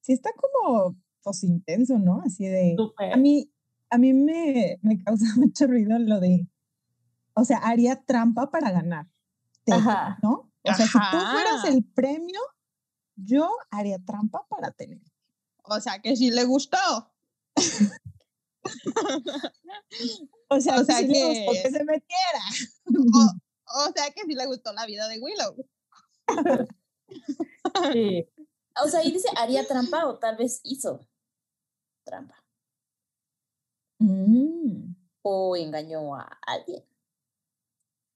Sí 0.02 0.12
está 0.12 0.30
como 0.32 0.96
pues 1.22 1.44
intenso, 1.44 1.98
¿no? 1.98 2.20
Así 2.26 2.44
de 2.46 2.76
a 3.12 3.16
mí 3.16 3.48
a 3.88 3.96
mí 3.98 4.12
me, 4.12 4.78
me 4.82 5.02
causa 5.02 5.24
mucho 5.36 5.66
ruido 5.66 5.98
lo 5.98 6.20
de 6.20 6.46
o 7.34 7.44
sea, 7.44 7.58
haría 7.58 7.96
trampa 8.04 8.50
para 8.50 8.70
ganar. 8.70 9.06
Te- 9.64 9.72
Ajá. 9.72 10.18
¿No? 10.22 10.50
O 10.64 10.74
sea, 10.74 10.86
si 10.86 10.92
tú 10.92 10.98
fueras 11.32 11.64
el 11.66 11.82
premio, 11.84 12.38
yo 13.16 13.48
haría 13.70 13.98
trampa 14.04 14.46
para 14.50 14.70
tener. 14.72 15.00
O 15.64 15.80
sea 15.80 16.00
que 16.00 16.14
sí 16.16 16.30
le 16.30 16.44
gustó. 16.44 16.76
O 20.48 20.60
sea, 20.60 20.80
O 20.80 20.84
sea 20.84 20.98
sí 20.98 21.06
le 21.06 21.12
que- 21.14 21.46
gustó 21.46 21.52
que 21.62 21.70
se 21.70 21.84
metiera. 21.84 22.42
O 23.74 23.92
sea 23.94 24.10
que 24.10 24.22
sí 24.26 24.34
le 24.34 24.46
gustó 24.46 24.72
la 24.72 24.84
vida 24.86 25.08
de 25.08 25.18
Willow. 25.18 25.56
Sí. 27.92 28.28
O 28.82 28.88
sea, 28.88 29.00
ahí 29.00 29.12
dice 29.12 29.28
haría 29.36 29.66
trampa 29.66 30.06
o 30.06 30.18
tal 30.18 30.36
vez 30.36 30.60
hizo 30.64 31.00
trampa. 32.04 32.36
Mm. 33.98 34.94
O 35.22 35.56
engañó 35.56 36.16
a 36.16 36.38
alguien 36.46 36.84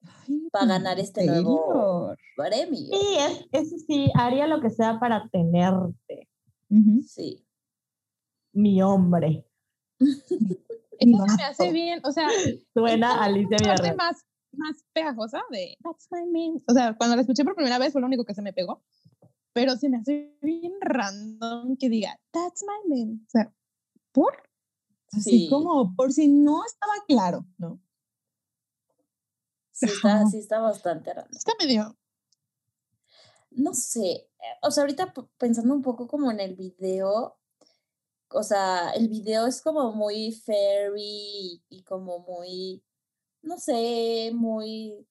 Ay, 0.02 0.48
para 0.50 0.66
ganar 0.66 0.98
este 0.98 1.24
nuevo 1.24 2.14
premio. 2.36 2.76
Sí, 2.98 3.16
es, 3.18 3.46
eso 3.52 3.76
sí, 3.86 4.10
haría 4.14 4.46
lo 4.46 4.60
que 4.60 4.70
sea 4.70 4.98
para 5.00 5.28
tenerte. 5.30 6.28
Sí. 7.06 7.46
mi 8.52 8.82
hombre. 8.82 9.46
Eso 9.98 11.26
se 11.26 11.36
me 11.36 11.42
hace 11.44 11.72
bien, 11.72 12.00
o 12.04 12.12
sea, 12.12 12.28
Suena 12.74 13.22
Alicia 13.24 13.56
Villarreal. 13.58 13.96
más, 13.96 14.24
más 14.52 14.84
pegajosa 14.92 15.42
de 15.50 15.76
That's 15.82 16.08
my 16.10 16.24
man. 16.26 16.62
O 16.68 16.72
sea, 16.72 16.96
cuando 16.96 17.16
la 17.16 17.22
escuché 17.22 17.44
por 17.44 17.54
primera 17.54 17.78
vez 17.78 17.92
fue 17.92 18.00
lo 18.00 18.06
único 18.06 18.24
que 18.24 18.34
se 18.34 18.42
me 18.42 18.52
pegó. 18.52 18.82
Pero 19.52 19.76
se 19.76 19.88
me 19.88 19.96
hace 19.98 20.36
bien 20.42 20.74
random 20.80 21.76
que 21.78 21.88
diga 21.88 22.18
That's 22.30 22.62
my 22.64 22.94
man. 23.04 23.20
O 23.26 23.30
sea, 23.30 23.52
¿por? 24.12 24.42
Así 25.12 25.40
Sí. 25.44 25.48
como 25.48 25.94
por 25.94 26.12
si 26.12 26.28
no 26.28 26.64
estaba 26.64 26.92
claro, 27.06 27.46
¿no? 27.58 27.80
Sí 29.72 29.86
está, 29.86 30.26
sí 30.26 30.38
está 30.38 30.58
bastante 30.58 31.12
raro. 31.12 31.28
Está 31.30 31.52
medio. 31.58 31.96
No 33.50 33.72
sé, 33.74 34.10
eh, 34.10 34.28
o 34.62 34.70
sea, 34.70 34.82
ahorita 34.82 35.14
pensando 35.38 35.72
un 35.74 35.82
poco 35.82 36.06
como 36.06 36.30
en 36.30 36.40
el 36.40 36.56
video, 36.56 37.38
o 38.30 38.42
sea, 38.42 38.90
el 38.90 39.08
video 39.08 39.46
es 39.46 39.62
como 39.62 39.92
muy 39.92 40.32
fairy 40.32 41.62
y 41.68 41.82
como 41.84 42.20
muy, 42.20 42.82
no 43.42 43.58
sé, 43.58 44.30
muy 44.34 45.06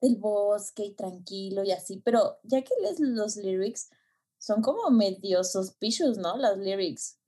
del 0.00 0.16
bosque 0.16 0.84
y 0.86 0.94
tranquilo 0.94 1.64
y 1.64 1.70
así, 1.72 2.00
pero 2.04 2.38
ya 2.42 2.62
que 2.62 2.74
lees 2.82 3.00
los 3.00 3.36
lyrics, 3.36 3.90
son 4.38 4.60
como 4.60 4.90
medio 4.90 5.44
suspicious, 5.44 6.18
¿no? 6.18 6.36
Las 6.36 6.58
lyrics. 6.58 7.18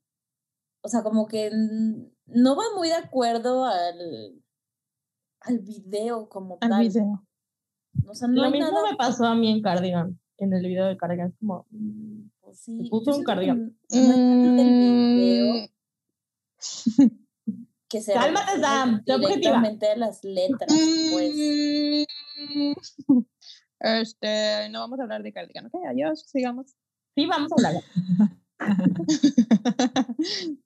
O 0.81 0.89
sea, 0.89 1.01
como 1.01 1.27
que 1.27 1.49
no 2.25 2.55
va 2.55 2.63
muy 2.75 2.89
de 2.89 2.95
acuerdo 2.95 3.65
al, 3.65 4.43
al 5.39 5.59
video 5.59 6.27
como 6.27 6.57
Al 6.59 6.69
tal. 6.69 6.81
video. 6.81 7.25
O 8.07 8.13
sea, 8.13 8.27
no 8.27 8.43
Lo 8.43 8.51
mismo 8.51 8.69
nada 8.71 8.91
me 8.91 8.97
pasó 8.97 9.25
a 9.25 9.35
mí 9.35 9.49
en 9.49 9.61
Cardigan, 9.61 10.19
en 10.37 10.53
el 10.53 10.67
video 10.67 10.85
de 10.87 10.97
Cardigan. 10.97 11.29
Es 11.29 11.37
como, 11.39 11.65
mm, 11.71 12.14
Sí, 12.55 12.77
se 12.77 12.83
yo 12.85 12.89
puso 12.89 13.15
un 13.15 13.23
cardigan. 13.23 13.77
Mm, 13.89 15.65
que 17.89 18.01
se 18.01 18.13
Cálmate, 18.13 18.59
Sam, 18.59 18.95
objetiva. 18.95 19.17
directamente 19.17 19.91
a 19.91 19.97
las 19.97 20.23
letras, 20.23 20.73
pues. 21.11 21.35
mm, 22.55 22.73
Este, 23.79 24.69
no 24.69 24.79
vamos 24.79 24.99
a 24.99 25.03
hablar 25.03 25.21
de 25.21 25.31
Cardigan, 25.33 25.67
ok, 25.67 25.75
adiós, 25.87 26.21
sigamos. 26.27 26.75
Sí, 27.13 27.27
vamos 27.27 27.51
a 27.51 27.55
hablar. 27.55 27.83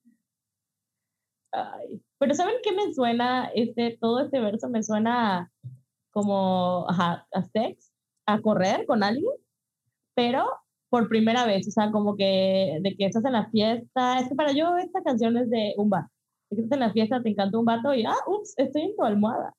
Ay, 1.52 2.02
Pero 2.20 2.34
¿saben 2.36 2.56
qué 2.64 2.72
me 2.72 2.94
suena? 2.94 3.50
Este, 3.56 3.98
todo 4.00 4.20
este 4.22 4.40
verso 4.40 4.70
me 4.70 4.84
suena 4.84 5.52
como 6.12 6.86
ajá, 6.88 7.28
a 7.34 7.44
sex, 7.44 7.92
a 8.26 8.40
correr 8.42 8.86
con 8.86 9.04
alguien, 9.04 9.34
pero 10.16 10.48
por 10.90 11.08
primera 11.08 11.46
vez, 11.46 11.68
o 11.68 11.72
sea, 11.72 11.92
como 11.92 12.16
que 12.16 12.80
de 12.82 12.96
que 12.96 13.06
estás 13.06 13.24
en 13.26 13.34
la 13.34 13.50
fiesta. 13.50 14.20
Es 14.20 14.30
que 14.30 14.36
para 14.36 14.52
yo 14.52 14.78
esta 14.78 15.02
canción 15.04 15.38
es 15.38 15.50
de 15.50 15.74
un 15.78 15.90
vato. 15.90 16.10
De 16.50 16.58
que 16.58 16.64
estás 16.64 16.78
en 16.78 16.88
la 16.88 16.92
fiesta, 16.92 17.22
te 17.22 17.30
encanta 17.30 17.60
un 17.60 17.66
vato 17.66 17.94
y, 17.94 18.04
ah, 18.06 18.16
ups, 18.28 18.54
estoy 18.58 18.84
en 18.84 18.96
tu 18.96 19.04
almohada. 19.04 19.54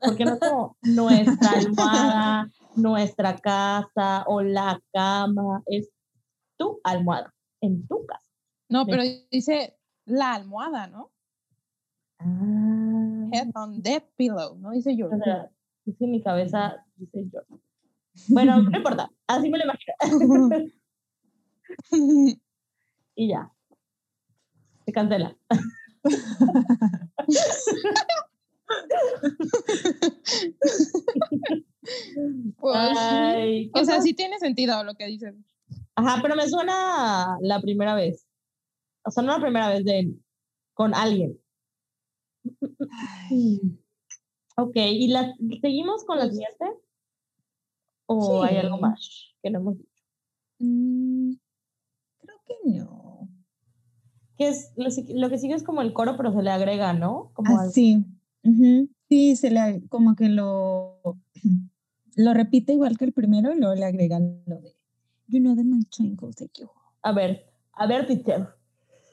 Porque 0.00 0.24
no 0.24 0.32
es 0.34 0.40
como 0.40 0.76
nuestra 0.82 1.50
almohada, 1.52 2.50
nuestra 2.74 3.36
casa 3.36 4.24
o 4.26 4.42
la 4.42 4.80
cama, 4.92 5.62
es 5.66 5.88
tu 6.58 6.80
almohada, 6.82 7.32
en 7.60 7.86
tu 7.86 8.04
casa. 8.06 8.26
No, 8.68 8.86
pero 8.86 9.02
dice 9.30 9.76
la 10.04 10.34
almohada, 10.34 10.88
¿no? 10.88 11.12
Ah, 12.18 13.28
Head 13.32 13.50
on 13.54 13.82
the 13.82 14.02
pillow, 14.16 14.56
no 14.58 14.72
dice 14.72 14.96
your 14.96 15.14
o 15.14 15.18
sea, 15.18 15.50
es 15.86 15.96
que 15.96 16.06
mi 16.06 16.22
cabeza 16.22 16.84
dice 16.96 17.28
yo. 17.32 17.40
Bueno, 18.28 18.62
no 18.62 18.70
importa, 18.76 19.10
así 19.26 19.50
me 19.50 19.58
lo 19.58 19.64
imagino. 19.64 20.70
y 23.14 23.28
ya. 23.28 23.50
Se 24.84 24.92
cancela. 24.92 25.36
Pues, 32.58 32.96
Ay, 32.96 33.70
¿qué 33.74 33.80
o 33.80 33.84
sea, 33.84 34.00
sí 34.00 34.14
tiene 34.14 34.38
sentido 34.38 34.84
lo 34.84 34.94
que 34.94 35.06
dices. 35.06 35.34
Ajá, 35.96 36.20
pero 36.22 36.36
me 36.36 36.48
suena 36.48 37.36
la 37.40 37.60
primera 37.60 37.94
vez. 37.94 38.26
O 39.04 39.10
sea, 39.10 39.24
no 39.24 39.32
la 39.32 39.40
primera 39.40 39.68
vez 39.68 39.84
de 39.84 40.14
con 40.74 40.94
alguien. 40.94 41.38
Ok, 44.56 44.76
¿y 44.76 45.08
la, 45.08 45.34
seguimos 45.60 46.04
con 46.04 46.18
la 46.18 46.26
Pues, 46.26 46.34
siguiente? 46.34 46.66
¿O 48.14 48.42
hay 48.42 48.56
algo 48.56 48.76
sí. 48.76 48.82
más? 48.82 49.32
que 49.42 49.50
no 49.50 49.58
hemos 49.58 49.78
dicho. 49.78 49.90
Mm, 50.58 51.32
creo 52.20 52.36
que 52.46 52.54
no. 52.70 53.28
Que 54.38 54.48
es, 54.48 54.72
lo, 54.76 54.88
lo 55.14 55.30
que 55.30 55.38
sigue 55.38 55.54
es 55.54 55.62
como 55.62 55.82
el 55.82 55.92
coro, 55.92 56.16
pero 56.16 56.32
se 56.32 56.42
le 56.42 56.50
agrega, 56.50 56.92
¿no? 56.92 57.30
Como 57.34 57.58
Ah, 57.58 57.68
sí. 57.68 58.04
Ujú. 58.44 58.88
Sí, 59.08 59.36
se 59.36 59.50
le 59.50 59.82
como 59.88 60.14
que 60.14 60.28
lo, 60.28 61.00
lo 62.16 62.34
repite 62.34 62.72
igual 62.72 62.96
que 62.96 63.04
el 63.04 63.12
primero 63.12 63.52
y 63.52 63.58
luego 63.58 63.74
le 63.74 63.84
agrega 63.84 64.20
lo 64.20 64.60
de 64.60 64.74
You 65.28 65.40
know 65.40 65.54
that 65.56 65.64
my 65.64 65.82
train 65.84 66.18
will 66.20 66.34
take 66.34 66.60
you. 66.60 66.68
A 67.02 67.12
ver, 67.12 67.50
a 67.72 67.86
ver, 67.86 68.06
teacher. 68.06 68.54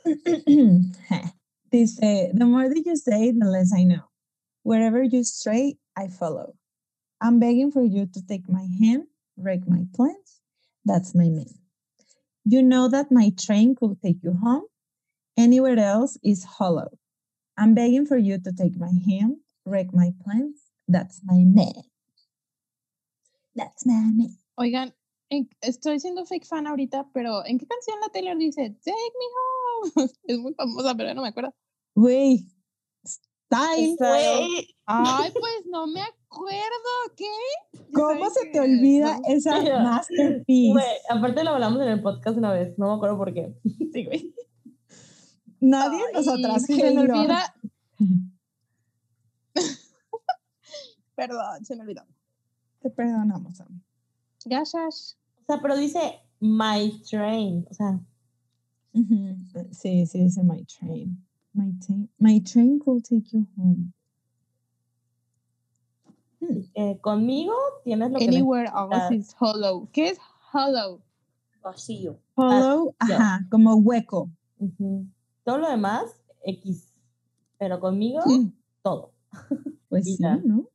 Dice, 1.72 2.32
the 2.34 2.45
more 2.45 2.68
that 2.68 2.84
you 2.84 2.95
say, 2.97 3.32
the 3.32 3.45
less 3.45 3.72
I 3.74 3.86
know. 3.86 4.10
Wherever 4.64 5.02
you 5.04 5.24
stray, 5.24 5.78
I 5.95 6.10
follow. 6.10 6.56
I'm 7.22 7.39
begging 7.39 7.72
for 7.72 7.84
you 7.84 8.05
to 8.07 8.26
take 8.26 8.47
my 8.49 8.65
hand, 8.80 9.03
break 9.38 9.67
my 9.67 9.86
plans. 9.93 10.39
That's 10.86 11.13
my 11.13 11.30
man. 11.30 11.53
You 12.45 12.63
know 12.63 12.88
that 12.88 13.11
my 13.11 13.32
train 13.38 13.76
could 13.76 14.01
take 14.01 14.24
you 14.24 14.34
home. 14.34 14.63
Anywhere 15.38 15.78
else 15.80 16.17
is 16.24 16.43
hollow. 16.43 16.97
I'm 17.57 17.74
begging 17.76 18.05
for 18.05 18.17
you 18.17 18.39
to 18.39 18.51
take 18.53 18.78
my 18.80 18.91
hand, 19.07 19.38
break 19.65 19.93
my 19.93 20.11
plans. 20.24 20.61
That's 20.88 21.22
my 21.24 21.43
man. 21.43 21.84
That's 23.55 23.86
my 23.86 23.93
man. 23.93 24.38
Oigan, 24.57 24.93
en- 25.30 25.49
estoy 25.61 25.99
siendo 25.99 26.26
fake 26.26 26.45
fan 26.45 26.67
ahorita, 26.67 27.09
pero 27.13 27.45
¿en 27.45 27.59
qué 27.59 27.67
canción 27.67 27.99
la 28.01 28.09
Taylor 28.09 28.38
dice 28.38 28.76
Take 28.84 29.13
me 29.20 29.28
home? 29.36 30.09
Es 30.24 30.38
muy 30.39 30.53
famosa, 30.53 30.95
pero 30.95 31.09
ya 31.09 31.13
no 31.13 31.22
me 31.22 31.30
acuerdo. 31.30 31.53
Wait, 31.95 32.47
style. 33.05 33.95
Güey, 33.97 34.76
Ay, 34.86 35.32
pues 35.32 35.65
no 35.67 35.88
me 35.88 36.01
acuerdo, 36.01 36.18
¿qué? 37.15 37.25
Ya 37.73 37.88
¿Cómo 37.93 38.30
se 38.30 38.47
te 38.51 38.59
olvida 38.59 39.17
no- 39.17 39.21
esa 39.27 39.51
masterpiece? 39.84 40.71
güey, 40.73 40.86
aparte 41.09 41.43
lo 41.43 41.51
hablamos 41.51 41.82
en 41.82 41.88
el 41.89 42.01
podcast 42.01 42.38
una 42.38 42.51
vez, 42.53 42.77
no 42.77 42.88
me 42.89 42.93
acuerdo 42.95 43.17
por 43.17 43.34
qué. 43.34 43.53
Sí, 43.93 44.05
güey. 44.05 44.36
Nadie, 45.61 45.99
Ay, 46.07 46.13
nosotras. 46.13 46.63
Se 46.63 46.93
me 46.93 46.99
olvida. 47.01 47.53
Perdón, 51.15 51.65
se 51.65 51.75
me 51.75 51.82
olvidó. 51.82 52.03
Te 52.80 52.89
perdonamos, 52.89 53.59
Ami. 53.59 53.82
Gracias. 54.45 55.17
O 55.41 55.45
sea, 55.47 55.61
pero 55.61 55.75
dice 55.75 55.99
my 56.39 57.01
train, 57.09 57.65
o 57.69 57.73
sea. 57.73 57.99
Sí, 59.71 60.05
sí, 60.05 60.23
dice 60.23 60.43
my 60.43 60.63
train. 60.65 61.25
My, 61.53 61.73
train. 61.80 62.09
my 62.19 62.39
train 62.41 62.80
will 62.86 63.01
take 63.01 63.30
you 63.32 63.45
home. 63.57 63.91
Eh, 66.74 66.98
conmigo 67.02 67.54
tienes 67.84 68.12
lo 68.12 68.20
que 68.20 68.26
Anywhere 68.26 68.70
else 68.70 68.90
necesitas. 68.90 69.28
is 69.28 69.36
hollow. 69.40 69.90
¿Qué 69.92 70.10
es 70.10 70.20
hollow? 70.54 71.02
Vacío. 71.62 72.20
Hollow, 72.36 72.96
ya. 73.08 73.16
ajá, 73.18 73.48
como 73.52 73.76
hueco. 73.76 74.30
Ujú. 74.60 75.06
Todo 75.44 75.58
lo 75.58 75.70
demás, 75.70 76.06
X. 76.44 76.94
Pero 77.58 77.80
conmigo, 77.80 78.22
Mm. 78.26 78.52
todo. 78.82 79.12
Pues 79.90 80.06
sí. 80.06 80.18
¿no? 80.20 80.70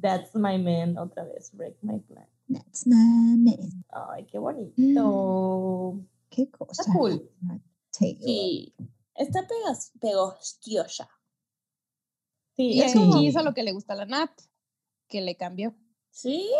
That's 0.00 0.34
my 0.34 0.58
man, 0.58 0.96
otra 0.98 1.22
vez, 1.24 1.52
break 1.54 1.76
my 1.82 2.00
plan. 2.00 2.26
That's 2.48 2.86
my 2.86 3.36
man. 3.38 3.84
Ay, 3.90 4.24
qué 4.26 4.38
bonito. 4.38 6.00
Qué 6.30 6.50
cosa. 6.50 6.82
Está 6.82 6.92
cool. 6.94 7.30
Sí. 7.90 8.74
Está 9.14 9.46
pegostiosa. 10.00 11.08
Sí, 12.56 12.72
Y 12.74 12.80
es 12.82 12.92
Sí. 12.92 12.98
como- 12.98 13.20
hizo 13.20 13.42
lo 13.42 13.54
que 13.54 13.62
le 13.62 13.72
gusta 13.72 13.92
a 13.92 13.96
la 13.96 14.06
Nat, 14.06 14.30
que 15.12 15.20
le 15.20 15.36
cambió. 15.36 15.74
Sí. 16.10 16.50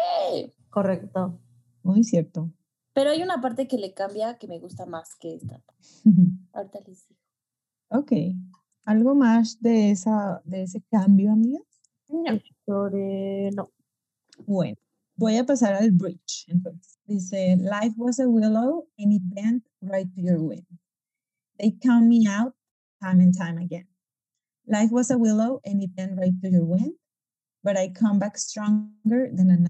correcto. 0.68 1.40
Muy 1.82 2.04
cierto. 2.04 2.52
Pero 2.92 3.10
hay 3.10 3.22
una 3.22 3.40
parte 3.40 3.66
que 3.66 3.78
le 3.78 3.94
cambia 3.94 4.36
que 4.36 4.46
me 4.46 4.58
gusta 4.58 4.84
más 4.84 5.16
que 5.18 5.36
esta. 5.36 5.62
Ahorita 6.52 6.80
les 6.86 7.08
digo. 7.08 7.20
ok. 7.88 8.12
¿Algo 8.84 9.14
más 9.14 9.60
de, 9.60 9.90
esa, 9.90 10.42
de 10.44 10.64
ese 10.64 10.82
cambio, 10.90 11.32
amigas? 11.32 11.62
Sobre, 12.66 13.50
no. 13.52 13.70
Bueno, 14.44 14.76
voy 15.16 15.36
a 15.36 15.46
pasar 15.46 15.74
al 15.74 15.92
bridge. 15.92 16.44
Entonces, 16.48 16.98
dice, 17.06 17.56
life 17.56 17.94
was 17.96 18.20
a 18.20 18.28
willow 18.28 18.86
and 18.98 19.12
it 19.12 19.22
bent 19.24 19.64
right 19.80 20.12
to 20.14 20.20
your 20.20 20.40
wind. 20.42 20.66
They 21.58 21.78
count 21.80 22.06
me 22.06 22.26
out 22.28 22.54
time 23.00 23.22
and 23.22 23.34
time 23.34 23.58
again. 23.58 23.88
Life 24.66 24.90
was 24.92 25.10
a 25.10 25.16
willow 25.16 25.60
and 25.64 25.80
it 25.80 25.94
bent 25.94 26.18
right 26.18 26.34
to 26.42 26.48
your 26.50 26.64
wind, 26.64 26.94
but 27.62 27.76
I 27.76 27.92
come 27.92 28.18
back 28.18 28.36
stronger 28.36 29.30
than 29.34 29.50
a 29.50 29.68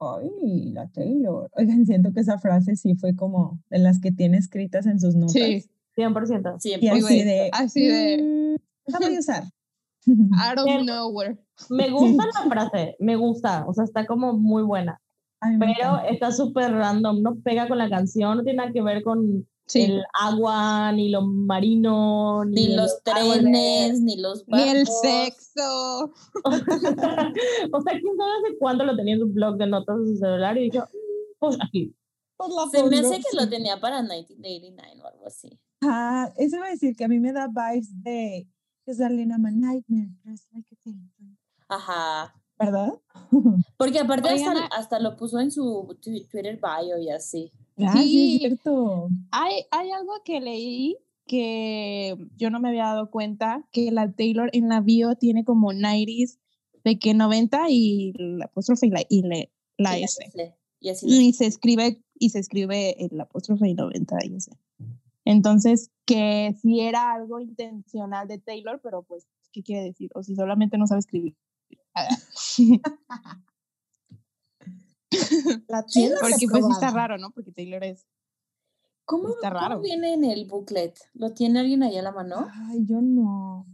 Ay, 0.00 0.70
la 0.72 0.86
Taylor. 0.88 1.48
Oigan, 1.56 1.86
siento 1.86 2.12
que 2.12 2.20
esa 2.20 2.38
frase 2.38 2.76
sí 2.76 2.94
fue 2.96 3.14
como 3.14 3.60
de 3.70 3.78
las 3.78 4.00
que 4.00 4.12
tiene 4.12 4.38
escritas 4.38 4.86
en 4.86 5.00
sus 5.00 5.14
notas. 5.14 5.32
Sí, 5.32 5.64
100%. 5.96 6.56
Y 6.56 6.60
Siempre. 6.60 6.90
así 6.90 7.22
de, 7.22 7.50
así 7.52 7.86
de- 7.86 8.22
"Mm, 8.22 8.92
la 8.92 8.98
voy 8.98 9.16
a 9.16 9.18
usar. 9.20 9.44
out 10.06 10.58
of 10.58 10.64
Bien. 10.66 10.84
nowhere. 10.86 11.38
Me 11.70 11.88
gusta 11.90 12.24
la 12.34 12.50
frase, 12.50 12.96
me 12.98 13.16
gusta, 13.16 13.64
o 13.66 13.72
sea, 13.72 13.84
está 13.84 14.04
como 14.06 14.34
muy 14.34 14.62
buena, 14.62 15.00
pero 15.40 16.00
está 16.10 16.30
súper 16.32 16.72
random, 16.72 17.22
no 17.22 17.36
pega 17.36 17.68
con 17.68 17.78
la 17.78 17.88
canción, 17.88 18.36
no 18.36 18.42
tiene 18.42 18.58
nada 18.58 18.72
que 18.72 18.82
ver 18.82 19.02
con 19.02 19.46
Sí. 19.66 19.82
el 19.82 20.02
agua, 20.12 20.92
ni 20.92 21.08
lo 21.08 21.22
marino, 21.22 22.44
ni, 22.44 22.68
Ni 22.68 22.76
los 22.76 23.00
árboles. 23.06 23.40
trenes, 23.40 24.00
ni 24.02 24.16
los 24.18 24.46
Ni 24.46 24.60
el 24.62 24.84
barcos. 24.84 25.00
sexo. 25.00 26.12
o 26.44 27.80
sea, 27.80 27.92
quién 28.00 28.16
sabe 28.16 28.30
hace 28.46 28.58
cuánto 28.58 28.84
lo 28.84 28.96
tenía 28.96 29.14
en 29.14 29.20
su 29.20 29.26
blog 29.28 29.56
de 29.56 29.66
notas 29.66 29.98
de 30.00 30.06
su 30.06 30.16
celular 30.18 30.56
y 30.58 30.70
dijo, 30.70 30.86
pues 31.38 31.56
aquí. 31.62 31.94
Pues 32.36 32.50
la 32.52 32.68
Se 32.70 32.84
me 32.88 32.98
hace 32.98 33.20
que 33.20 33.36
lo 33.36 33.48
tenía 33.48 33.80
para 33.80 34.02
1989 34.02 35.00
o 35.02 35.06
algo 35.06 35.26
así. 35.26 35.58
Ah, 35.82 36.30
eso 36.36 36.56
iba 36.56 36.66
a 36.66 36.70
decir 36.70 36.96
que 36.96 37.04
a 37.04 37.08
mí 37.08 37.18
me 37.20 37.32
da 37.32 37.48
vibes 37.48 37.90
de 38.02 38.46
I'm 38.86 39.44
a 39.46 39.50
nightmare, 39.50 40.10
like 40.52 40.66
a 40.72 40.76
vampire. 40.84 41.38
Ajá. 41.68 42.34
¿Verdad? 42.58 42.92
Porque 43.78 43.98
aparte 43.98 44.28
hasta, 44.28 44.50
Oigan, 44.50 44.68
hasta 44.72 44.98
lo 45.00 45.16
puso 45.16 45.40
en 45.40 45.50
su 45.50 45.96
Twitter 46.00 46.58
bio 46.60 46.98
y 46.98 47.10
así. 47.10 47.50
Ah, 47.78 47.92
sí, 47.96 48.02
Sí. 48.08 48.34
es 48.34 48.38
cierto. 48.40 49.08
Hay, 49.32 49.64
hay 49.70 49.90
algo 49.90 50.12
que 50.24 50.40
leí 50.40 50.96
que 51.26 52.16
yo 52.36 52.50
no 52.50 52.60
me 52.60 52.68
había 52.68 52.84
dado 52.84 53.10
cuenta, 53.10 53.66
que 53.72 53.90
la 53.90 54.12
Taylor 54.12 54.50
en 54.52 54.68
la 54.68 54.80
bio 54.80 55.14
tiene 55.16 55.44
como 55.44 55.72
90s, 55.72 56.38
de 56.84 56.98
que 56.98 57.14
90 57.14 57.64
y 57.70 58.12
la 58.18 58.44
apóstrofe 58.44 58.86
y 58.86 58.90
la, 58.90 59.02
y 59.08 59.22
le- 59.22 59.50
la 59.78 59.98
Y 59.98 60.04
S. 60.04 60.22
S. 60.22 60.54
Y 60.80 60.90
así. 60.90 61.06
Y 61.08 61.32
se 61.32 61.46
escribe, 61.46 62.02
y 62.18 62.28
se 62.30 62.38
escribe 62.38 63.02
el 63.04 63.18
apóstrofe 63.18 63.68
y 63.68 63.74
90 63.74 64.16
y 64.24 64.36
S. 64.36 64.50
Entonces, 65.24 65.90
que 66.04 66.54
si 66.60 66.80
era 66.80 67.14
algo 67.14 67.40
intencional 67.40 68.28
de 68.28 68.38
Taylor, 68.38 68.78
pero 68.82 69.02
pues, 69.02 69.26
¿qué 69.50 69.62
quiere 69.62 69.82
decir? 69.84 70.10
O 70.14 70.22
si 70.22 70.36
solamente 70.36 70.76
no 70.76 70.86
sabe 70.86 70.98
escribir. 71.00 71.34
La 75.68 75.82
¿Quién 75.84 76.12
Porque 76.20 76.46
pues 76.50 76.64
sí 76.64 76.72
está 76.72 76.90
raro, 76.90 77.18
¿no? 77.18 77.30
Porque 77.30 77.52
Taylor 77.52 77.84
es... 77.84 78.06
¿Cómo, 79.04 79.28
está 79.28 79.50
cómo 79.50 79.60
raro. 79.60 79.80
viene 79.80 80.14
en 80.14 80.24
el 80.24 80.46
booklet? 80.46 80.98
¿Lo 81.12 81.32
tiene 81.34 81.60
alguien 81.60 81.82
ahí 81.82 81.96
a 81.98 82.02
la 82.02 82.12
mano? 82.12 82.48
Ay, 82.70 82.84
yo 82.86 83.00
no. 83.02 83.66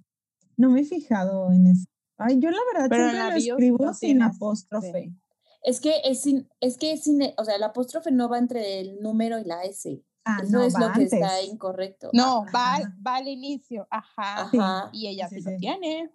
No 0.57 0.71
me 0.71 0.81
he 0.81 0.85
fijado 0.85 1.53
en 1.53 1.69
eso. 1.69 1.87
Ay, 2.19 2.39
yo 2.41 2.51
la 2.51 2.59
verdad 2.73 2.89
Pero 2.91 3.05
siempre 3.11 3.19
la 3.19 3.31
lo 3.35 3.41
sí 3.41 3.49
escribo 3.49 3.85
lo 3.87 3.95
sin 3.95 4.19
tienes, 4.19 4.37
apóstrofe. 4.37 5.15
Es 5.63 5.81
que 5.81 5.95
es 6.05 6.21
sin, 6.23 6.49
es 6.61 6.77
que 6.77 6.93
es 6.93 7.05
sin, 7.05 7.23
o 7.39 7.45
sea, 7.45 7.55
el 7.55 7.63
apóstrofe 7.63 8.11
no 8.11 8.29
va 8.29 8.39
entre 8.39 8.81
el 8.81 9.01
número 9.01 9.39
y 9.39 9.45
la 9.45 9.63
S. 9.63 10.03
Ah, 10.25 10.41
Eso 10.43 10.59
no, 10.59 10.63
es 10.65 10.77
lo 10.79 10.93
que 10.93 11.05
está 11.05 11.37
antes. 11.37 11.49
incorrecto. 11.49 12.11
No, 12.13 12.45
va, 12.55 12.79
va 13.07 13.17
al 13.17 13.29
inicio, 13.29 13.87
ajá. 13.91 14.43
Ajá. 14.43 14.91
Y 14.93 15.07
ella 15.07 15.29
Sí, 15.29 15.37
sí, 15.37 15.41
sí, 15.43 15.45
lo 15.47 15.51
sí. 15.53 15.57
tiene. 15.61 16.11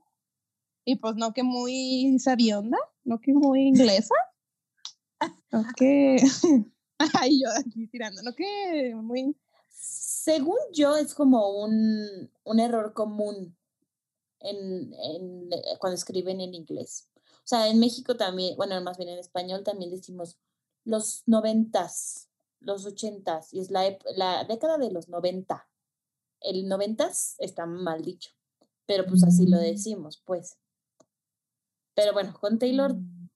Y 0.85 0.97
pues 0.97 1.15
no 1.15 1.33
que 1.33 1.43
muy 1.43 2.17
sabionda, 2.19 2.77
no 3.03 3.19
que 3.19 3.33
muy 3.33 3.63
inglesa. 3.67 4.13
No 5.51 5.63
que... 5.75 6.17
Ay, 7.19 7.41
yo 7.41 7.49
aquí 7.59 7.87
tirando, 7.87 8.21
no 8.21 8.33
que 8.33 8.93
muy... 8.95 9.35
Según 9.69 10.57
yo, 10.73 10.95
es 10.95 11.13
como 11.13 11.61
un, 11.63 12.31
un 12.43 12.59
error 12.59 12.93
común 12.93 13.55
en, 14.39 14.93
en, 14.93 15.51
eh, 15.51 15.77
cuando 15.79 15.95
escriben 15.95 16.39
en 16.41 16.53
inglés. 16.53 17.09
O 17.17 17.47
sea, 17.47 17.67
en 17.67 17.79
México 17.79 18.15
también, 18.15 18.55
bueno, 18.55 18.79
más 18.81 18.97
bien 18.97 19.09
en 19.09 19.19
español 19.19 19.63
también 19.63 19.91
decimos 19.91 20.37
los 20.83 21.23
noventas, 21.27 22.29
los 22.59 22.85
ochentas, 22.85 23.53
y 23.53 23.59
es 23.59 23.69
la, 23.71 23.97
la 24.15 24.43
década 24.45 24.77
de 24.77 24.91
los 24.91 25.09
noventa. 25.09 25.67
El 26.41 26.67
noventas 26.67 27.35
está 27.39 27.65
mal 27.65 28.03
dicho, 28.03 28.31
pero 28.85 29.05
pues 29.05 29.23
así 29.23 29.47
lo 29.47 29.57
Mm. 29.57 29.61
decimos, 29.61 30.21
pues. 30.25 30.57
Pero 31.95 32.13
bueno, 32.13 32.33
con 32.39 32.59
Taylor 32.59 32.93
Mm, 32.93 33.29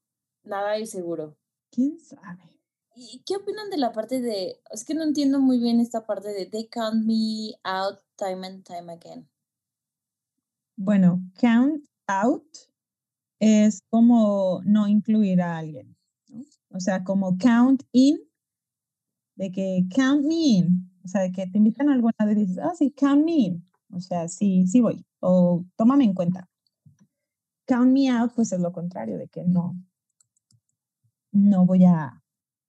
nada 0.43 0.71
hay 0.71 0.85
seguro. 0.85 1.37
¿Quién 1.71 1.99
sabe? 1.99 2.59
¿Y 2.95 3.23
qué 3.25 3.37
opinan 3.37 3.69
de 3.69 3.77
la 3.77 3.93
parte 3.93 4.19
de, 4.19 4.61
es 4.71 4.83
que 4.83 4.93
no 4.93 5.03
entiendo 5.03 5.39
muy 5.39 5.57
bien 5.59 5.79
esta 5.79 6.05
parte 6.05 6.29
de 6.29 6.45
they 6.45 6.67
count 6.67 7.05
me 7.05 7.53
out 7.63 7.99
time 8.17 8.45
and 8.45 8.63
time 8.65 8.91
again? 8.91 9.29
Bueno, 10.75 11.21
count 11.39 11.85
out 12.07 12.45
es 13.39 13.81
como 13.89 14.61
no 14.65 14.87
incluir 14.87 15.41
a 15.41 15.57
alguien. 15.57 15.95
¿no? 16.27 16.43
O 16.71 16.79
sea, 16.79 17.03
como 17.03 17.37
count 17.37 17.83
in, 17.93 18.19
de 19.35 19.51
que 19.51 19.85
count 19.95 20.25
me 20.25 20.35
in. 20.35 20.91
O 21.05 21.07
sea, 21.07 21.21
de 21.21 21.31
que 21.31 21.47
te 21.47 21.57
invitan 21.57 21.89
a 21.89 21.93
alguna 21.93 22.13
y 22.31 22.35
dices, 22.35 22.57
ah, 22.57 22.73
sí, 22.77 22.91
count 22.91 23.23
me 23.23 23.31
in. 23.31 23.69
O 23.91 24.01
sea, 24.01 24.27
sí, 24.27 24.67
sí 24.67 24.81
voy. 24.81 25.05
O 25.21 25.65
tómame 25.77 26.03
en 26.03 26.13
cuenta. 26.13 26.48
Count 27.69 27.91
me 27.91 28.09
out, 28.09 28.33
pues 28.33 28.51
es 28.51 28.59
lo 28.59 28.71
contrario, 28.71 29.19
de 29.19 29.27
que 29.27 29.43
no, 29.43 29.75
no 31.31 31.67
voy 31.67 31.85
a, 31.85 32.23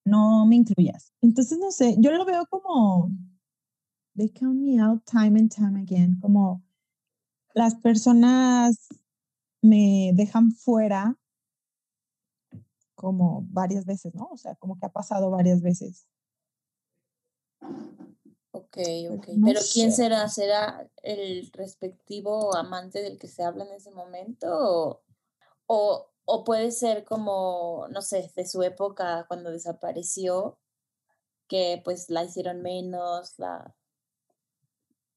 no 0.04 0.44
me 0.44 0.56
incluyas. 0.56 1.14
Entonces, 1.22 1.58
no 1.58 1.70
sé, 1.70 1.96
yo 1.98 2.10
lo 2.12 2.26
veo 2.26 2.44
como, 2.50 3.10
they 4.14 4.28
count 4.28 4.60
me 4.60 4.78
out 4.78 5.02
time 5.06 5.38
and 5.38 5.50
time 5.50 5.80
again, 5.80 6.20
como 6.20 6.62
las 7.54 7.76
personas 7.76 8.88
me 9.62 10.12
dejan 10.14 10.52
fuera 10.52 11.16
como 12.94 13.46
varias 13.48 13.86
veces, 13.86 14.14
¿no? 14.14 14.28
O 14.30 14.36
sea, 14.36 14.54
como 14.56 14.78
que 14.78 14.84
ha 14.84 14.92
pasado 14.92 15.30
varias 15.30 15.62
veces. 15.62 16.06
Ok, 18.52 18.78
ok. 19.10 19.26
Pero 19.44 19.60
¿quién 19.72 19.92
será? 19.92 20.28
¿Será 20.28 20.88
el 21.02 21.50
respectivo 21.52 22.54
amante 22.56 23.00
del 23.00 23.18
que 23.18 23.28
se 23.28 23.44
habla 23.44 23.64
en 23.64 23.72
ese 23.72 23.92
momento? 23.92 25.02
¿O, 25.66 26.06
o, 26.24 26.44
puede 26.44 26.72
ser 26.72 27.04
como, 27.04 27.86
no 27.90 28.02
sé, 28.02 28.30
de 28.34 28.46
su 28.46 28.62
época 28.62 29.24
cuando 29.28 29.50
desapareció, 29.50 30.58
que 31.46 31.80
pues 31.84 32.10
la 32.10 32.24
hicieron 32.24 32.60
menos, 32.62 33.38
la... 33.38 33.74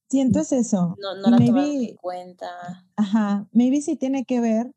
Siento 0.10 0.42
es 0.42 0.52
eso. 0.52 0.96
No, 1.00 1.16
no 1.16 1.32
la 1.32 1.38
tomaron 1.38 1.66
en 1.66 1.96
cuenta. 1.96 2.86
Ajá, 2.96 3.48
maybe 3.52 3.82
sí 3.82 3.96
tiene 3.96 4.26
que 4.26 4.42
ver. 4.42 4.72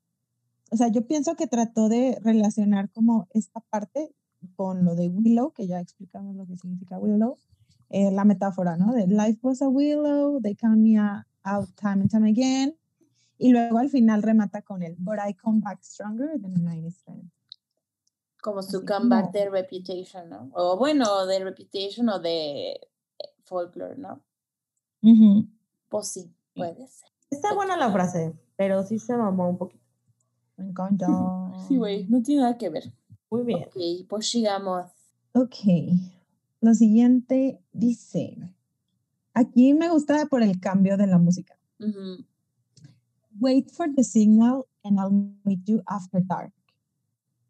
O 0.71 0.77
sea, 0.79 0.89
yo 0.89 1.07
pienso 1.07 1.37
que 1.37 1.47
trató 1.47 1.91
de 1.91 2.19
relacionar 2.23 2.91
como 2.91 3.29
esta 3.35 3.61
parte 3.61 4.15
con 4.55 4.85
lo 4.85 4.95
de 4.95 5.09
Willow, 5.09 5.53
que 5.53 5.67
ya 5.67 5.81
explicamos 5.81 6.37
lo 6.37 6.47
que 6.47 6.57
significa 6.57 6.99
Willow, 6.99 7.37
eh, 7.91 8.11
la 8.11 8.25
metáfora, 8.25 8.77
¿no? 8.77 8.93
De 8.93 9.07
life 9.07 9.39
was 9.43 9.63
a 9.63 9.69
willow, 9.69 10.41
they 10.41 10.55
count 10.55 10.79
me 10.79 10.99
out 10.99 11.69
time 11.77 12.01
and 12.03 12.11
time 12.11 12.29
again. 12.29 12.77
Y 13.39 13.51
luego 13.53 13.79
al 13.79 13.91
final 13.91 14.23
remata 14.23 14.63
con 14.63 14.83
el, 14.83 14.97
but 14.99 15.19
I 15.19 15.35
come 15.35 15.61
back 15.61 15.83
stronger 15.83 16.41
than 16.41 16.55
a 16.55 16.59
night 16.59 16.91
strength. 16.93 17.31
Como 18.41 18.63
su 18.63 18.85
comeback 18.85 19.33
de 19.33 19.51
Reputation, 19.51 20.29
¿no? 20.29 20.51
O 20.55 20.77
bueno, 20.79 21.27
de 21.27 21.41
Reputation 21.41 22.09
o 22.09 22.19
de 22.19 22.71
eh, 22.71 22.79
Folklore, 23.45 23.97
¿no? 23.97 24.23
Pues 25.89 26.09
sí, 26.09 26.33
puede 26.55 26.87
ser. 26.89 27.09
Está 27.31 27.55
buena 27.55 27.77
la 27.77 27.91
frase, 27.91 28.35
pero 28.57 28.83
sí 28.85 28.99
se 28.99 29.17
mamó 29.17 29.49
un 29.49 29.59
poquito. 29.59 29.85
Me 30.57 30.65
encanta. 30.69 31.07
Sí, 31.69 31.77
güey, 31.77 32.07
no 32.09 32.23
tiene 32.23 32.43
nada 32.43 32.59
que 32.59 32.69
ver. 32.69 32.93
Muy 33.31 33.43
bien. 33.43 33.65
Ok, 33.65 34.07
pues 34.09 34.31
sigamos. 34.31 34.87
Ok. 35.33 35.57
Lo 36.67 36.75
siguiente 36.75 37.63
dice, 37.73 38.37
aquí 39.35 39.73
me 39.73 39.89
gusta 39.89 40.27
por 40.27 40.43
el 40.43 40.59
cambio 40.59 40.97
de 40.97 41.07
la 41.07 41.17
música. 41.17 41.57
Wait 43.39 43.71
for 43.71 43.87
the 43.95 44.03
signal 44.03 44.67
and 44.83 44.99
I'll 44.99 45.31
meet 45.45 45.61
you 45.69 45.85
after 45.89 46.19
dark. 46.19 46.51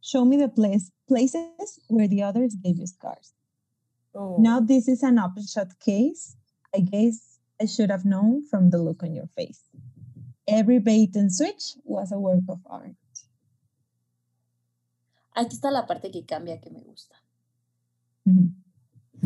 Show 0.02 0.26
me 0.26 0.36
the 0.36 0.50
place, 0.50 0.92
places 1.08 1.80
where 1.88 2.08
the 2.08 2.24
others 2.24 2.56
gave 2.62 2.76
you 2.76 2.86
scars. 2.86 3.32
Oh. 4.14 4.36
Now 4.38 4.60
this 4.60 4.86
is 4.86 5.02
an 5.02 5.18
open 5.18 5.46
shot 5.46 5.68
case. 5.80 6.36
I 6.74 6.80
guess 6.80 7.38
I 7.58 7.64
should 7.64 7.90
have 7.90 8.04
known 8.04 8.44
from 8.50 8.68
the 8.68 8.76
look 8.76 9.02
on 9.02 9.14
your 9.14 9.28
face. 9.28 9.62
Every 10.46 10.78
bait 10.78 11.16
and 11.16 11.32
switch 11.32 11.78
was 11.84 12.12
a 12.12 12.18
work 12.18 12.44
of 12.50 12.60
art. 12.66 12.92
Aquí 15.34 15.56
está 15.56 15.70
la 15.70 15.86
parte 15.86 16.10
que 16.10 16.26
cambia 16.26 16.60
que 16.60 16.70
me 16.70 16.82
gusta. 16.82 17.16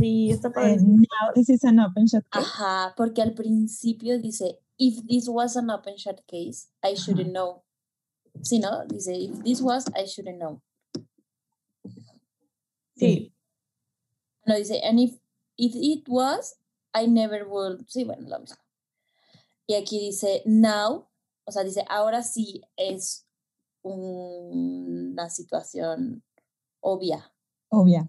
Sí, 0.01 0.31
está 0.31 0.51
para 0.51 0.77
now 0.77 1.33
this 1.35 1.51
is 1.51 1.63
an 1.63 1.79
open 1.79 2.07
shot 2.07 2.25
case. 2.31 2.47
Ajá, 2.47 2.95
porque 2.97 3.21
al 3.21 3.35
principio 3.35 4.19
dice, 4.19 4.59
if 4.79 5.07
this 5.07 5.29
was 5.29 5.57
an 5.57 5.69
open 5.69 5.97
shot 5.97 6.23
case, 6.27 6.69
I 6.83 6.95
shouldn't 6.95 7.33
know. 7.33 7.63
Sí, 8.41 8.59
¿no? 8.59 8.87
Dice, 8.87 9.13
if 9.13 9.43
this 9.45 9.61
was, 9.61 9.85
I 9.95 10.07
shouldn't 10.07 10.39
know. 10.39 10.63
Sí. 12.97 13.35
No, 14.47 14.57
dice, 14.57 14.81
and 14.83 14.99
if, 14.99 15.19
if 15.59 15.75
it 15.75 16.09
was, 16.09 16.57
I 16.95 17.07
never 17.07 17.47
would. 17.47 17.87
Sí, 17.87 18.05
bueno, 18.05 18.27
lo 18.27 18.41
mismo. 18.41 18.57
Y 19.67 19.75
aquí 19.75 20.01
dice, 20.01 20.43
now, 20.47 21.09
o 21.45 21.53
sea, 21.53 21.63
dice, 21.63 21.85
ahora 21.89 22.23
sí 22.23 22.63
es 22.77 23.27
una 23.83 25.29
situación 25.29 26.23
obvia. 26.81 27.33
Obvia. 27.69 28.09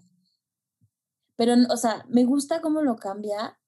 Pero, 1.36 1.54
o 1.70 1.76
sea, 1.76 2.04
me 2.08 2.24
gusta 2.24 2.60
cómo 2.60 2.82
lo 2.82 2.96
cambia, 2.96 3.58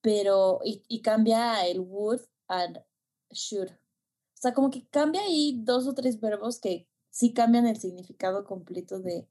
pero, 0.00 0.60
y, 0.64 1.02
cambia 1.02 1.66
el 1.66 1.80
would 1.80 2.20
and 2.48 2.82
should. 3.30 3.70
O 3.70 4.40
sea, 4.40 4.54
como 4.54 4.70
que 4.70 4.86
cambia 4.88 5.22
ahí 5.22 5.60
dos 5.64 5.86
o 5.86 5.94
tres 5.94 6.20
verbos 6.20 6.60
que 6.60 6.88
sí 7.10 7.32
cambian 7.32 7.66
el 7.66 7.78
significado 7.78 8.44
completo 8.44 9.00
de, 9.00 9.28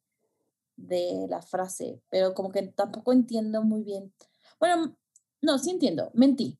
de 0.75 1.27
la 1.29 1.41
frase, 1.41 2.01
pero 2.09 2.33
como 2.33 2.51
que 2.51 2.63
tampoco 2.63 3.13
entiendo 3.13 3.63
muy 3.63 3.83
bien. 3.83 4.13
Bueno, 4.59 4.97
no, 5.41 5.57
sí 5.59 5.71
entiendo, 5.71 6.11
mentí. 6.13 6.59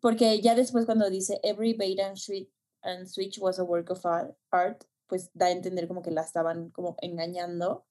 Porque 0.00 0.40
ya 0.40 0.54
después 0.54 0.86
cuando 0.86 1.10
dice 1.10 1.40
every 1.42 1.74
bait 1.74 2.00
and 2.00 2.16
switch, 2.16 2.50
and 2.82 3.06
switch 3.06 3.38
was 3.38 3.58
a 3.58 3.64
work 3.64 3.90
of 3.90 4.04
art, 4.50 4.84
pues 5.06 5.30
da 5.34 5.46
a 5.46 5.50
entender 5.50 5.88
como 5.88 6.02
que 6.02 6.10
la 6.10 6.22
estaban 6.22 6.70
como 6.70 6.96
engañando. 7.00 7.86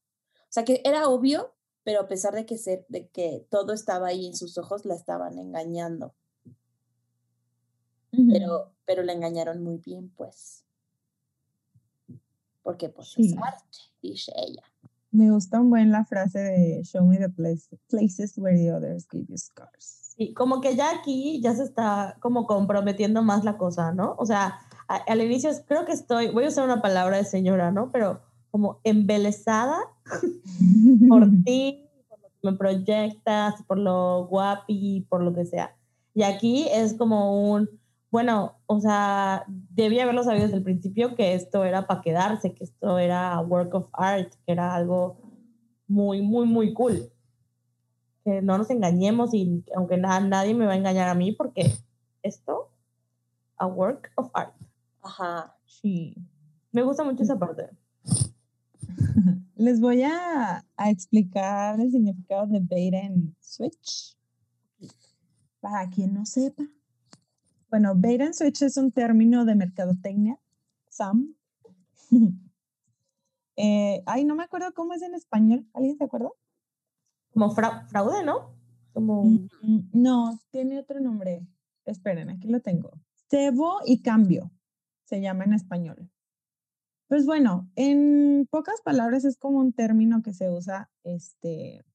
O 0.50 0.54
sea 0.54 0.64
que 0.64 0.82
era 0.86 1.10
obvio, 1.10 1.54
pero 1.84 2.02
a 2.02 2.08
pesar 2.08 2.34
de 2.34 2.46
que, 2.46 2.58
ser, 2.58 2.86
de 2.90 3.08
que 3.08 3.46
todo 3.50 3.74
estaba 3.74 4.08
ahí 4.08 4.28
en 4.28 4.36
sus 4.36 4.58
ojos, 4.58 4.86
la 4.86 4.96
estaban 4.96 5.38
engañando. 5.38 6.14
pero, 8.12 8.74
pero 8.86 9.04
la 9.04 9.14
engañaron 9.14 9.64
muy 9.64 9.78
bien, 9.78 10.10
pues. 10.16 10.66
Porque 12.64 12.90
pues 12.90 13.14
es 13.18 13.36
arte, 13.38 13.78
dice 14.02 14.34
ella. 14.36 14.64
Me 15.12 15.32
gusta 15.32 15.62
un 15.62 15.70
buen 15.70 15.92
la 15.92 16.04
frase 16.04 16.40
de 16.40 16.84
Show 16.84 17.06
me 17.06 17.18
the 17.18 17.30
places 17.30 18.38
where 18.38 18.58
the 18.58 18.74
others 18.74 19.08
give 19.10 19.26
you 19.30 19.38
scars. 19.38 20.14
Sí, 20.18 20.34
como 20.34 20.60
que 20.60 20.76
ya 20.76 20.92
aquí 20.92 21.40
ya 21.42 21.56
se 21.56 21.64
está 21.64 22.18
como 22.20 22.46
comprometiendo 22.48 23.24
más 23.24 23.44
la 23.46 23.58
cosa, 23.58 23.94
¿no? 23.94 24.16
O 24.18 24.26
sea, 24.26 24.60
al 24.88 25.22
inicio 25.22 25.52
creo 25.66 25.86
que 25.86 25.94
estoy, 25.94 26.32
voy 26.32 26.46
a 26.46 26.48
usar 26.50 26.66
una 26.66 26.82
palabra 26.82 27.18
de 27.18 27.24
señora, 27.24 27.72
¿no? 27.72 27.92
Pero 27.92 28.27
como 28.52 28.80
embelesada 28.84 29.78
por 31.10 31.30
ti, 31.44 31.88
por 32.10 32.20
lo 32.20 32.28
que 32.30 32.52
me 32.52 32.58
proyectas, 32.58 33.64
por 33.64 33.78
lo 33.78 34.28
guapi, 34.28 35.06
por 35.10 35.24
lo 35.24 35.34
que 35.34 35.46
sea. 35.46 35.76
Y 36.14 36.24
aquí 36.24 36.68
es 36.72 36.96
como 36.96 37.52
un, 37.52 37.70
bueno, 38.10 38.58
o 38.66 38.80
sea, 38.80 39.46
debía 39.48 40.04
haberlo 40.04 40.24
sabido 40.24 40.46
desde 40.46 40.58
el 40.58 40.64
principio 40.64 41.16
que 41.16 41.36
esto 41.36 41.64
era 41.64 41.86
para 41.86 42.02
quedarse, 42.02 42.54
que 42.54 42.64
esto 42.64 42.98
era 42.98 43.40
work 43.42 43.76
of 43.76 43.90
art, 43.94 44.34
que 44.46 44.52
era 44.52 44.74
algo 44.74 45.18
muy, 45.88 46.22
muy, 46.22 46.46
muy 46.48 46.74
cool. 46.74 47.12
Que 48.24 48.42
no 48.42 48.58
nos 48.58 48.70
engañemos 48.70 49.34
y 49.34 49.64
aunque 49.76 49.98
nadie 49.98 50.54
me 50.54 50.66
va 50.66 50.74
a 50.74 50.78
engañar 50.78 51.08
a 51.10 51.14
mí 51.14 51.32
porque 51.32 51.72
esto, 52.24 52.72
a 53.58 53.68
work 53.68 54.12
of 54.16 54.30
art. 54.34 54.54
Ajá. 55.02 55.56
Sí. 55.66 56.16
Me 56.72 56.84
gusta 56.84 57.04
mucho 57.04 57.24
esa 57.24 57.38
parte. 57.38 57.70
Les 59.56 59.80
voy 59.80 60.04
a, 60.04 60.66
explicar 60.78 61.80
el 61.80 61.92
significado 61.92 62.48
de 62.48 62.60
bait 62.60 62.94
and 62.94 63.36
switch. 63.40 64.18
Para 65.60 65.90
quien 65.90 66.14
no 66.14 66.26
sepa. 66.26 66.64
Bueno, 67.70 67.94
bait 67.96 68.22
and 68.22 68.34
switch 68.34 68.62
es 68.62 68.78
un 68.78 68.92
término 68.92 69.46
de 69.46 69.56
mercadotecnia, 69.56 70.40
Sam. 70.90 71.36
Eh, 73.60 74.04
ay, 74.06 74.24
no 74.24 74.36
me 74.36 74.44
acuerdo 74.44 74.72
cómo 74.76 74.94
es 74.94 75.02
en 75.02 75.16
español. 75.16 75.68
¿Alguien 75.74 75.98
se 75.98 76.04
acuerda? 76.04 76.30
Como 77.34 77.50
fraude, 77.50 78.24
¿no? 78.24 78.54
Como... 78.94 79.24
Mm, 79.24 79.90
no, 79.94 80.40
tiene 80.52 80.78
otro 80.78 81.00
nombre. 81.00 81.42
Esperen, 81.84 82.30
aquí 82.30 82.48
lo 82.50 82.60
tengo. 82.60 82.92
Cebo 83.32 83.80
y 83.84 84.04
cambio 84.04 84.52
se 85.06 85.22
llama 85.22 85.46
en 85.46 85.54
español. 85.54 86.12
Pues 87.08 87.26
bueno, 87.26 87.70
en 87.76 88.48
pocas 88.52 88.82
palabras 88.82 89.24
es 89.24 89.38
como 89.38 89.60
un 89.60 89.72
término 89.72 90.22
que 90.22 90.34
se 90.34 90.50
usa, 90.50 90.90
este, 91.04 91.86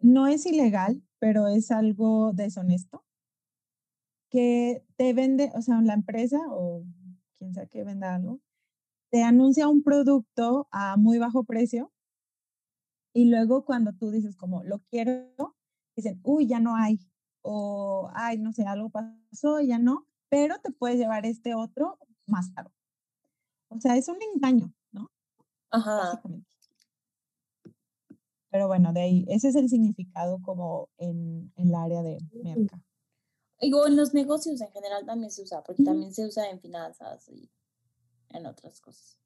no 0.00 0.26
es 0.26 0.44
ilegal, 0.46 1.02
pero 1.20 1.46
es 1.46 1.70
algo 1.70 2.32
deshonesto, 2.32 3.04
que 4.28 4.84
te 4.96 5.12
vende, 5.12 5.52
o 5.54 5.62
sea, 5.62 5.80
la 5.82 5.94
empresa 5.94 6.40
o 6.50 6.84
quien 7.38 7.54
sea 7.54 7.66
que 7.66 7.84
venda 7.84 8.16
algo, 8.16 8.40
te 9.10 9.22
anuncia 9.22 9.68
un 9.68 9.84
producto 9.84 10.66
a 10.72 10.96
muy 10.96 11.18
bajo 11.18 11.44
precio 11.44 11.92
y 13.14 13.26
luego 13.30 13.64
cuando 13.64 13.92
tú 13.92 14.10
dices 14.10 14.36
como 14.36 14.64
lo 14.64 14.80
quiero, 14.90 15.56
dicen, 15.96 16.20
uy, 16.24 16.48
ya 16.48 16.58
no 16.58 16.74
hay, 16.76 16.98
o 17.42 18.10
ay, 18.14 18.38
no 18.38 18.52
sé, 18.52 18.64
algo 18.64 18.90
pasó, 18.90 19.60
ya 19.60 19.78
no, 19.78 20.08
pero 20.28 20.58
te 20.60 20.72
puedes 20.72 20.98
llevar 20.98 21.24
este 21.24 21.54
otro 21.54 21.98
más 22.26 22.50
caro. 22.50 22.72
O 23.76 23.80
sea, 23.80 23.96
es 23.96 24.08
un 24.08 24.18
engaño, 24.34 24.72
¿no? 24.92 25.10
Ajá. 25.70 26.22
Pero 28.50 28.68
bueno, 28.68 28.92
de 28.92 29.00
ahí, 29.00 29.24
ese 29.28 29.48
es 29.48 29.56
el 29.56 29.68
significado 29.68 30.40
como 30.40 30.88
en, 30.98 31.52
en 31.56 31.68
el 31.68 31.74
área 31.74 32.02
de 32.02 32.18
merca. 32.42 32.80
Y 33.60 33.72
o 33.72 33.86
en 33.86 33.96
los 33.96 34.14
negocios 34.14 34.60
en 34.60 34.70
general 34.70 35.04
también 35.06 35.30
se 35.32 35.42
usa, 35.42 35.62
porque 35.64 35.82
también 35.82 36.12
se 36.14 36.24
usa 36.24 36.48
en 36.50 36.60
finanzas 36.60 37.28
y 37.28 37.50
en 38.30 38.46
otras 38.46 38.80
cosas. 38.80 39.18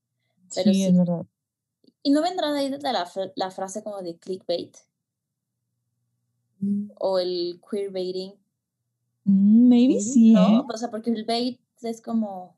Pero 0.54 0.72
sí, 0.72 0.76
sí. 0.76 0.84
es 0.84 0.96
verdad. 0.96 1.26
¿Y 2.02 2.10
no 2.10 2.22
vendrá 2.22 2.52
de 2.52 2.60
ahí 2.60 2.70
de 2.70 2.78
la, 2.92 3.04
fra- 3.04 3.32
la 3.34 3.50
frase 3.50 3.82
como 3.82 4.00
de 4.00 4.16
clickbait 4.16 4.76
o 6.98 7.18
el 7.18 7.60
queerbaiting? 7.70 8.32
Mm, 9.24 9.68
maybe 9.68 10.00
sí, 10.00 10.32
¿No? 10.32 10.60
¿eh? 10.60 10.64
O 10.72 10.76
sea, 10.78 10.90
porque 10.90 11.10
el 11.10 11.24
bait 11.24 11.60
es 11.82 12.00
como, 12.00 12.56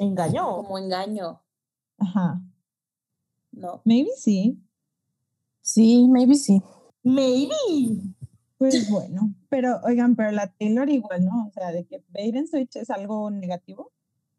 Engañó. 0.00 0.56
como 0.56 0.78
engaño, 0.78 1.40
Ajá. 1.98 2.40
¿no? 3.52 3.82
Maybe 3.84 4.10
sí. 4.16 4.58
Sí, 5.60 6.08
maybe 6.08 6.34
sí. 6.34 6.62
Maybe. 7.02 7.54
Pues 8.58 8.90
bueno, 8.90 9.34
pero 9.48 9.80
oigan, 9.84 10.16
pero 10.16 10.30
la 10.32 10.48
Taylor 10.52 10.88
igual, 10.90 11.24
¿no? 11.24 11.46
O 11.48 11.52
sea, 11.52 11.72
de 11.72 11.86
que 11.86 12.04
bait 12.10 12.34
and 12.36 12.46
switch 12.48 12.76
es 12.76 12.90
algo 12.90 13.30
negativo 13.30 13.92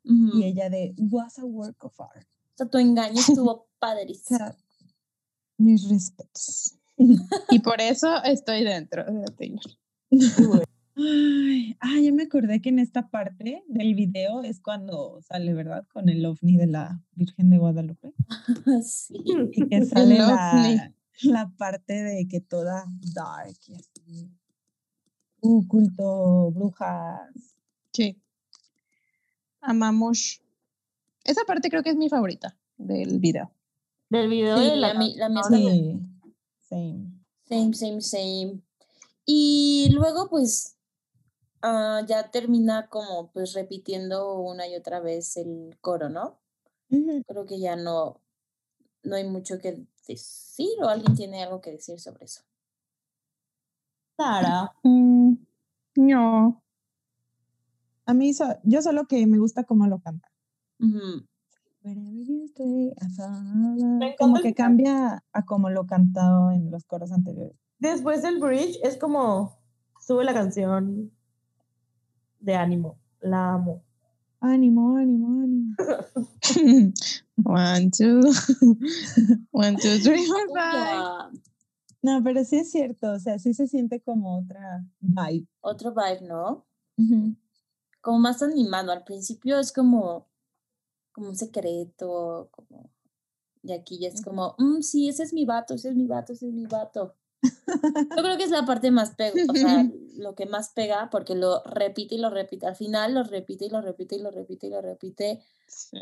y 0.04 0.44
ella 0.44 0.70
de 0.70 0.94
was 0.98 1.38
a 1.40 1.46
work 1.46 1.84
of 1.86 2.00
art. 2.02 2.28
O 2.54 2.58
sea, 2.58 2.68
tu 2.68 2.78
engaño 2.78 3.20
estuvo 3.20 3.52
O 3.52 3.68
padrísimo. 3.80 4.38
sea, 4.38 4.56
mis 5.58 5.88
respetos. 5.90 6.76
Y 7.50 7.60
por 7.60 7.82
eso 7.82 8.22
estoy 8.24 8.64
dentro 8.64 9.04
de 9.06 9.26
Taylor. 9.36 9.62
Ay, 10.96 11.78
ah, 11.80 12.00
ya 12.02 12.12
me 12.12 12.24
acordé 12.24 12.62
que 12.62 12.70
en 12.70 12.80
esta 12.80 13.10
parte 13.10 13.64
del 13.68 13.96
video 13.96 14.44
es 14.44 14.60
cuando 14.60 15.22
sale, 15.22 15.54
¿verdad? 15.54 15.88
Con 15.94 16.10
el 16.10 16.26
ovni 16.26 16.58
de 16.58 16.68
la 16.68 17.02
Virgen 17.14 17.50
de 17.50 17.58
Guadalupe. 17.58 18.14
sí. 18.84 19.16
Y 19.54 19.68
que 19.68 19.86
sale 19.86 20.18
la, 20.18 20.94
la 21.24 21.50
parte 21.58 21.94
de 22.04 22.28
que 22.28 22.42
toda 22.42 22.86
dark 23.14 23.56
y 23.68 23.74
así. 23.76 24.30
Uh, 25.42 25.66
culto, 25.68 26.52
brujas. 26.52 27.56
Sí. 27.94 28.22
Amamos. 29.62 30.42
Esa 31.24 31.42
parte 31.46 31.70
creo 31.70 31.84
que 31.84 31.92
es 31.92 31.96
mi 31.96 32.10
favorita 32.10 32.58
del 32.78 33.20
video. 33.20 33.52
Del 34.10 34.30
video 34.30 34.58
Sí, 34.58 34.64
de 34.66 34.76
la, 34.76 34.94
la, 34.94 35.00
mi- 35.00 35.16
la 35.16 35.30
mía 35.30 35.42
también. 35.50 36.20
Sí, 36.22 36.36
same. 36.68 37.12
Same, 37.48 37.74
same, 37.74 38.02
same. 38.02 38.62
Y 39.26 39.90
luego, 39.94 40.30
pues, 40.30 40.78
ah, 41.62 42.02
ya 42.08 42.30
termina 42.32 42.88
como, 42.88 43.32
pues, 43.32 43.54
repitiendo 43.54 44.40
una 44.40 44.68
y 44.68 44.76
otra 44.76 45.00
vez 45.00 45.38
el 45.38 45.78
coro, 45.82 46.10
¿no? 46.10 46.40
Ujú. 46.90 47.24
Creo 47.28 47.46
que 47.46 47.60
ya 47.60 47.76
no, 47.76 48.22
no 49.04 49.16
hay 49.16 49.24
mucho 49.24 49.60
que 49.60 49.86
decir 50.08 50.70
o 50.82 50.88
alguien 50.88 51.16
tiene 51.16 51.44
algo 51.44 51.62
que 51.62 51.72
decir 51.72 52.00
sobre 52.00 52.26
eso. 52.26 52.42
Sara. 54.18 54.74
Mm, 54.84 55.34
no. 55.96 56.64
A 58.06 58.14
mí, 58.14 58.34
so- 58.34 58.60
yo 58.64 58.82
solo 58.82 59.06
que 59.08 59.26
me 59.26 59.38
gusta 59.40 59.64
cómo 59.64 59.88
lo 59.88 60.00
canta. 60.00 60.28
Follow. 63.16 63.98
Me 63.98 64.16
Como 64.16 64.40
que 64.42 64.54
cambia 64.54 65.24
a 65.34 65.46
como 65.46 65.70
lo 65.70 65.86
cantado 65.88 66.52
en 66.52 66.70
los 66.70 66.86
coros 66.86 67.12
anteriores. 67.12 67.56
Después 67.80 68.22
del 68.22 68.40
bridge 68.40 68.80
es 68.84 68.98
como 68.98 69.58
sube 70.00 70.24
la 70.24 70.34
canción 70.34 71.12
de 72.42 72.56
ánimo. 72.56 73.00
La 73.22 73.54
amo. 73.54 73.84
Ánimo, 74.40 74.98
ánimo, 74.98 75.42
ánimo. 75.42 75.76
One, 77.46 77.92
two. 77.92 78.22
One, 79.52 79.78
two, 79.78 80.00
three, 80.00 80.26
four, 80.26 80.48
five. 80.54 81.40
No, 82.04 82.24
pero 82.24 82.44
sí 82.44 82.58
es 82.58 82.72
cierto, 82.72 83.14
o 83.14 83.20
sea, 83.20 83.38
sí 83.38 83.54
se 83.54 83.68
siente 83.68 84.02
como 84.02 84.40
otra 84.40 84.84
vibe. 85.00 85.48
Otro 85.62 85.94
vibe, 85.94 86.28
¿no? 86.28 86.66
Como 88.02 88.20
más 88.20 88.42
animado. 88.42 88.92
Al 88.92 89.04
principio 89.04 89.60
es 89.60 89.72
como, 89.72 90.28
como 91.12 91.30
un 91.30 91.36
secreto, 91.36 92.50
como... 92.52 92.90
Y 93.64 93.74
aquí 93.74 94.00
ya 94.00 94.08
es 94.08 94.24
como, 94.24 94.56
"Mm, 94.58 94.82
sí, 94.82 95.08
ese 95.08 95.22
es 95.22 95.34
mi 95.34 95.46
vato, 95.46 95.76
ese 95.76 95.90
es 95.90 95.96
mi 95.96 96.08
vato, 96.08 96.34
ese 96.34 96.48
es 96.48 96.54
mi 96.54 96.66
vato. 96.66 97.14
Yo 97.44 98.24
creo 98.24 98.38
que 98.38 98.44
es 98.44 98.52
la 98.52 98.66
parte 98.66 98.92
más 98.92 99.12
pega, 99.16 99.34
o 99.50 99.54
sea, 99.54 99.88
lo 100.18 100.36
que 100.36 100.46
más 100.46 100.70
pega, 100.70 101.10
porque 101.10 101.36
lo 101.36 101.64
repite 101.64 102.16
y 102.16 102.18
lo 102.20 102.30
repite. 102.30 102.68
Al 102.68 102.76
final 102.76 103.14
lo 103.14 103.24
repite 103.24 103.66
y 103.66 103.70
lo 103.70 103.82
repite 103.82 104.16
y 104.16 104.20
lo 104.20 104.32
repite 104.32 104.68
y 104.68 104.70
lo 104.70 104.82
repite 104.82 105.42
Sí. 105.68 105.98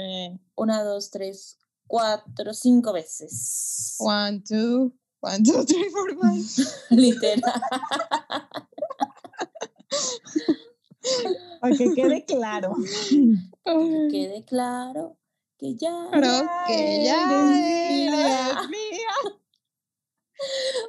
una, 0.55 0.83
dos, 0.83 1.11
tres, 1.11 1.57
cuatro, 1.87 2.53
cinco 2.55 2.91
veces. 2.91 3.95
One, 3.99 4.41
two. 4.41 4.91
One, 5.21 5.43
two, 5.43 5.63
three, 5.65 5.89
four, 5.91 6.17
five. 6.17 6.43
Literal. 6.89 7.41
Para 11.61 11.75
que 11.75 11.93
quede 11.93 12.25
claro. 12.25 12.75
Quede 14.09 14.43
claro 14.45 15.17
que 15.57 15.75
ya. 15.75 16.07
Pero 16.11 16.29
que 16.67 17.03
ya 17.03 17.51
eres 17.51 18.13
eres 18.13 18.69
mía. 18.69 19.38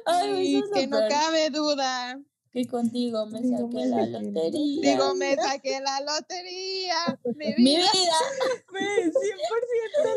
Ay, 0.05 0.61
que 0.73 0.87
no 0.87 0.99
cabe 1.09 1.49
duda. 1.49 2.19
que 2.51 2.67
contigo 2.67 3.25
me 3.27 3.41
Digo, 3.41 3.57
saqué 3.57 3.75
me 3.75 3.85
la 3.85 3.97
saqué 3.97 4.11
la 4.11 4.19
lotería. 4.19 4.91
Digo, 4.91 5.15
me 5.15 5.35
saqué 5.35 5.79
la 5.81 5.99
lotería. 6.01 7.19
Mi 7.35 7.45
Mi 7.57 7.75
vida. 7.77 7.89
vida. 7.93 8.13
Güey, 8.69 9.11
100% 9.11 9.11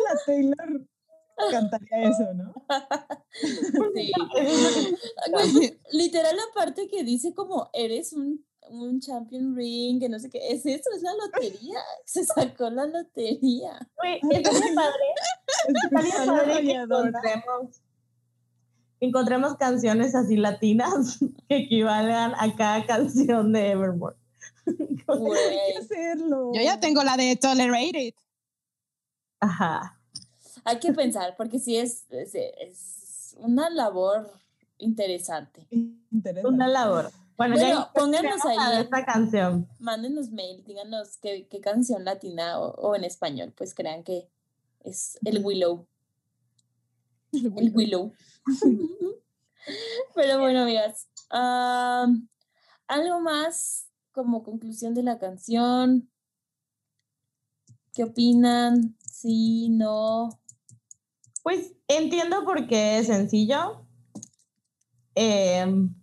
la 0.05 0.20
Taylor 0.26 0.87
cantaría 1.51 2.09
eso, 2.11 2.32
¿no? 2.35 2.55
Sí. 3.95 4.12
Güey, 5.32 5.78
literal 5.93 6.37
la 6.37 6.45
parte 6.55 6.87
que 6.89 7.03
dice 7.05 7.35
como 7.35 7.70
eres 7.72 8.12
un, 8.12 8.45
un 8.70 9.01
champion 9.01 9.55
ring, 9.57 10.01
que 10.01 10.09
no 10.09 10.18
sé 10.18 10.30
qué, 10.30 10.39
es 10.51 10.64
eso, 10.66 10.91
es 10.95 11.03
la 11.03 11.12
lotería. 11.14 11.78
Se 12.05 12.24
sacó 12.24 12.70
la 12.70 12.87
lotería. 12.87 13.78
Güey, 13.97 14.20
bien 14.22 14.43
padre. 14.74 15.07
La 15.91 16.26
padre 16.26 16.62
que 16.62 16.72
encontremos, 16.72 17.82
encontremos 19.05 19.57
canciones 19.57 20.15
así 20.15 20.37
latinas 20.37 21.19
que 21.49 21.57
equivalgan 21.57 22.35
a 22.39 22.55
cada 22.57 22.85
canción 22.87 23.53
de 23.53 23.71
Evermore. 23.71 24.17
Hay 24.67 25.73
que 25.73 25.79
hacerlo. 25.79 26.53
Yo 26.55 26.63
ya 26.63 26.81
tengo 26.81 27.03
la 27.03 27.17
de 27.17 27.37
Tolerated. 27.37 28.15
Ajá. 29.41 29.99
hay 30.65 30.79
que 30.79 30.93
pensar, 30.95 31.35
porque 31.37 31.59
sí 31.59 31.77
es, 31.77 32.07
es, 32.11 32.35
es 32.35 33.37
una 33.39 33.69
labor 33.69 34.31
interesante. 34.79 35.67
Interesante. 35.71 36.49
Una 36.49 36.67
labor. 36.69 37.11
Bueno, 37.37 37.57
Bueno, 37.57 37.57
ya 37.57 37.93
pónganos 37.93 38.45
ahí. 38.47 38.81
esta 38.81 39.05
canción. 39.05 39.69
Mándenos 39.81 40.31
mail, 40.31 40.65
díganos 40.65 41.19
qué, 41.19 41.47
qué 41.51 41.61
canción 41.61 42.05
latina 42.05 42.59
o, 42.61 42.71
o 42.77 42.95
en 42.97 43.05
español, 43.05 43.53
pues 43.57 43.75
crean 43.75 44.03
que 44.05 44.29
es 44.85 45.19
el 45.25 45.45
Willow. 45.45 45.87
El 47.57 47.72
Willow. 47.74 48.12
Pero 50.14 50.39
bueno, 50.41 50.62
amigas, 50.62 51.09
am, 51.30 52.28
algo 52.87 53.20
más 53.20 53.89
como 54.12 54.43
conclusión 54.43 54.95
de 54.95 55.03
la 55.03 55.18
canción. 55.18 56.11
¿Qué 57.93 58.05
opinan? 58.05 58.97
Sí, 58.99 59.68
no. 59.70 60.41
Pues 61.43 61.74
entiendo 61.89 62.45
por 62.45 62.66
qué 62.66 62.99
es 62.99 63.07
sencillo. 63.07 63.87
Em, 65.14 65.95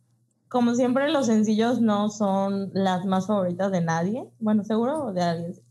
como 0.47 0.75
siempre, 0.75 1.09
los 1.09 1.27
sencillos 1.27 1.81
no 1.81 2.09
son 2.09 2.71
las 2.73 3.05
más 3.05 3.27
favoritas 3.27 3.71
de 3.71 3.81
nadie. 3.81 4.29
Bueno, 4.39 4.63
seguro 4.63 5.13
de 5.13 5.21
alguien, 5.21 5.61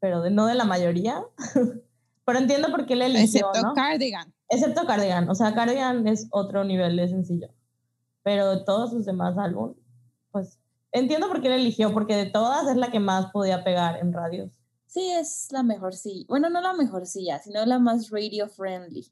pero 0.00 0.22
de, 0.22 0.30
no 0.30 0.46
de 0.46 0.54
la 0.54 0.64
mayoría. 0.64 1.22
pero 2.24 2.38
entiendo 2.38 2.70
por 2.70 2.86
qué 2.86 2.96
le 2.96 3.06
eligió, 3.06 3.24
Excepto 3.24 3.62
¿no? 3.62 3.74
Cardigan. 3.74 4.34
Excepto 4.48 4.86
Cardigan. 4.86 5.28
O 5.28 5.34
sea, 5.34 5.54
Cardigan 5.54 6.06
es 6.06 6.28
otro 6.30 6.64
nivel 6.64 6.96
de 6.96 7.08
sencillo. 7.08 7.48
Pero 8.22 8.50
de 8.56 8.64
todos 8.64 8.90
sus 8.90 9.04
demás 9.04 9.36
álbumes, 9.38 9.76
pues 10.30 10.58
entiendo 10.92 11.28
por 11.28 11.40
qué 11.40 11.48
le 11.48 11.56
eligió, 11.56 11.92
porque 11.92 12.16
de 12.16 12.26
todas 12.26 12.68
es 12.68 12.76
la 12.76 12.90
que 12.90 13.00
más 13.00 13.30
podía 13.32 13.64
pegar 13.64 13.98
en 13.98 14.12
radios. 14.12 14.50
Sí, 14.86 15.10
es 15.10 15.48
la 15.52 15.62
mejor 15.62 15.94
sí. 15.94 16.24
Bueno, 16.28 16.48
no 16.48 16.60
la 16.60 16.72
mejor 16.72 17.06
silla, 17.06 17.38
sino 17.38 17.64
la 17.66 17.78
más 17.78 18.10
radio 18.10 18.48
friendly. 18.48 19.06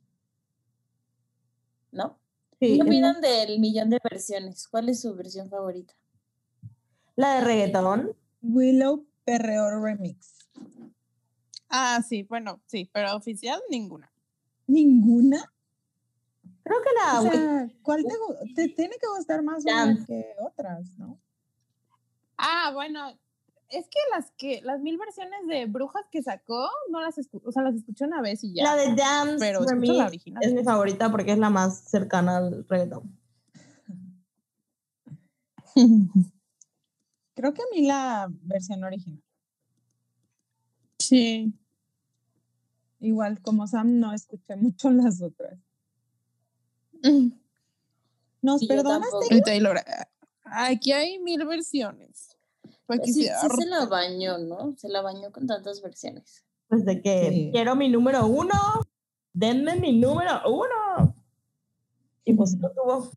¿No? 1.93 2.19
Sí, 2.59 2.77
¿Qué 2.77 2.83
opinan 2.83 3.21
del 3.21 3.61
millón 3.61 3.91
de 3.91 4.01
versiones? 4.03 4.67
¿Cuál 4.69 4.89
es 4.89 5.03
su 5.03 5.15
versión 5.15 5.49
favorita? 5.51 5.95
la 7.17 7.37
de 7.37 7.41
reggaetón. 7.41 8.17
Willow 8.43 9.07
Perreo 9.25 9.83
Remix. 9.83 10.49
Ah, 11.69 12.01
sí, 12.07 12.23
bueno, 12.23 12.61
sí, 12.67 12.89
pero 12.93 13.17
oficial 13.17 13.61
ninguna. 13.71 14.13
¿Ninguna? 14.67 15.53
Creo 16.63 16.79
que 16.83 16.91
la... 17.01 17.21
O 17.21 17.23
sea, 17.23 17.69
¿cuál 17.83 18.05
te, 18.05 18.55
te 18.55 18.69
tiene 18.71 18.97
que 19.01 19.07
gustar 19.17 19.43
más 19.43 19.65
que 20.07 20.35
otras, 20.41 20.97
no? 20.99 21.21
Ah, 22.37 22.71
bueno, 22.75 23.17
es 23.69 23.87
que 23.89 23.99
las 24.13 24.31
que 24.33 24.61
las 24.63 24.81
mil 24.81 24.99
versiones 24.99 25.47
de 25.49 25.67
brujas 25.67 26.05
que 26.11 26.23
sacó, 26.23 26.69
no 26.91 27.01
las 27.01 27.19
escucho, 27.19 27.49
o 27.49 27.53
sea, 27.53 27.63
las 27.63 27.75
escuché 27.75 28.05
una 28.05 28.21
vez 28.21 28.45
y 28.45 28.55
ya. 28.55 28.63
La 28.63 28.77
de 28.77 28.95
Dance 28.95 29.37
pero 29.39 29.63
for 29.63 29.77
me 29.77 29.89
la 29.89 30.07
original. 30.07 30.43
es 30.43 30.53
mi 30.53 30.63
favorita 30.63 31.11
porque 31.11 31.33
es 31.33 31.39
la 31.39 31.51
más 31.51 31.81
cercana 31.89 32.37
al 32.39 32.65
reggaetón. 32.69 33.19
Creo 37.35 37.53
que 37.53 37.63
a 37.63 37.67
mí 37.73 37.87
la 37.87 38.29
versión 38.43 38.83
original. 38.85 39.23
Sí. 40.99 41.53
Igual 43.01 43.41
como 43.43 43.67
Sam 43.67 43.99
no 44.01 44.13
escuché 44.13 44.57
mucho 44.57 44.91
las 44.91 45.21
otras. 45.23 45.59
¿Nos 48.43 48.61
Sí, 48.61 48.67
perdonas. 48.67 49.09
Taylor? 49.45 49.79
Aquí 50.45 50.93
hay 50.93 51.19
mil 51.19 51.45
versiones. 51.47 52.37
Que 52.89 53.13
Sí, 53.13 53.25
se 53.27 53.67
la 53.67 53.87
bañó, 53.87 54.39
¿no? 54.39 54.75
Se 54.77 54.89
la 54.89 55.03
bañó 55.03 55.33
con 55.33 55.47
tantas 55.47 55.83
versiones. 55.83 56.45
Pues 56.69 56.85
de 56.85 57.03
que 57.03 57.29
Sí. 57.31 57.51
quiero 57.53 57.75
mi 57.75 57.89
número 57.89 58.27
uno, 58.27 58.55
denme 59.33 59.77
mi 59.77 59.93
número 59.99 60.41
uno. 60.49 61.15
Y 62.25 62.35
pues 62.35 62.57
lo 62.59 62.71
tuvo. 62.73 63.11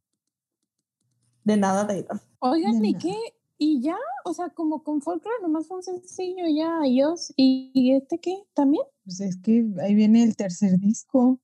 De 1.44 1.56
nada, 1.58 1.86
Taylor. 1.88 2.20
Oigan, 2.40 2.84
¿y 2.84 2.96
qué? 2.96 3.16
Y 3.62 3.82
ya, 3.82 3.97
o 4.24 4.34
sea, 4.34 4.49
como 4.51 4.84
con 4.84 5.01
folklore 5.01 5.36
nomás 5.41 5.68
fue 5.68 5.78
un 5.78 5.84
sencillo 5.84 6.45
ya, 6.47 6.80
adiós. 6.82 7.34
¿Y, 7.36 7.72
y 7.74 7.93
este 7.93 8.18
qué? 8.20 8.41
¿También? 8.53 8.86
Pues 9.03 9.20
es 9.20 9.36
que 9.38 9.66
ahí 9.82 9.93
viene 9.95 10.24
el 10.24 10.36
tercer 10.38 10.80
disco. 10.80 11.39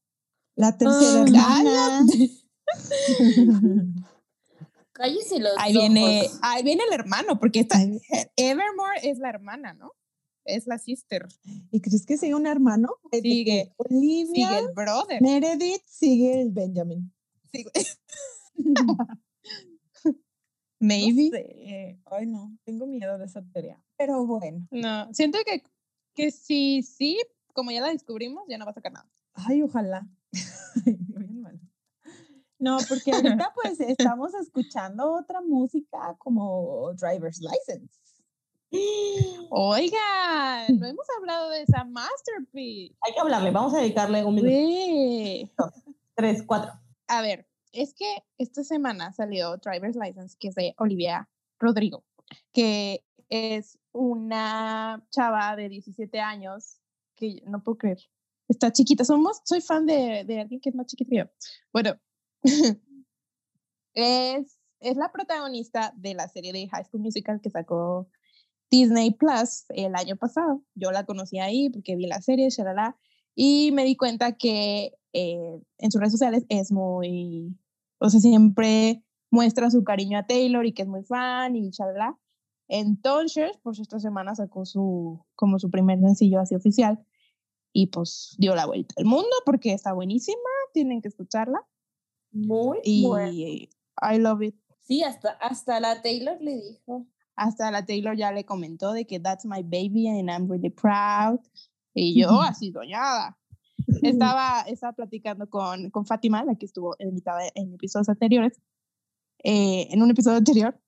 La 0.55 0.78
tercera 0.78 1.26
Ah, 1.38 1.61
hermana. 1.66 2.07
Cállese 4.93 5.39
los 5.39 5.51
Ahí 5.57 5.74
viene, 5.74 6.22
ojos. 6.22 6.39
ahí 6.41 6.63
viene 6.63 6.84
el 6.88 6.93
hermano, 6.93 7.38
porque 7.38 7.59
esta, 7.59 7.78
Ahí- 7.80 7.99
Evermore 8.38 8.99
es 9.03 9.18
la 9.20 9.28
hermana, 9.30 9.74
¿no? 9.74 9.91
Es 10.45 10.68
la 10.68 10.78
sister. 10.78 11.28
¿Y 11.72 11.82
crees 11.82 12.05
que 12.05 12.18
sigue 12.18 12.34
un 12.36 12.47
hermano? 12.47 12.88
Sigue. 13.11 13.74
Olivia, 13.76 14.47
Sigue 14.49 14.59
el 14.59 14.74
brother. 14.74 15.22
Meredith, 15.22 15.82
sigue 15.86 16.41
el 16.41 16.51
Benjamin. 16.51 17.11
Sigue- 17.51 17.72
No 20.80 20.88
Maybe. 20.88 21.30
sé. 21.30 22.00
Ay, 22.06 22.26
no, 22.28 22.58
tengo 22.64 22.86
miedo 22.86 23.18
de 23.18 23.26
esa 23.26 23.42
teoría. 23.54 23.82
Pero 23.98 24.26
bueno. 24.26 24.68
No, 24.72 25.14
siento 25.14 25.40
que, 25.46 25.64
que 26.14 26.32
si 26.32 26.84
sí, 26.84 27.20
como 27.54 27.72
ya 27.72 27.82
la 27.82 27.90
descubrimos, 27.90 28.44
ya 28.48 28.58
no 28.58 28.66
va 28.66 28.72
a 28.72 28.76
sacar 28.76 28.92
nada. 28.92 29.10
Ay, 29.34 29.62
ojalá. 29.62 30.08
No, 32.58 32.78
porque 32.88 33.12
ahorita 33.12 33.52
pues 33.54 33.80
estamos 33.82 34.34
escuchando 34.34 35.14
otra 35.14 35.42
música 35.42 36.16
como 36.18 36.94
Driver's 36.94 37.42
License. 37.42 38.00
Oigan, 39.50 40.80
no 40.80 40.88
hemos 40.88 41.06
hablado 41.18 41.50
de 41.50 41.64
esa 41.64 41.84
masterpiece. 41.84 42.96
Hay 43.02 43.14
que 43.14 43.20
hablarle, 43.20 43.52
vamos 43.52 43.74
a 43.74 43.80
dedicarle 43.80 44.24
un 44.24 44.36
minuto. 44.36 44.54
Güey. 44.54 45.52
Tres, 46.16 46.44
cuatro. 46.44 46.72
A 47.08 47.22
ver, 47.22 47.46
es 47.76 47.94
que 47.94 48.24
esta 48.38 48.64
semana 48.64 49.12
salió 49.12 49.58
Driver's 49.58 49.96
License, 49.96 50.38
que 50.40 50.48
es 50.48 50.56
de 50.56 50.74
Olivia 50.78 51.30
Rodrigo, 51.60 52.06
que 52.54 53.04
es 53.30 53.78
una 53.92 55.06
chava 55.12 55.56
de 55.56 55.70
17 55.70 56.20
años 56.20 56.80
que 57.16 57.42
no 57.46 57.62
puedo 57.64 57.78
creer. 57.78 58.00
Está 58.48 58.72
chiquita. 58.72 59.04
Somos, 59.04 59.42
soy 59.44 59.62
fan 59.62 59.86
de, 59.86 60.24
de 60.26 60.42
alguien 60.42 60.62
que 60.62 60.70
es 60.70 60.76
más 60.76 60.88
chiquito 60.88 61.10
que 61.10 61.18
yo. 61.18 61.26
Bueno, 61.74 62.00
es, 63.94 64.60
es 64.80 64.98
la 64.98 65.12
protagonista 65.12 65.94
de 65.98 66.14
la 66.14 66.28
serie 66.28 66.54
de 66.54 66.68
High 66.70 66.86
School 66.86 67.02
Musical 67.02 67.42
que 67.42 67.50
sacó 67.50 68.10
Disney 68.72 69.12
Plus 69.12 69.66
el 69.70 69.96
año 69.96 70.16
pasado. 70.16 70.64
Yo 70.76 70.92
la 70.92 71.06
conocí 71.06 71.40
ahí 71.40 71.70
porque 71.70 71.96
vi 71.96 72.08
la 72.08 72.22
serie, 72.22 72.50
shalala, 72.50 72.98
y 73.36 73.72
me 73.74 73.84
di 73.84 73.98
cuenta 73.98 74.38
que 74.38 74.94
eh, 75.14 75.62
en 75.78 75.92
sus 75.92 76.00
redes 76.00 76.14
sociales 76.14 76.46
es 76.50 76.72
muy, 76.72 77.58
o 78.06 78.10
sea, 78.10 78.20
siempre 78.20 79.03
muestra 79.32 79.72
su 79.72 79.84
cariño 79.84 80.18
a 80.18 80.28
Taylor 80.28 80.66
y 80.66 80.74
que 80.74 80.84
es 80.84 80.88
muy 80.88 81.03
fan 81.03 81.56
y 81.56 81.72
shalala. 81.72 82.18
Entonces, 82.68 83.51
pues 83.64 83.80
esta 83.80 83.99
semana 83.99 84.36
sacó 84.36 84.66
su, 84.66 85.26
como 85.36 85.60
su 85.60 85.70
primer 85.70 85.99
sencillo 85.99 86.39
así 86.39 86.56
oficial 86.56 87.03
y 87.74 87.88
pues 87.88 88.36
dio 88.38 88.56
la 88.56 88.66
vuelta 88.66 88.95
al 88.97 89.06
mundo 89.06 89.36
porque 89.45 89.74
está 89.74 89.93
buenísima, 89.93 90.38
tienen 90.74 91.01
que 91.01 91.10
escucharla 91.10 91.60
Muy 92.32 92.80
y 92.84 93.06
bueno. 93.06 93.32
I 93.32 94.18
love 94.18 94.41
it. 94.41 94.56
Sí, 94.82 95.03
hasta, 95.03 95.32
hasta 95.32 95.80
la 95.80 96.01
Taylor 96.01 96.38
le 96.41 96.56
dijo. 96.56 97.08
Hasta 97.36 97.70
la 97.72 97.86
Taylor 97.86 98.16
ya 98.16 98.32
le 98.32 98.45
comentó 98.45 98.93
de 98.93 99.06
que 99.06 99.20
that's 99.20 99.45
my 99.45 99.62
baby 99.62 100.08
and 100.08 100.30
I'm 100.30 100.49
really 100.49 100.70
proud. 100.70 101.39
Y 101.93 102.20
yo 102.20 102.41
así 102.41 102.72
soñada. 102.72 103.38
Estaba, 104.02 104.62
estaba 104.68 104.93
platicando 104.93 105.50
con, 105.50 105.89
con 105.89 106.06
Fátima, 106.06 106.43
la 106.43 106.56
que 106.56 106.66
estuvo 106.66 106.96
invitada 107.00 107.41
en 107.56 107.74
episodios 107.74 108.10
anteriores, 108.10 108.60
eh, 109.43 109.88
en 109.91 110.02
un 110.02 110.12
episodio 110.12 110.38
anterior, 110.38 110.80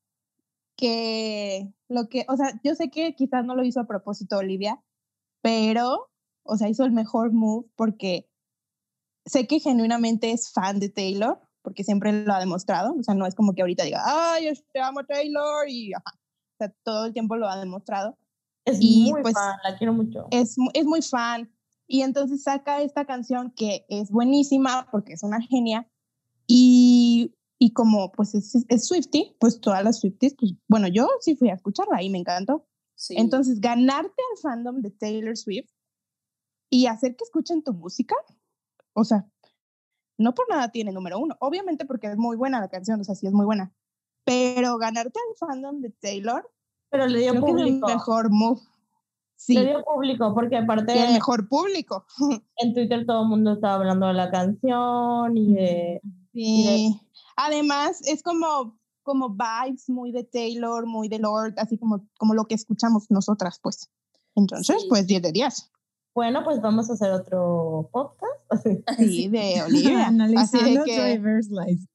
que 0.75 1.73
lo 1.89 2.07
que, 2.09 2.25
o 2.27 2.37
sea, 2.37 2.59
yo 2.63 2.75
sé 2.75 2.89
que 2.89 3.15
quizás 3.15 3.45
no 3.45 3.55
lo 3.55 3.63
hizo 3.63 3.79
a 3.79 3.87
propósito 3.87 4.37
Olivia, 4.37 4.81
pero, 5.41 6.09
o 6.43 6.57
sea, 6.57 6.69
hizo 6.69 6.83
el 6.83 6.91
mejor 6.91 7.33
move 7.33 7.67
porque 7.75 8.29
sé 9.25 9.47
que 9.47 9.59
genuinamente 9.59 10.31
es 10.31 10.51
fan 10.51 10.79
de 10.79 10.89
Taylor, 10.89 11.41
porque 11.61 11.83
siempre 11.83 12.13
lo 12.25 12.33
ha 12.33 12.39
demostrado, 12.39 12.95
o 12.97 13.03
sea, 13.03 13.13
no 13.13 13.25
es 13.25 13.35
como 13.35 13.53
que 13.53 13.61
ahorita 13.61 13.83
diga, 13.83 14.01
ay, 14.05 14.45
yo 14.45 14.61
te 14.71 14.79
amo 14.79 15.03
Taylor, 15.05 15.67
y 15.67 15.93
ajá. 15.93 16.17
O 16.59 16.65
sea, 16.65 16.73
todo 16.83 17.05
el 17.05 17.13
tiempo 17.13 17.35
lo 17.35 17.47
ha 17.47 17.59
demostrado. 17.59 18.17
Es 18.65 18.79
y, 18.81 19.11
muy 19.11 19.21
pues, 19.21 19.35
fan, 19.35 19.55
la 19.63 19.77
quiero 19.77 19.93
mucho. 19.93 20.27
Es, 20.31 20.55
es 20.73 20.85
muy 20.85 21.01
fan. 21.01 21.49
Y 21.87 22.01
entonces 22.01 22.43
saca 22.43 22.81
esta 22.81 23.05
canción 23.05 23.51
que 23.51 23.85
es 23.87 24.11
buenísima 24.11 24.87
porque 24.91 25.13
es 25.13 25.23
una 25.23 25.41
genia. 25.41 25.89
Y, 26.45 27.33
y 27.57 27.73
como 27.73 28.11
pues 28.11 28.35
es, 28.35 28.65
es 28.67 28.87
Swifty, 28.87 29.35
pues 29.39 29.61
todas 29.61 29.83
las 29.83 29.99
Swifties, 29.99 30.35
pues 30.37 30.53
bueno, 30.67 30.87
yo 30.87 31.07
sí 31.21 31.35
fui 31.35 31.49
a 31.49 31.53
escucharla 31.53 32.03
y 32.03 32.09
me 32.09 32.19
encantó. 32.19 32.67
Sí. 32.95 33.15
Entonces, 33.17 33.61
ganarte 33.61 34.21
al 34.31 34.37
fandom 34.41 34.81
de 34.81 34.91
Taylor 34.91 35.37
Swift 35.37 35.69
y 36.69 36.87
hacer 36.87 37.15
que 37.15 37.23
escuchen 37.23 37.63
tu 37.63 37.73
música, 37.73 38.15
o 38.93 39.03
sea, 39.03 39.29
no 40.17 40.33
por 40.33 40.49
nada 40.49 40.71
tiene 40.71 40.91
número 40.91 41.19
uno, 41.19 41.35
obviamente 41.39 41.85
porque 41.85 42.07
es 42.07 42.17
muy 42.17 42.35
buena 42.35 42.59
la 42.59 42.69
canción, 42.69 42.99
o 42.99 43.03
sea, 43.03 43.15
sí 43.15 43.27
es 43.27 43.33
muy 43.33 43.45
buena, 43.45 43.71
pero 44.25 44.77
ganarte 44.77 45.19
al 45.19 45.37
fandom 45.37 45.79
de 45.79 45.91
Taylor, 45.91 46.51
Pero 46.89 47.07
le 47.07 47.19
dio 47.19 47.31
creo 47.31 47.45
que 47.45 47.51
es 47.51 47.57
el 47.57 47.63
público. 47.65 47.87
mejor 47.87 48.29
move. 48.31 48.61
Sí, 49.37 49.53
Le 49.53 49.65
dio 49.65 49.83
público, 49.85 50.33
porque 50.33 50.57
aparte 50.57 50.95
y 50.95 50.99
el 50.99 51.13
mejor 51.13 51.47
público. 51.47 52.05
en 52.57 52.73
Twitter 52.73 53.05
todo 53.05 53.21
el 53.21 53.29
mundo 53.29 53.53
estaba 53.53 53.75
hablando 53.75 54.07
de 54.07 54.13
la 54.13 54.31
canción 54.31 55.37
y 55.37 55.53
de... 55.53 56.01
Sí. 56.33 56.99
Además, 57.35 58.01
es 58.07 58.23
como, 58.23 58.79
como 59.03 59.29
vibes 59.29 59.89
muy 59.89 60.11
de 60.11 60.23
Taylor, 60.23 60.87
muy 60.87 61.07
de 61.07 61.19
Lord, 61.19 61.53
así 61.57 61.77
como, 61.77 62.07
como 62.17 62.33
lo 62.33 62.45
que 62.45 62.55
escuchamos 62.55 63.05
nosotras, 63.09 63.59
pues. 63.61 63.89
Entonces, 64.35 64.81
Sí. 64.81 64.87
pues 64.89 65.05
10 65.07 65.21
de 65.21 65.31
10. 65.31 65.71
Bueno, 66.15 66.43
pues 66.43 66.59
vamos 66.61 66.89
a 66.89 66.93
hacer 66.93 67.11
otro 67.11 67.89
podcast. 67.91 68.33
Sí, 68.97 69.27
de 69.27 69.61
Olivia. 69.61 70.01
Así 70.07 70.15
Analizando 70.15 70.83
de 70.83 70.85
que, 70.85 70.99
Driver's 70.99 71.49
License. 71.49 71.87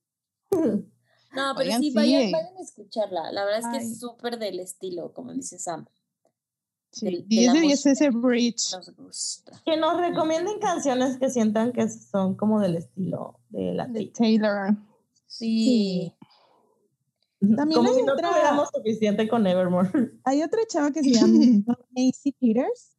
No, 1.34 1.54
pero 1.56 1.68
Oigan, 1.68 1.80
sí, 1.80 1.90
sí. 1.90 1.96
vayan, 1.96 2.30
vayan 2.30 2.56
a 2.56 2.60
escucharla. 2.60 3.32
La 3.32 3.44
verdad 3.44 3.60
es 3.60 3.66
que 3.66 3.84
Ay. 3.84 3.92
es 3.92 3.98
súper 3.98 4.38
del 4.38 4.60
estilo, 4.60 5.12
como 5.12 5.32
dice 5.32 5.58
Sam. 5.58 5.86
Sí, 6.92 7.06
de 7.06 7.22
10 7.26 7.46
la 7.46 7.52
de 7.54 7.60
10 7.60 7.70
música. 7.72 7.90
ese 7.92 8.10
bridge. 8.10 8.72
Nos 8.74 8.96
gusta. 8.96 9.62
que 9.64 9.76
nos 9.76 9.96
recomienden 10.00 10.58
canciones 10.60 11.16
que 11.18 11.28
sientan 11.30 11.72
que 11.72 11.88
son 11.88 12.36
como 12.36 12.60
del 12.60 12.76
estilo 12.76 13.40
de 13.50 13.72
la 13.74 13.86
De 13.86 14.06
Taylor. 14.16 14.50
Taylor. 14.50 14.76
Sí. 15.26 16.14
También 17.40 17.78
como 17.78 17.90
hay 17.90 17.96
si 17.96 18.02
no 18.04 18.12
otra- 18.12 18.28
tuviéramos 18.30 18.68
suficiente 18.72 19.28
con 19.28 19.46
Evermore. 19.46 19.90
Hay 20.24 20.42
otra 20.42 20.60
chava 20.68 20.92
que 20.92 21.02
se 21.02 21.10
llama 21.14 21.76
Macy 21.90 22.32
Peters. 22.38 22.96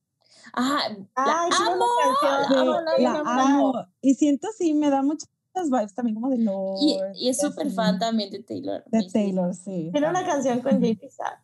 Ah, 0.53 0.89
la 1.15 1.43
amo. 1.45 1.85
la 2.21 2.59
amo, 2.59 2.75
que 2.97 3.03
la 3.03 3.23
la 3.23 3.45
amo. 3.45 3.73
Y 4.01 4.15
siento, 4.15 4.49
sí, 4.57 4.73
me 4.73 4.89
da 4.89 5.01
muchas 5.01 5.29
vibes 5.55 5.93
también 5.93 6.15
como 6.15 6.29
de 6.29 6.39
Lord. 6.39 6.77
Y, 6.81 6.99
y 7.15 7.29
es 7.29 7.39
súper 7.39 7.71
fan 7.71 7.97
también 7.99 8.29
de 8.31 8.43
Taylor. 8.43 8.83
De. 8.87 9.07
Taylor, 9.11 9.53
sí. 9.55 9.89
Tiene 9.93 10.09
una 10.09 10.25
canción 10.25 10.59
con 10.59 10.81
JP 10.81 11.09
Sack. 11.09 11.39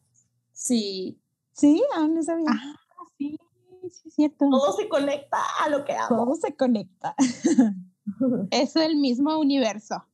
Sí. 0.52 1.18
Sí, 1.54 1.84
aún 1.96 2.16
no 2.16 2.24
sabía. 2.24 2.48
Ah, 2.50 2.80
sí, 3.18 3.38
sí, 3.92 4.08
es 4.08 4.14
cierto. 4.14 4.50
Todo 4.50 4.74
se 4.74 4.88
conecta 4.88 5.40
a 5.64 5.70
lo 5.70 5.84
que 5.84 5.94
amo. 5.94 6.26
Todo 6.26 6.36
se 6.36 6.56
conecta. 6.56 7.16
Es 8.52 8.76
el 8.76 8.96
mismo 8.96 9.38
universo. 9.38 10.06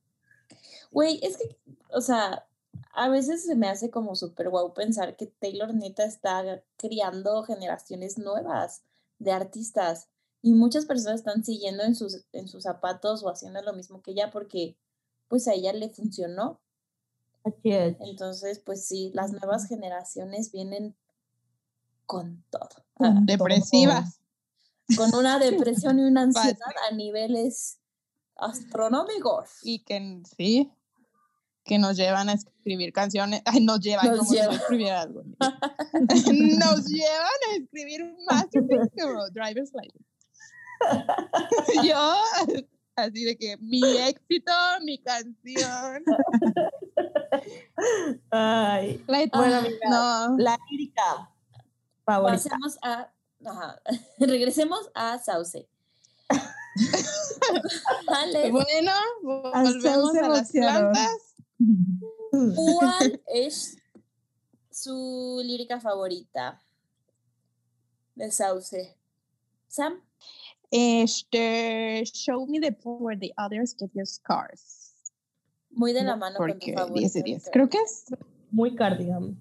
Güey, 0.92 1.20
es 1.22 1.38
que, 1.38 1.58
o 1.92 2.02
sea, 2.02 2.46
a 2.94 3.10
veces 3.10 3.46
se 3.46 3.56
me 3.56 3.68
hace 3.68 3.90
como 3.90 4.16
súper 4.16 4.50
guau 4.50 4.74
pensar 4.74 5.16
que 5.16 5.28
Taylor 5.28 5.74
neta 5.74 6.06
está 6.06 6.64
criando 6.78 7.44
generaciones 7.44 8.18
nuevas 8.18 8.84
de 9.20 9.32
artistas 9.32 10.08
y 10.42 10.54
muchas 10.54 10.86
personas 10.86 11.20
están 11.20 11.44
siguiendo 11.44 11.84
en 11.84 11.96
sus, 11.96 12.26
en 12.32 12.48
sus 12.48 12.64
zapatos 12.64 13.24
o 13.24 13.30
haciendo 13.30 13.62
lo 13.62 13.74
mismo 13.74 14.02
que 14.02 14.12
ella 14.12 14.32
porque 14.32 14.78
pues 15.28 15.48
a 15.48 15.54
ella 15.54 15.74
le 15.74 15.90
funcionó. 15.90 16.62
Así 17.44 17.72
es. 17.72 17.98
Entonces, 18.00 18.60
pues 18.60 18.86
sí, 18.86 19.12
las 19.14 19.32
nuevas 19.32 19.68
generaciones 19.68 20.52
vienen 20.52 20.96
con 22.06 22.43
todo. 22.49 22.70
Ah, 22.99 23.20
Depresivas. 23.24 24.20
con 24.95 25.14
una 25.16 25.39
depresión 25.39 25.99
y 25.99 26.03
una 26.03 26.22
ansiedad 26.24 26.72
a 26.89 26.93
niveles 26.95 27.80
astronómicos. 28.38 29.49
Y 29.64 29.80
que 29.80 30.22
sí, 30.38 30.72
que 31.64 31.80
nos 31.80 31.97
llevan 31.97 32.30
a 32.30 32.34
escribir 32.34 32.93
canciones. 32.93 33.41
Ay, 33.45 33.64
nos 33.64 33.80
llevan 33.80 34.08
Nos 34.08 34.20
como 34.20 34.32
si 34.32 34.38
escribiera 34.38 35.01
algo. 35.01 35.24
nos 35.93 36.86
llevan 36.86 37.39
a 37.51 37.56
escribir 37.58 38.03
un 38.03 38.16
masterpiece 38.26 38.91
como 39.01 39.28
Driver's 39.30 39.72
License. 39.74 40.06
yo, 41.88 42.14
así 42.97 43.24
de 43.24 43.38
que 43.38 43.58
mi 43.58 43.82
éxito, 43.82 44.51
mi 44.84 44.99
canción. 44.99 46.03
Ay, 48.32 49.03
La- 49.08 49.26
Bueno, 49.34 49.56
amiga, 49.58 49.78
no. 49.89 50.38
la 50.38 50.58
lírica 50.70 51.32
favorita. 52.06 52.43
Pasemos 52.43 52.78
a. 52.82 53.12
ajá, 53.45 53.82
Regresemos 54.20 54.89
a 54.93 55.18
Sauce. 55.20 55.68
Vale, 58.08 58.51
Bueno, 58.51 58.91
volvemos 59.24 59.84
sauce 59.84 60.20
a 60.20 60.30
las 60.30 60.51
plantas. 60.51 61.36
¿cuál 62.56 63.22
es 63.28 63.78
su 64.72 65.41
lírica 65.43 65.80
favorita 65.80 66.62
de 68.16 68.32
Sauce? 68.32 68.97
Sam. 69.68 70.01
Este, 70.72 72.03
show 72.06 72.45
me 72.47 72.60
the 72.60 72.72
pool 72.72 72.97
where 73.01 73.18
the 73.20 73.32
others 73.38 73.76
give 73.78 73.91
you 73.93 74.06
scars. 74.06 74.93
Muy 75.70 75.93
de 75.93 76.03
la 76.03 76.16
mano 76.16 76.38
con 76.38 76.47
tu 76.47 76.53
Porque 76.53 76.74
favorita. 76.74 76.99
10 76.99 77.14
de 77.14 77.24
10. 77.24 77.36
ahorita. 77.47 77.51
Creo 77.51 77.70
que 77.70 77.78
es 77.78 78.06
Muy 78.51 78.76
cardigan. 78.76 79.39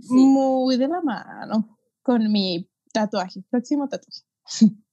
Sí. 0.00 0.12
muy 0.12 0.76
de 0.76 0.88
la 0.88 1.00
mano 1.00 1.78
con 2.04 2.30
mi 2.30 2.70
tatuaje, 2.92 3.42
próximo 3.50 3.88
tatuaje. 3.88 4.22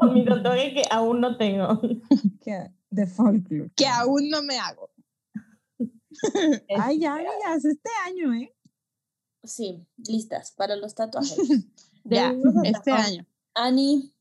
Con 0.00 0.14
mi 0.14 0.24
tatuaje 0.24 0.74
que 0.74 0.82
aún 0.90 1.20
no 1.20 1.36
tengo. 1.36 1.80
Que- 2.42 2.72
De 2.90 3.06
folklore. 3.06 3.70
Que 3.76 3.86
aún 3.86 4.28
no 4.30 4.42
me 4.42 4.58
hago. 4.58 4.90
Ay, 6.78 6.98
ya, 7.00 7.14
amigas, 7.14 7.64
este 7.64 7.90
año, 8.06 8.32
¿eh? 8.34 8.52
Sí, 9.44 9.86
listas 10.08 10.52
para 10.52 10.74
los 10.74 10.94
tatuajes. 10.94 11.36
Ya, 12.04 12.32
de 12.32 12.68
este 12.70 12.90
sacar- 12.90 13.06
año. 13.06 13.26
Annie, 13.54 14.12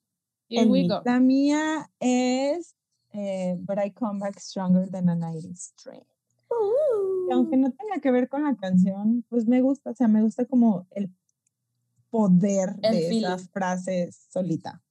Here 0.49 0.65
we 0.69 0.87
go. 0.87 1.01
La 1.05 1.19
mía 1.19 1.89
es 1.99 2.75
eh, 3.13 3.55
But 3.59 3.77
I 3.85 3.91
Come 3.91 4.19
Back 4.19 4.37
Stronger 4.39 4.89
Than 4.89 5.09
a 5.09 5.15
90s 5.15 5.73
Train. 5.81 6.03
Y 7.29 7.33
aunque 7.33 7.57
no 7.57 7.71
tenga 7.71 7.99
que 8.01 8.11
ver 8.11 8.29
con 8.29 8.43
la 8.43 8.55
canción, 8.55 9.25
pues 9.29 9.47
me 9.47 9.61
gusta, 9.61 9.89
o 9.91 9.95
sea, 9.95 10.07
me 10.07 10.21
gusta 10.21 10.45
como 10.45 10.87
el 10.91 11.09
poder 12.09 12.75
El 12.81 12.95
de 12.95 13.09
feeling. 13.09 13.37
frase 13.51 14.09
solita. 14.31 14.81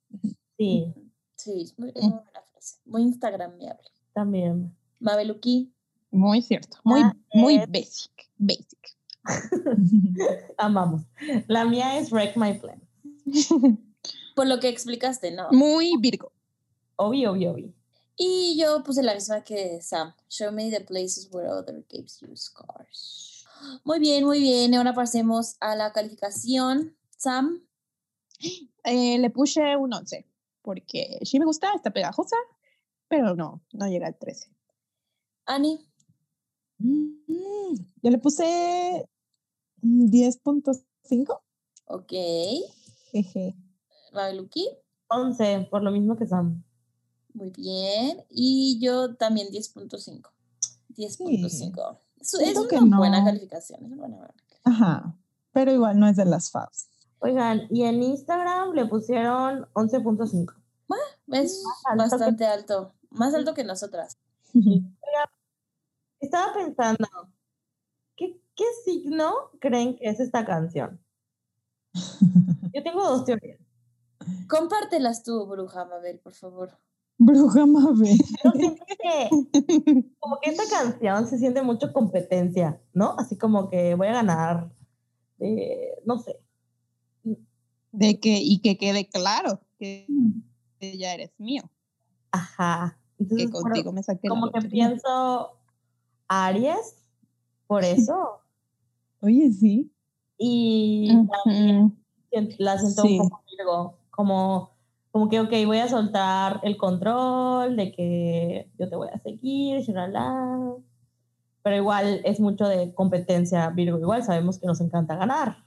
Sí, 0.58 0.94
sí, 1.36 1.62
es 1.62 1.78
muy, 1.78 1.90
es 1.94 2.02
muy 2.02 2.12
buena 2.12 2.42
frase. 2.52 2.76
Muy 2.84 3.02
instagramiable. 3.02 3.88
también. 4.12 4.74
Mabeluki, 5.00 5.72
Muy 6.10 6.40
cierto. 6.42 6.78
Muy, 6.84 7.02
Ah, 7.02 7.14
muy 7.34 7.56
eh. 7.56 7.66
basic. 7.68 8.12
Basic. 8.38 8.96
Amamos. 10.58 11.02
La 11.48 11.64
mía 11.64 11.98
es 11.98 12.10
Wreck 12.10 12.36
My 12.36 12.54
Plan. 12.58 12.80
por 14.34 14.46
lo 14.46 14.60
que 14.60 14.68
explicaste, 14.68 15.30
¿no? 15.32 15.48
Muy 15.50 15.96
Virgo. 15.98 16.32
Obvio, 16.96 17.32
obvio, 17.32 17.52
obvio. 17.52 17.72
Y 18.16 18.56
yo 18.58 18.82
puse 18.82 19.02
la 19.02 19.14
misma 19.14 19.42
que 19.44 19.80
Sam. 19.82 20.14
Show 20.30 20.50
me 20.52 20.70
the 20.70 20.80
places 20.80 21.28
where 21.30 21.48
other 21.50 21.84
gives 21.90 22.18
you 22.20 22.34
scars. 22.36 23.44
Muy 23.84 23.98
bien, 23.98 24.24
muy 24.24 24.38
bien. 24.40 24.74
Ahora 24.74 24.94
pasemos 24.94 25.56
a 25.60 25.74
la 25.76 25.92
calificación. 25.92 26.94
Sam, 27.16 27.62
Eh, 28.84 29.18
le 29.18 29.30
puse 29.30 29.76
un 29.76 29.92
11 29.94 30.26
porque 30.62 31.18
sí 31.22 31.38
me 31.38 31.44
gusta, 31.46 31.72
está 31.74 31.90
pegajosa, 31.90 32.36
pero 33.08 33.34
no, 33.34 33.62
no 33.72 33.86
llega 33.88 34.06
al 34.08 34.16
13. 34.18 34.50
Annie, 35.46 35.78
Mm, 36.78 37.74
Yo 38.02 38.10
le 38.10 38.18
puse 38.18 39.08
mm, 39.80 40.10
10.5. 40.10 41.40
ok. 41.86 42.12
Jeje. 43.12 43.56
Mabeluki, 44.12 44.68
11, 45.08 45.68
por 45.70 45.82
lo 45.82 45.90
mismo 45.90 46.16
que 46.16 46.26
Sam. 46.26 46.62
muy 47.32 47.50
bien. 47.50 48.22
Y 48.28 48.78
yo 48.80 49.14
también 49.16 49.48
10.5. 49.48 50.30
10.5. 50.90 51.98
Es, 52.20 52.34
es 52.34 52.58
que 52.68 52.76
una 52.76 52.98
buena 52.98 53.20
no. 53.20 53.24
calificación. 53.26 53.84
Es 53.84 53.92
una 53.92 53.96
buena 53.96 54.18
calificación. 54.18 54.60
Ajá. 54.64 55.16
Pero 55.52 55.72
igual 55.72 55.98
no 55.98 56.08
es 56.08 56.16
de 56.16 56.24
las 56.26 56.50
faves. 56.50 56.88
Oigan, 57.20 57.62
y 57.70 57.84
en 57.84 58.02
Instagram 58.02 58.72
le 58.72 58.86
pusieron 58.86 59.66
11.5. 59.72 60.54
Es 61.32 61.62
alto 61.84 62.04
que- 62.04 62.10
bastante 62.10 62.46
alto. 62.46 62.92
Más 63.10 63.34
alto 63.34 63.54
que 63.54 63.64
nosotras. 63.64 64.16
Estaba 66.20 66.54
pensando, 66.54 67.06
¿qué, 68.16 68.40
¿qué 68.54 68.64
signo 68.84 69.32
creen 69.60 69.96
que 69.96 70.08
es 70.08 70.18
esta 70.20 70.44
canción? 70.44 70.98
Yo 72.74 72.82
tengo 72.82 73.02
dos 73.04 73.24
teorías. 73.24 73.60
Compártelas 74.48 75.22
tú, 75.22 75.46
bruja 75.46 75.84
Mabel, 75.84 76.18
por 76.20 76.32
favor. 76.34 76.70
Bruja 77.18 77.64
Mabel. 77.66 78.16
Siento 78.54 78.84
que 78.86 79.30
como 80.18 80.38
que 80.40 80.50
esta 80.50 80.64
canción 80.70 81.26
se 81.28 81.38
siente 81.38 81.62
mucho 81.62 81.92
competencia, 81.92 82.80
¿no? 82.92 83.14
Así 83.18 83.36
como 83.38 83.70
que 83.70 83.94
voy 83.94 84.08
a 84.08 84.12
ganar, 84.14 84.70
eh, 85.38 85.98
no 86.04 86.18
sé. 86.18 86.40
De 87.96 88.20
que, 88.20 88.38
y 88.42 88.60
que 88.60 88.76
quede 88.76 89.08
claro 89.08 89.60
que 89.78 90.06
ya 90.80 91.14
eres 91.14 91.30
mío, 91.38 91.62
Ajá. 92.30 92.98
que 93.16 93.24
Entonces, 93.24 93.50
por- 93.50 93.62
contigo 93.62 93.92
me 93.92 94.02
saqué 94.02 94.28
como 94.28 94.50
que 94.52 94.60
pienso 94.68 95.58
Aries, 96.28 97.02
por 97.66 97.84
eso. 97.84 98.40
Oye, 99.20 99.50
sí. 99.50 99.90
Y 100.38 101.08
también 101.44 101.96
la 102.58 102.78
siento 102.78 103.02
Sí. 103.02 103.18
un 103.18 103.28
poco 103.30 103.42
Virgo, 103.56 103.98
como, 104.10 104.70
como 105.10 105.28
que, 105.30 105.40
ok, 105.40 105.50
voy 105.64 105.78
a 105.78 105.88
soltar 105.88 106.60
el 106.62 106.76
control 106.76 107.76
de 107.76 107.92
que 107.92 108.70
yo 108.78 108.90
te 108.90 108.96
voy 108.96 109.08
a 109.08 109.18
seguir, 109.18 109.80
shalala. 109.80 110.74
pero 111.62 111.76
igual 111.76 112.20
es 112.24 112.38
mucho 112.40 112.68
de 112.68 112.92
competencia 112.94 113.70
Virgo, 113.70 113.98
igual 113.98 114.22
sabemos 114.22 114.58
que 114.58 114.66
nos 114.66 114.80
encanta 114.82 115.16
ganar. 115.16 115.64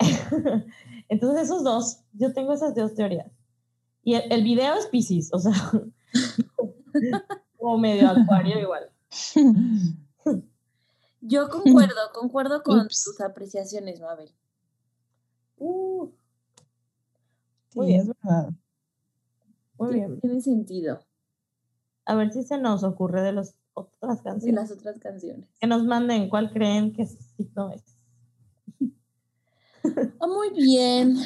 Entonces 1.08 1.44
esos 1.44 1.64
dos, 1.64 2.00
yo 2.12 2.32
tengo 2.32 2.52
esas 2.52 2.74
dos 2.74 2.94
teorías. 2.94 3.30
Y 4.02 4.14
el, 4.14 4.30
el 4.32 4.44
video 4.44 4.74
es 4.74 4.86
Pisces, 4.86 5.30
o 5.32 5.38
sea, 5.38 5.52
como 7.58 7.78
medio 7.78 8.08
acuario 8.08 8.58
igual. 8.60 8.90
Yo 11.26 11.48
concuerdo, 11.48 11.94
concuerdo 12.12 12.62
con 12.62 12.80
Ups. 12.80 13.04
tus 13.04 13.20
apreciaciones, 13.22 13.98
Mabel. 14.00 14.30
Uh, 15.58 16.08
Sí, 17.70 17.78
Muy 17.78 17.86
bien. 17.86 18.00
es 18.02 18.06
verdad. 18.08 18.50
muy 19.78 19.94
bien. 19.94 20.20
Tiene 20.20 20.40
sentido. 20.42 21.00
A 22.04 22.14
ver 22.14 22.30
si 22.32 22.42
se 22.44 22.58
nos 22.58 22.84
ocurre 22.84 23.22
de 23.22 23.32
las 23.32 23.56
otras 23.72 24.20
canciones. 24.20 24.54
las 24.54 24.70
otras 24.78 24.98
canciones. 25.00 25.48
Que 25.58 25.66
nos 25.66 25.82
manden 25.84 26.28
cuál 26.28 26.52
creen 26.52 26.92
que 26.92 27.06
signo 27.06 27.70
es. 27.72 27.82
Ah, 30.20 30.26
muy 30.26 30.50
bien. 30.50 31.16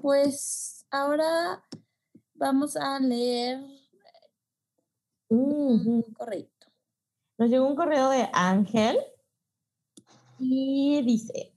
Pues 0.00 0.84
ahora 0.90 1.62
vamos 2.34 2.76
a 2.76 2.98
leer 2.98 3.60
un 5.28 6.02
correo. 6.12 6.48
Nos 7.38 7.50
llegó 7.50 7.66
un 7.66 7.76
correo 7.76 8.10
de 8.10 8.28
Ángel 8.32 8.98
y 10.38 11.02
dice, 11.02 11.54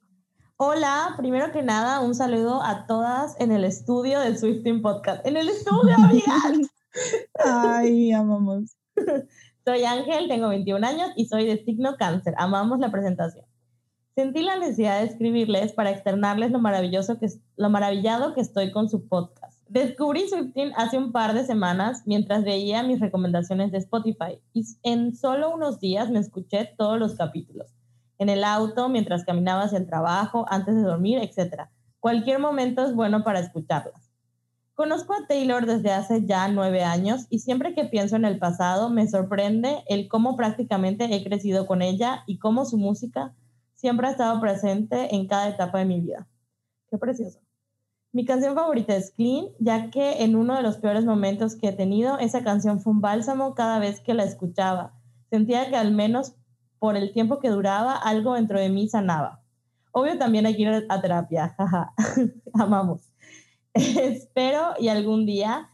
hola, 0.58 1.16
primero 1.18 1.52
que 1.52 1.64
nada, 1.64 2.00
un 2.02 2.16
saludo 2.16 2.62
a 2.64 2.86
todas 2.86 3.40
en 3.40 3.52
el 3.52 3.64
estudio 3.64 4.20
del 4.20 4.38
Swifting 4.38 4.82
Podcast. 4.82 5.26
En 5.26 5.38
el 5.38 5.50
estudio, 5.50 5.96
amigas. 5.96 6.70
Ay, 7.44 8.12
amamos. 8.12 8.78
Soy 9.66 9.84
Ángel, 9.86 10.28
tengo 10.28 10.50
21 10.50 10.86
años 10.86 11.12
y 11.16 11.26
soy 11.26 11.46
de 11.46 11.64
signo 11.64 11.96
cáncer. 11.98 12.34
Amamos 12.38 12.80
la 12.80 12.92
presentación. 12.92 13.46
Sentí 14.16 14.44
la 14.44 14.60
necesidad 14.60 15.00
de 15.00 15.08
escribirles 15.08 15.74
para 15.74 15.90
externarles 15.90 16.52
lo 16.52 16.60
maravilloso 16.60 17.18
que 17.18 17.30
lo 17.58 17.72
maravillado 17.72 18.36
que 18.36 18.42
estoy 18.42 18.72
con 18.72 18.88
su 18.88 19.08
podcast. 19.08 19.60
Descubrí 19.70 20.28
Swifting 20.28 20.72
hace 20.76 21.00
un 21.00 21.12
par 21.12 21.34
de 21.34 21.44
semanas 21.44 22.04
mientras 22.06 22.44
veía 22.44 22.84
mis 22.84 23.00
recomendaciones 23.00 23.72
de 23.72 23.80
Spotify 23.80 24.40
y 24.54 24.66
en 24.84 25.16
solo 25.16 25.52
unos 25.52 25.80
días 25.80 26.12
me 26.12 26.20
escuché 26.20 26.76
todos 26.78 27.00
los 27.00 27.16
capítulos. 27.16 27.74
En 28.20 28.30
el 28.30 28.44
auto, 28.44 28.88
mientras 28.88 29.26
caminaba 29.26 29.64
hacia 29.64 29.80
el 29.80 29.88
trabajo, 29.88 30.46
antes 30.48 30.76
de 30.76 30.84
dormir, 30.84 31.18
etc. 31.18 31.64
Cualquier 32.00 32.38
momento 32.38 32.86
es 32.86 32.94
bueno 32.94 33.24
para 33.24 33.40
escucharlas. 33.40 34.12
Conozco 34.76 35.14
a 35.14 35.26
Taylor 35.28 35.66
desde 35.66 35.92
hace 35.92 36.24
ya 36.24 36.48
nueve 36.50 36.84
años 36.84 37.26
y 37.32 37.40
siempre 37.40 37.74
que 37.74 37.86
pienso 37.86 38.16
en 38.16 38.26
el 38.26 38.38
pasado 38.38 38.92
me 38.92 39.08
sorprende 39.08 39.84
el 39.88 40.08
cómo 40.08 40.36
prácticamente 40.36 41.06
he 41.06 41.24
crecido 41.24 41.66
con 41.66 41.82
ella 41.82 42.24
y 42.28 42.38
cómo 42.38 42.66
su 42.66 42.78
música 42.78 43.34
siempre 43.84 44.08
ha 44.08 44.12
estado 44.12 44.40
presente 44.40 45.14
en 45.14 45.28
cada 45.28 45.50
etapa 45.50 45.80
de 45.80 45.84
mi 45.84 46.00
vida. 46.00 46.26
Qué 46.90 46.98
precioso. 46.98 47.42
Mi 48.14 48.24
canción 48.24 48.56
favorita 48.56 48.96
es 48.96 49.12
Clean, 49.12 49.48
ya 49.60 49.90
que 49.90 50.24
en 50.24 50.38
uno 50.38 50.56
de 50.56 50.64
los 50.64 50.78
peores 50.78 51.04
momentos 51.04 51.58
que 51.58 51.68
he 51.68 51.74
tenido, 51.74 52.18
esa 52.18 52.46
canción 52.46 52.80
fue 52.80 52.94
un 52.94 53.02
bálsamo 53.02 53.56
cada 53.56 53.80
vez 53.80 54.00
que 54.00 54.14
la 54.14 54.24
escuchaba. 54.24 54.94
Sentía 55.30 55.70
que 55.70 55.76
al 55.76 55.92
menos 55.92 56.34
por 56.80 56.96
el 56.96 57.12
tiempo 57.12 57.40
que 57.40 57.50
duraba, 57.50 57.98
algo 57.98 58.36
dentro 58.36 58.58
de 58.58 58.70
mí 58.70 58.88
sanaba. 58.88 59.42
Obvio 59.92 60.18
también 60.18 60.46
hay 60.46 60.56
que 60.56 60.62
ir 60.62 60.86
a 60.88 61.02
terapia, 61.02 61.50
jaja, 61.58 61.94
amamos. 62.54 63.12
Espero 63.74 64.76
y 64.80 64.88
algún 64.88 65.26
día 65.26 65.72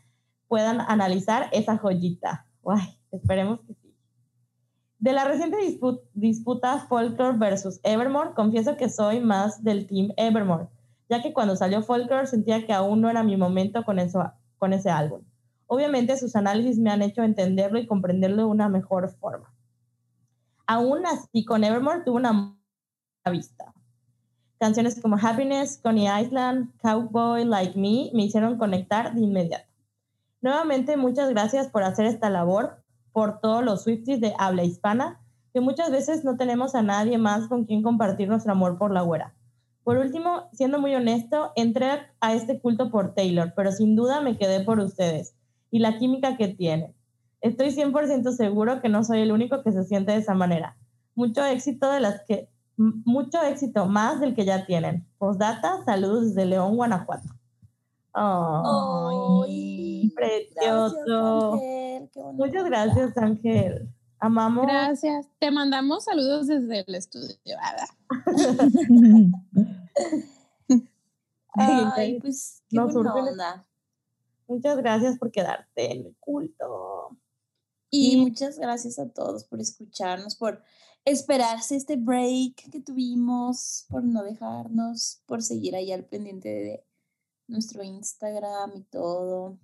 puedan 0.48 0.82
analizar 0.82 1.48
esa 1.52 1.78
joyita. 1.78 2.48
Uy, 2.64 2.80
esperemos 3.12 3.60
que 3.68 3.76
De 5.00 5.14
la 5.14 5.24
reciente 5.24 5.58
disputa 6.14 6.80
Folklore 6.90 7.38
versus 7.38 7.80
Evermore, 7.84 8.34
confieso 8.36 8.76
que 8.76 8.90
soy 8.90 9.22
más 9.22 9.64
del 9.64 9.88
team 9.88 10.10
Evermore, 10.18 10.68
ya 11.08 11.22
que 11.22 11.32
cuando 11.32 11.56
salió 11.56 11.82
Folklore 11.82 12.28
sentía 12.28 12.66
que 12.66 12.74
aún 12.74 13.00
no 13.00 13.10
era 13.10 13.24
mi 13.24 13.38
momento 13.38 13.86
con, 13.86 13.98
eso, 13.98 14.32
con 14.58 14.74
ese 14.74 14.90
álbum. 14.90 15.22
Obviamente 15.68 16.18
sus 16.18 16.36
análisis 16.36 16.80
me 16.80 16.92
han 16.92 17.02
hecho 17.02 17.24
entenderlo 17.24 17.80
y 17.80 17.88
comprenderlo 17.88 18.38
de 18.38 18.50
una 18.50 18.68
mejor 18.68 19.10
forma. 19.10 19.54
Aún 20.68 21.06
así, 21.06 21.46
con 21.46 21.64
Evermore 21.64 22.02
tuve 22.04 22.18
una 22.18 22.58
vista. 23.32 23.74
Canciones 24.60 25.00
como 25.00 25.16
Happiness, 25.16 25.80
Coney 25.82 26.08
Island, 26.22 26.74
Cowboy 26.82 27.46
Like 27.46 27.80
Me 27.80 28.12
me 28.14 28.26
hicieron 28.26 28.58
conectar 28.58 29.14
de 29.14 29.22
inmediato. 29.22 29.72
Nuevamente, 30.42 30.98
muchas 30.98 31.30
gracias 31.30 31.70
por 31.70 31.84
hacer 31.84 32.06
esta 32.06 32.30
labor, 32.30 32.79
por 33.12 33.40
todos 33.40 33.64
los 33.64 33.84
Swifties 33.84 34.22
de 34.22 34.34
habla 34.38 34.64
hispana, 34.64 35.20
que 35.54 35.62
muchas 35.62 35.92
veces 35.92 36.24
no 36.24 36.38
tenemos 36.38 36.76
a 36.76 36.82
nadie 36.82 37.18
más 37.18 37.48
con 37.48 37.66
quien 37.66 37.84
compartir 37.84 38.28
nuestro 38.28 38.52
amor 38.52 38.78
por 38.78 38.92
la 38.92 39.02
güera. 39.02 39.34
Por 39.84 39.98
último, 39.98 40.50
siendo 40.54 40.80
muy 40.80 40.94
honesto, 40.94 41.52
entré 41.56 41.88
a 42.20 42.34
este 42.34 42.60
culto 42.60 42.92
por 42.92 43.14
Taylor, 43.14 43.54
pero 43.56 43.72
sin 43.72 43.96
duda 43.96 44.22
me 44.22 44.38
quedé 44.38 44.64
por 44.64 44.80
ustedes 44.80 45.34
y 45.72 45.80
la 45.80 45.98
química 45.98 46.38
que 46.38 46.48
tiene. 46.50 46.94
Estoy 47.42 47.70
100% 47.70 48.32
seguro 48.32 48.82
que 48.82 48.90
no 48.90 49.04
soy 49.04 49.22
el 49.22 49.32
único 49.32 49.64
que 49.64 49.72
se 49.72 49.84
siente 49.84 50.12
de 50.12 50.20
esa 50.20 50.34
manera. 50.34 50.78
Mucho 51.16 51.44
éxito 51.46 51.90
de 51.92 52.02
las 52.02 52.22
que 52.28 52.50
mucho 52.80 53.42
éxito, 53.44 53.88
más 53.88 54.22
del 54.22 54.34
que 54.34 54.46
ya 54.46 54.66
tienen. 54.66 55.06
Postdata, 55.18 55.84
saludos 55.84 56.30
desde 56.30 56.46
León, 56.46 56.78
Guanajuato. 56.78 57.28
Oh, 58.14 59.46
precioso. 60.16 61.60
Muchas 62.34 62.66
gracias, 62.66 63.18
Ángel. 63.18 63.90
Amamos. 64.20 64.66
Gracias. 64.66 65.28
Te 65.40 65.52
mandamos 65.52 66.04
saludos 66.04 66.48
desde 66.48 66.84
el 66.86 66.96
estudio. 66.96 67.38
Ay, 71.54 72.20
pues 72.20 72.64
qué 72.70 72.80
buena 72.80 73.14
onda. 73.14 73.66
Muchas 74.48 74.78
gracias 74.78 75.18
por 75.18 75.32
quedarte 75.32 75.92
en 75.92 76.08
el 76.08 76.16
culto. 76.20 77.18
Y 77.90 78.18
muchas 78.18 78.60
gracias 78.60 79.00
a 79.00 79.10
todos 79.10 79.46
por 79.46 79.62
escucharnos, 79.62 80.36
por 80.36 80.62
esperarse 81.06 81.76
este 81.76 81.96
break 81.96 82.70
que 82.72 82.82
tuvimos, 82.82 83.86
por 83.90 84.04
no 84.04 84.24
dejarnos, 84.24 85.24
por 85.26 85.42
seguir 85.42 85.76
ahí 85.76 85.92
al 85.92 86.06
pendiente 86.06 86.50
de 86.50 86.86
nuestro 87.48 87.84
Instagram 87.84 88.74
y 88.76 88.84
todo. 88.84 89.58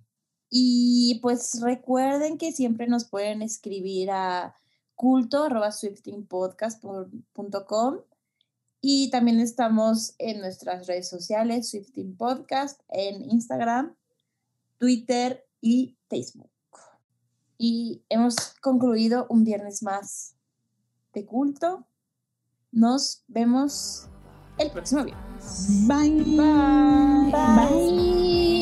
Y 0.48 1.18
pues 1.22 1.60
recuerden 1.60 2.38
que 2.38 2.52
siempre 2.52 2.86
nos 2.86 3.04
pueden 3.04 3.42
escribir 3.42 4.10
a 4.10 4.54
culto 4.94 5.48
y 8.80 9.10
también 9.10 9.40
estamos 9.40 10.14
en 10.18 10.40
nuestras 10.40 10.86
redes 10.86 11.08
sociales, 11.08 11.70
Swifting 11.70 12.16
Podcast, 12.16 12.80
en 12.88 13.22
Instagram, 13.30 13.94
Twitter 14.78 15.44
y 15.60 15.96
Facebook. 16.08 16.50
Y 17.58 18.02
hemos 18.08 18.36
concluido 18.60 19.26
un 19.28 19.44
viernes 19.44 19.82
más 19.82 20.36
culto. 21.24 21.86
Nos 22.70 23.24
vemos 23.26 24.08
el 24.58 24.70
próximo 24.70 25.04
viernes. 25.04 25.86
Bye. 25.86 26.22
Bye. 26.36 27.32
Bye. 27.32 27.32
Productions. 27.32 28.55